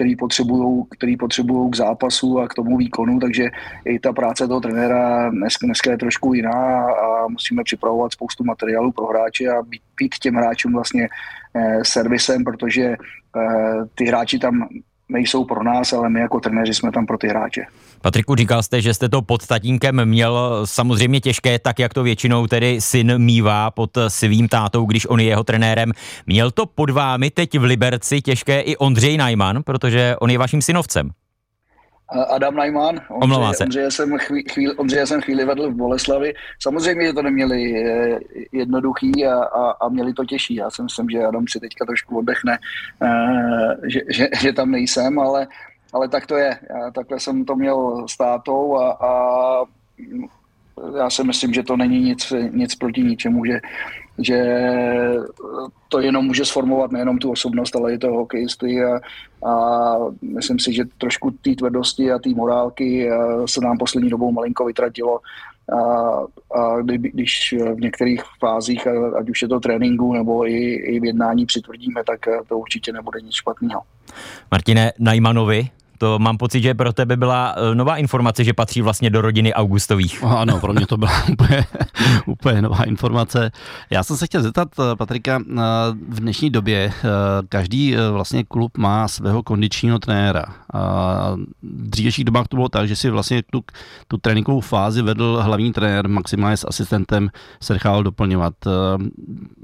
který 0.00 0.16
potřebují 0.16 0.84
který 0.90 1.16
potřebujou 1.16 1.70
k 1.70 1.76
zápasu 1.76 2.40
a 2.40 2.48
k 2.48 2.54
tomu 2.54 2.76
výkonu, 2.76 3.20
takže 3.20 3.50
i 3.84 3.98
ta 3.98 4.12
práce 4.12 4.48
toho 4.48 4.60
trenéra 4.60 5.30
dneska, 5.30 5.66
dneska 5.66 5.90
je 5.90 5.98
trošku 5.98 6.34
jiná 6.34 6.86
a 6.86 7.28
musíme 7.28 7.64
připravovat 7.64 8.12
spoustu 8.12 8.44
materiálu 8.44 8.92
pro 8.92 9.06
hráče 9.06 9.48
a 9.48 9.62
být, 9.62 9.82
být 9.96 10.14
těm 10.14 10.34
hráčům 10.34 10.72
vlastně 10.72 11.08
eh, 11.54 11.84
servisem, 11.84 12.44
protože 12.44 12.82
eh, 12.82 12.96
ty 13.94 14.04
hráči 14.04 14.38
tam 14.38 14.68
nejsou 15.08 15.44
pro 15.44 15.62
nás, 15.62 15.92
ale 15.92 16.10
my 16.10 16.20
jako 16.20 16.40
trenéři 16.40 16.74
jsme 16.74 16.92
tam 16.92 17.06
pro 17.06 17.18
ty 17.18 17.28
hráče. 17.28 17.66
Patriku, 18.02 18.34
říkal 18.34 18.62
jste, 18.62 18.80
že 18.80 18.94
jste 18.94 19.08
to 19.08 19.22
pod 19.22 19.46
tatínkem 19.46 20.04
měl 20.04 20.62
samozřejmě 20.64 21.20
těžké, 21.20 21.58
tak 21.58 21.78
jak 21.78 21.94
to 21.94 22.02
většinou 22.02 22.46
tedy 22.46 22.80
syn 22.80 23.18
mívá 23.18 23.70
pod 23.70 23.90
svým 24.08 24.48
tátou, 24.48 24.84
když 24.84 25.06
on 25.06 25.20
je 25.20 25.26
jeho 25.26 25.44
trenérem. 25.44 25.92
Měl 26.26 26.50
to 26.50 26.66
pod 26.66 26.90
vámi 26.90 27.30
teď 27.30 27.58
v 27.58 27.64
Liberci 27.64 28.22
těžké 28.22 28.60
i 28.60 28.76
Ondřej 28.76 29.16
Najman, 29.16 29.62
protože 29.62 30.16
on 30.20 30.30
je 30.30 30.38
vaším 30.38 30.62
synovcem. 30.62 31.10
Adam 32.28 32.56
Najman. 32.56 33.00
Omlouvám 33.08 33.54
se. 33.54 33.64
Ondřeje 33.64 33.90
jsem, 33.90 34.18
chvíli, 34.52 34.74
Ondřeje 34.76 35.06
jsem 35.06 35.20
chvíli 35.20 35.44
vedl 35.44 35.70
v 35.70 35.74
Boleslavi. 35.74 36.34
Samozřejmě, 36.62 37.06
že 37.06 37.12
to 37.12 37.22
neměli 37.22 37.74
eh, 37.74 38.18
jednoduchý 38.52 39.26
a, 39.26 39.34
a, 39.34 39.70
a 39.70 39.88
měli 39.88 40.12
to 40.12 40.24
těžší. 40.24 40.54
Já 40.54 40.70
si 40.70 40.82
myslím, 40.82 41.10
že 41.10 41.24
Adam 41.24 41.44
si 41.48 41.60
teďka 41.60 41.84
trošku 41.84 42.18
oddechne, 42.18 42.58
eh, 43.02 43.88
že, 43.88 44.00
že, 44.10 44.28
že 44.40 44.52
tam 44.52 44.70
nejsem, 44.70 45.18
ale, 45.18 45.46
ale 45.92 46.08
tak 46.08 46.26
to 46.26 46.36
je. 46.36 46.58
Já 46.70 46.90
takhle 46.90 47.20
jsem 47.20 47.44
to 47.44 47.56
měl 47.56 48.08
s 48.08 48.16
tátou 48.16 48.76
a, 48.76 48.92
a 48.92 49.10
já 50.96 51.10
si 51.10 51.24
myslím, 51.24 51.52
že 51.52 51.62
to 51.62 51.76
není 51.76 52.00
nic, 52.00 52.32
nic 52.50 52.74
proti 52.74 53.02
ničemu, 53.02 53.44
že, 53.44 53.60
že 54.18 54.38
to 55.88 56.00
jenom 56.00 56.26
může 56.26 56.44
sformovat 56.44 56.92
nejenom 56.92 57.18
tu 57.18 57.30
osobnost, 57.30 57.76
ale 57.76 57.94
i 57.94 57.98
toho 57.98 58.16
hokejisty 58.16 58.84
a, 58.84 59.00
a 59.48 59.94
myslím 60.22 60.58
si, 60.58 60.72
že 60.72 60.84
trošku 60.98 61.30
té 61.30 61.54
tvrdosti 61.54 62.12
a 62.12 62.18
té 62.18 62.30
morálky 62.30 63.10
se 63.46 63.60
nám 63.60 63.78
poslední 63.78 64.10
dobou 64.10 64.32
malinko 64.32 64.64
vytratilo 64.64 65.20
a, 65.72 65.78
a 66.60 66.80
kdy, 66.82 66.98
když 66.98 67.54
v 67.74 67.80
některých 67.80 68.22
fázích, 68.38 68.86
ať 69.18 69.30
už 69.30 69.42
je 69.42 69.48
to 69.48 69.60
tréninku 69.60 70.12
nebo 70.12 70.46
i, 70.46 70.72
i 70.72 71.00
v 71.00 71.04
jednání 71.04 71.46
přitvrdíme, 71.46 72.04
tak 72.04 72.20
to 72.48 72.58
určitě 72.58 72.92
nebude 72.92 73.20
nic 73.20 73.34
špatného. 73.34 73.82
Martine 74.50 74.92
Najmanovi, 74.98 75.68
to 76.00 76.18
mám 76.18 76.38
pocit, 76.38 76.62
že 76.62 76.74
pro 76.74 76.92
tebe 76.92 77.16
byla 77.16 77.54
eh, 77.56 77.74
nová 77.74 77.96
informace, 77.96 78.44
že 78.44 78.52
patří 78.52 78.82
vlastně 78.82 79.10
do 79.10 79.20
rodiny 79.20 79.54
Augustových. 79.54 80.24
Ano, 80.24 80.60
pro 80.60 80.72
mě 80.72 80.86
to 80.86 80.96
byla 80.96 81.12
úplně, 81.32 81.64
úplně 82.26 82.62
nová 82.62 82.84
informace. 82.84 83.50
Já 83.90 84.02
jsem 84.02 84.16
se 84.16 84.26
chtěl 84.26 84.42
zeptat, 84.42 84.68
eh, 84.78 84.96
Patrika, 84.96 85.40
eh, 85.40 85.54
v 86.08 86.20
dnešní 86.20 86.50
době 86.50 86.92
každý 87.48 87.96
vlastně 88.12 88.44
klub 88.44 88.78
má 88.78 89.08
svého 89.08 89.42
kondičního 89.42 89.98
trenéra. 89.98 90.44
V 91.62 91.90
dřívějších 91.90 92.24
dobách 92.24 92.48
to 92.48 92.56
bylo 92.56 92.68
tak, 92.68 92.88
že 92.88 92.96
si 92.96 93.10
vlastně 93.10 93.42
tu, 93.52 93.64
tu 94.08 94.16
tréninkovou 94.16 94.60
fázi 94.60 95.02
vedl 95.02 95.38
hlavní 95.42 95.72
trenér, 95.72 96.08
maximálně 96.08 96.56
s 96.56 96.66
asistentem 96.68 97.30
se 97.62 97.72
nechal 97.72 98.02
doplňovat. 98.02 98.54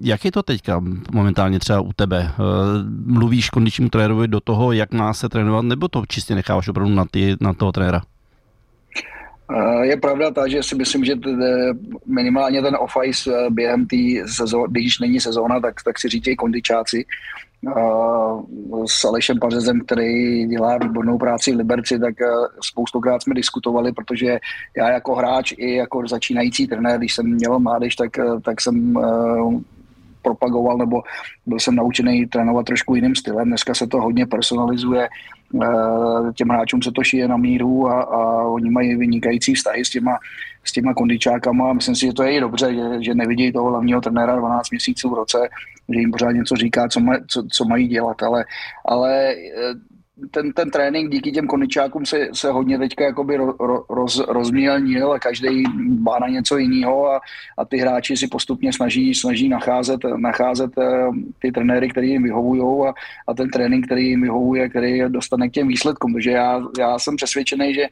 Jak 0.01 0.25
je 0.25 0.33
to 0.33 0.43
teďka 0.43 0.83
momentálně 1.13 1.59
třeba 1.59 1.81
u 1.81 1.93
tebe? 1.93 2.33
Mluvíš 3.07 3.51
kondičnímu 3.51 3.91
trenérovi 3.91 4.29
do 4.29 4.41
toho, 4.41 4.73
jak 4.73 4.93
má 4.93 5.15
se 5.15 5.29
trénovat, 5.29 5.65
nebo 5.65 5.89
to 5.89 6.03
čistě 6.09 6.26
necháváš 6.35 6.69
opravdu 6.69 6.95
na, 6.95 7.05
ty, 7.11 7.37
na 7.41 7.53
toho 7.53 7.73
trenéra? 7.73 8.01
Je 9.83 9.97
pravda 9.97 10.31
ta, 10.31 10.49
že 10.49 10.63
si 10.63 10.75
myslím, 10.75 11.05
že 11.05 11.15
minimálně 12.07 12.63
ten 12.63 12.77
off-ice 12.81 13.31
eh, 13.31 13.51
během 13.51 13.87
té 13.87 13.97
sezóny, 14.27 14.67
když 14.71 14.99
není 14.99 15.21
sezóna, 15.21 15.61
tak, 15.61 15.75
tak 15.85 15.99
si 15.99 16.09
říkají 16.09 16.37
kondičáci. 16.37 17.05
S 18.87 19.05
Alešem 19.05 19.39
Pařezem, 19.39 19.81
který 19.81 20.47
dělá 20.47 20.79
výbornou 20.79 21.19
práci 21.19 21.53
v 21.53 21.57
Liberci, 21.57 21.99
tak 21.99 22.21
eh, 22.21 22.27
spoustokrát 22.61 23.23
jsme 23.23 23.35
diskutovali, 23.35 23.93
protože 23.93 24.39
já 24.77 24.91
jako 24.91 25.15
hráč 25.15 25.53
i 25.57 25.75
jako 25.75 26.09
začínající 26.09 26.67
trenér, 26.67 26.99
když 26.99 27.15
jsem 27.15 27.27
měl 27.27 27.59
mládež, 27.59 27.97
tak, 27.97 28.19
eh, 28.19 28.41
tak 28.43 28.61
jsem 28.61 28.99
propagoval, 30.23 30.79
nebo 30.79 31.03
byl 31.47 31.59
jsem 31.61 31.75
naučený 31.75 32.27
trénovat 32.27 32.67
trošku 32.67 32.95
jiným 32.95 33.15
stylem. 33.15 33.49
Dneska 33.49 33.75
se 33.75 33.87
to 33.87 34.01
hodně 34.03 34.27
personalizuje, 34.27 35.05
eh, 35.05 35.36
těm 36.35 36.49
hráčům 36.49 36.83
se 36.83 36.93
to 36.93 37.03
šije 37.05 37.29
na 37.29 37.37
míru 37.37 37.89
a, 37.89 38.03
a 38.03 38.43
oni 38.43 38.71
mají 38.71 38.97
vynikající 38.97 39.55
vztahy 39.55 39.85
s 39.85 39.91
těma, 39.91 40.19
s 40.65 40.73
těma 40.73 40.95
kondičákama. 40.95 41.73
Myslím 41.73 41.95
si, 41.95 42.07
že 42.07 42.13
to 42.13 42.23
je 42.23 42.37
i 42.37 42.41
dobře, 42.41 42.75
že, 42.75 43.05
že 43.05 43.15
nevidí 43.15 43.53
toho 43.53 43.71
hlavního 43.71 44.01
trenéra 44.01 44.37
12 44.37 44.71
měsíců 44.71 45.11
v 45.11 45.15
roce, 45.15 45.39
že 45.95 46.01
jim 46.01 46.11
pořád 46.11 46.31
něco 46.33 46.57
říká, 46.57 46.89
co, 46.89 47.01
maj, 47.01 47.19
co, 47.27 47.43
co 47.53 47.65
mají 47.65 47.89
dělat, 47.89 48.23
ale, 48.23 48.45
ale 48.85 49.33
eh, 49.33 49.96
ten, 50.31 50.53
ten 50.53 50.71
trénink 50.71 51.13
díky 51.13 51.33
těm 51.33 51.47
koničákům 51.47 52.07
se, 52.07 52.29
se 52.33 52.51
hodně 52.51 52.79
teďka 52.79 53.05
jakoby 53.05 53.37
ro, 53.37 53.85
roz, 53.89 54.19
rozmělnil 54.29 55.13
a 55.13 55.19
každý 55.19 55.65
má 56.01 56.19
na 56.19 56.29
něco 56.29 56.59
jiného 56.59 57.11
a, 57.11 57.21
a 57.59 57.65
ty 57.65 57.79
hráči 57.79 58.17
si 58.17 58.29
postupně 58.29 58.73
snaží, 58.73 59.15
snaží 59.15 59.49
nacházet, 59.49 60.01
nacházet 60.17 60.71
eh, 60.79 61.09
ty 61.39 61.53
trenéry, 61.53 61.89
který 61.89 62.11
jim 62.11 62.23
vyhovují 62.23 62.89
a, 62.89 62.95
a 63.27 63.35
ten 63.35 63.51
trénink, 63.51 63.87
který 63.87 64.09
jim 64.09 64.23
vyhovuje, 64.23 64.69
který 64.69 65.01
dostane 65.09 65.49
k 65.49 65.53
těm 65.53 65.69
výsledkům. 65.69 66.13
Takže 66.13 66.31
já, 66.31 66.63
já 66.79 66.99
jsem 66.99 67.17
přesvědčený, 67.17 67.75
že 67.75 67.87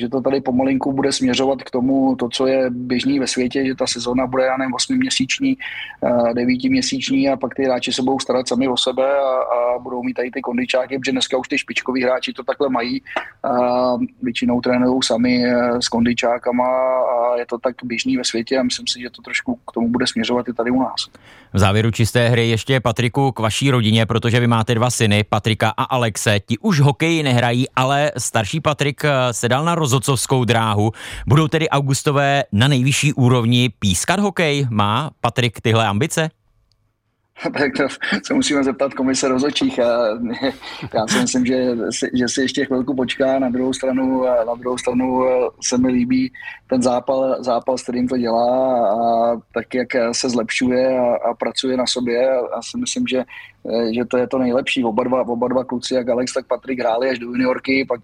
že 0.00 0.08
to 0.08 0.20
tady 0.20 0.40
pomalinku 0.40 0.92
bude 0.92 1.12
směřovat 1.12 1.62
k 1.62 1.70
tomu, 1.70 2.16
to, 2.16 2.28
co 2.28 2.46
je 2.46 2.70
běžný 2.70 3.18
ve 3.18 3.26
světě, 3.26 3.66
že 3.66 3.74
ta 3.74 3.86
sezóna 3.86 4.26
bude, 4.26 4.44
já 4.44 4.56
nevím, 4.56 4.74
8 4.74 4.96
měsíční, 4.96 5.56
9 6.34 6.64
měsíční 6.64 7.28
a 7.28 7.36
pak 7.36 7.54
ty 7.54 7.64
hráči 7.64 7.92
se 7.92 8.02
budou 8.02 8.18
starat 8.18 8.48
sami 8.48 8.68
o 8.68 8.76
sebe 8.76 9.04
a, 9.04 9.28
a 9.28 9.78
budou 9.78 10.02
mít 10.02 10.14
tady 10.14 10.30
ty 10.30 10.40
kondičáky, 10.40 10.98
protože 10.98 11.12
dneska 11.12 11.38
už 11.38 11.48
ty 11.48 11.58
špičkoví 11.58 12.04
hráči 12.04 12.32
to 12.32 12.42
takhle 12.44 12.68
mají. 12.68 13.02
A 13.44 13.50
většinou 14.22 14.60
trénují 14.60 15.02
sami 15.02 15.44
s 15.80 15.88
kondičákama 15.88 16.68
a 17.02 17.36
je 17.38 17.46
to 17.46 17.58
tak 17.58 17.74
běžný 17.84 18.16
ve 18.16 18.24
světě 18.24 18.58
a 18.58 18.62
myslím 18.62 18.86
si, 18.86 19.00
že 19.00 19.10
to 19.10 19.22
trošku 19.22 19.58
k 19.68 19.72
tomu 19.72 19.88
bude 19.88 20.06
směřovat 20.06 20.48
i 20.48 20.52
tady 20.52 20.70
u 20.70 20.82
nás. 20.82 21.06
V 21.52 21.58
závěru 21.58 21.90
čisté 21.90 22.28
hry 22.28 22.48
ještě 22.48 22.80
Patriku 22.80 23.32
k 23.32 23.38
vaší 23.38 23.70
rodině, 23.70 24.06
protože 24.06 24.40
vy 24.40 24.46
máte 24.46 24.74
dva 24.74 24.90
syny, 24.90 25.24
Patrika 25.24 25.72
a 25.76 25.84
Alexe. 25.84 26.40
Ti 26.40 26.58
už 26.58 26.80
hokej 26.80 27.22
nehrají, 27.22 27.66
ale 27.76 28.12
starší 28.18 28.60
Patrik 28.60 29.04
eh, 29.04 29.32
se 29.32 29.48
dal 29.48 29.64
na 29.64 29.74
rozhodcovskou 29.90 30.44
dráhu. 30.44 30.92
Budou 31.26 31.48
tedy 31.48 31.68
Augustové 31.68 32.44
na 32.52 32.68
nejvyšší 32.68 33.12
úrovni 33.12 33.70
pískat 33.78 34.20
hokej? 34.20 34.66
Má 34.70 35.10
Patrik 35.20 35.60
tyhle 35.60 35.86
ambice? 35.86 36.30
tak 37.58 37.72
to 37.76 37.82
se 38.24 38.34
musíme 38.34 38.64
zeptat 38.64 38.94
komise 38.94 39.28
rozhodčích. 39.28 39.78
Já 40.94 41.06
si 41.06 41.18
myslím, 41.20 41.46
že, 41.46 41.76
že 42.14 42.28
si 42.28 42.40
ještě 42.40 42.64
chvilku 42.64 42.96
počká. 42.96 43.38
Na 43.38 43.48
druhou 43.48 43.72
stranu, 43.72 44.24
na 44.46 44.54
druhou 44.54 44.78
stranu 44.78 45.24
se 45.62 45.78
mi 45.78 45.88
líbí 45.88 46.32
ten 46.66 46.82
zápal, 46.82 47.36
zápal, 47.44 47.78
s 47.78 47.82
kterým 47.82 48.08
to 48.08 48.16
dělá 48.16 48.88
a 48.88 49.36
tak, 49.54 49.74
jak 49.74 49.88
se 50.12 50.30
zlepšuje 50.30 50.98
a, 50.98 51.30
a 51.30 51.34
pracuje 51.34 51.76
na 51.76 51.86
sobě. 51.86 52.22
Já 52.54 52.62
si 52.62 52.78
myslím, 52.78 53.06
že, 53.06 53.24
že 53.94 54.04
to 54.04 54.16
je 54.16 54.26
to 54.26 54.38
nejlepší. 54.38 54.84
Oba 54.84 55.04
dva, 55.04 55.28
oba 55.28 55.48
dva 55.48 55.64
kluci, 55.64 55.94
jak 55.94 56.08
Alex, 56.08 56.32
tak 56.32 56.46
Patrik 56.46 56.80
hráli 56.80 57.10
až 57.10 57.18
do 57.18 57.26
juniorky, 57.26 57.84
pak 57.88 58.00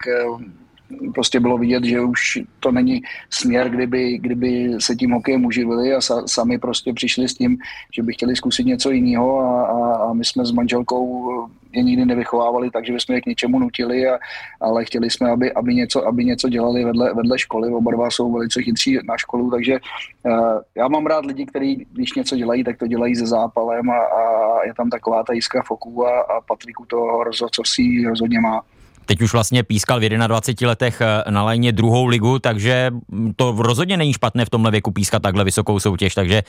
prostě 1.15 1.41
bylo 1.41 1.59
vidět, 1.59 1.85
že 1.85 2.01
už 2.01 2.39
to 2.61 2.73
není 2.73 3.03
směr, 3.31 3.69
kdyby, 3.69 4.19
kdyby 4.19 4.75
se 4.79 4.97
tím 4.97 5.11
hokejem 5.11 5.45
uživili 5.45 5.95
a 5.95 6.01
sa, 6.01 6.23
sami 6.27 6.59
prostě 6.59 6.93
přišli 6.93 7.29
s 7.29 7.35
tím, 7.35 7.59
že 7.95 8.03
by 8.03 8.13
chtěli 8.13 8.37
zkusit 8.37 8.65
něco 8.65 8.91
jiného 8.91 9.39
a, 9.41 9.63
a, 9.67 9.95
a 9.97 10.13
my 10.13 10.25
jsme 10.25 10.45
s 10.45 10.53
manželkou 10.53 11.31
je 11.73 11.83
nikdy 11.83 12.05
nevychovávali, 12.05 12.71
takže 12.71 12.93
jsme 12.93 13.15
je 13.15 13.21
k 13.21 13.27
něčemu 13.27 13.59
nutili, 13.59 14.09
a, 14.09 14.19
ale 14.61 14.85
chtěli 14.85 15.11
jsme, 15.11 15.31
aby, 15.31 15.53
aby, 15.53 15.75
něco, 15.75 16.07
aby 16.07 16.25
něco 16.25 16.49
dělali 16.49 16.85
vedle, 16.85 17.15
vedle 17.15 17.39
školy. 17.39 17.69
Oba 17.69 17.91
dva 17.91 18.11
jsou 18.11 18.33
velice 18.33 18.63
chytří 18.63 18.99
na 19.09 19.17
školu, 19.17 19.51
takže 19.51 19.79
uh, 20.23 20.61
já 20.75 20.89
mám 20.89 21.07
rád 21.07 21.27
lidi, 21.27 21.47
kteří, 21.47 21.87
když 21.93 22.15
něco 22.15 22.37
dělají, 22.37 22.65
tak 22.65 22.79
to 22.79 22.87
dělají 22.87 23.17
se 23.17 23.27
zápalem 23.27 23.91
a, 23.91 23.99
a 23.99 24.21
je 24.67 24.75
tam 24.75 24.91
taková 24.91 25.23
ta 25.23 25.33
jiskra 25.33 25.63
foku 25.63 26.07
a, 26.07 26.21
a 26.21 26.41
Patriku 26.41 26.85
to 26.87 27.25
rozhodcovství 27.25 28.07
rozhodně 28.07 28.41
má. 28.41 28.63
Teď 29.07 29.23
už 29.23 29.33
vlastně 29.33 29.63
pískal 29.63 30.01
v 30.01 30.09
21 30.09 30.69
letech 30.69 31.01
eh, 31.01 31.31
na 31.31 31.43
lajně 31.43 31.73
druhou 31.73 32.07
ligu, 32.07 32.39
takže 32.39 32.91
to 33.37 33.55
rozhodně 33.59 33.97
není 33.97 34.13
špatné 34.13 34.45
v 34.45 34.51
tomhle 34.51 34.71
věku 34.71 34.91
pískat 34.91 35.23
takhle 35.23 35.45
vysokou 35.45 35.81
soutěž, 35.81 36.15
takže 36.15 36.43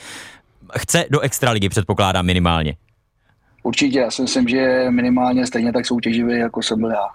chce 0.78 1.04
do 1.10 1.20
extraligy, 1.20 1.68
předpokládám 1.68 2.26
minimálně. 2.26 2.76
Určitě, 3.62 3.98
já 3.98 4.10
si 4.10 4.22
myslím, 4.22 4.48
že 4.48 4.86
minimálně 4.90 5.46
stejně 5.46 5.72
tak 5.72 5.86
soutěživý, 5.86 6.38
jako 6.38 6.62
jsem 6.62 6.80
byl 6.80 6.90
já. 6.90 7.08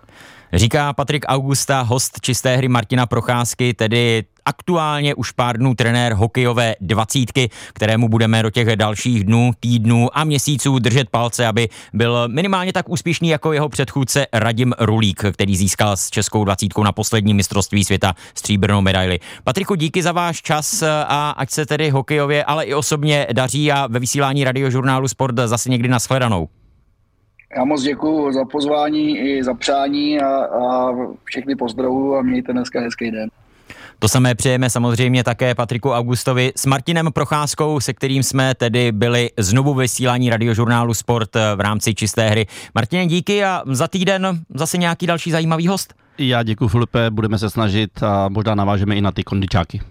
Říká 0.54 0.94
Patrik 0.94 1.26
Augusta, 1.28 1.82
host 1.82 2.22
čisté 2.22 2.58
hry 2.58 2.68
Martina 2.68 3.06
Procházky, 3.06 3.74
tedy 3.74 4.24
aktuálně 4.46 5.16
už 5.16 5.32
pár 5.32 5.58
dnů 5.58 5.76
trenér 5.76 6.14
hokejové 6.14 6.76
dvacítky, 6.82 7.50
kterému 7.74 8.10
budeme 8.10 8.44
do 8.44 8.50
těch 8.50 8.76
dalších 8.76 9.24
dnů, 9.24 9.52
týdnů 9.60 10.18
a 10.18 10.24
měsíců 10.24 10.80
držet 10.80 11.10
palce, 11.10 11.48
aby 11.48 11.70
byl 11.94 12.28
minimálně 12.28 12.74
tak 12.74 12.90
úspěšný 12.90 13.30
jako 13.30 13.54
jeho 13.54 13.70
předchůdce 13.70 14.28
Radim 14.34 14.74
Rulík, 14.80 15.24
který 15.34 15.58
získal 15.58 15.98
s 15.98 16.10
českou 16.10 16.44
dvacítkou 16.44 16.84
na 16.84 16.92
poslední 16.92 17.34
mistrovství 17.34 17.84
světa 17.84 18.14
stříbrnou 18.36 18.82
medaili. 18.82 19.20
Patriku, 19.44 19.76
díky 19.76 20.04
za 20.04 20.12
váš 20.12 20.42
čas 20.42 20.84
a 21.08 21.30
ať 21.30 21.50
se 21.52 21.66
tedy 21.66 21.90
hokejově, 21.90 22.44
ale 22.44 22.66
i 22.66 22.74
osobně 22.74 23.28
daří 23.34 23.72
a 23.72 23.88
ve 23.88 24.00
vysílání 24.00 24.44
radiožurnálu 24.44 25.08
Sport 25.08 25.36
zase 25.46 25.70
někdy 25.70 25.90
nashledanou. 25.90 26.50
Já 27.58 27.66
moc 27.66 27.82
děkuji 27.82 28.32
za 28.32 28.46
pozvání 28.46 29.18
i 29.18 29.44
za 29.44 29.54
přání 29.54 30.20
a, 30.20 30.28
a 30.46 30.92
všechny 31.24 31.56
pozdravu 31.56 32.16
a 32.16 32.22
mějte 32.22 32.54
dneska 32.54 32.80
hezký 32.82 33.12
den. 33.12 33.30
To 34.00 34.08
samé 34.08 34.36
přejeme 34.36 34.70
samozřejmě 34.70 35.24
také 35.24 35.56
Patriku 35.56 35.92
Augustovi 35.92 36.52
s 36.56 36.66
Martinem 36.66 37.12
Procházkou, 37.14 37.80
se 37.80 37.94
kterým 37.94 38.24
jsme 38.24 38.56
tedy 38.56 38.92
byli 38.92 39.30
znovu 39.40 39.74
vysílání 39.74 40.30
radiožurnálu 40.30 40.94
Sport 40.94 41.36
v 41.56 41.60
rámci 41.60 41.96
čisté 41.96 42.30
hry. 42.30 42.46
Martine, 42.76 43.08
díky 43.08 43.44
a 43.44 43.62
za 43.66 43.88
týden 43.88 44.40
zase 44.56 44.78
nějaký 44.78 45.08
další 45.08 45.32
zajímavý 45.32 45.68
host. 45.68 45.94
Já 46.18 46.44
děkuji 46.44 46.68
Filipe, 46.68 47.10
budeme 47.10 47.38
se 47.38 47.50
snažit 47.50 48.04
a 48.04 48.30
možná 48.30 48.56
navážeme 48.56 48.96
i 48.96 49.02
na 49.02 49.12
ty 49.12 49.24
kondičáky. 49.24 49.82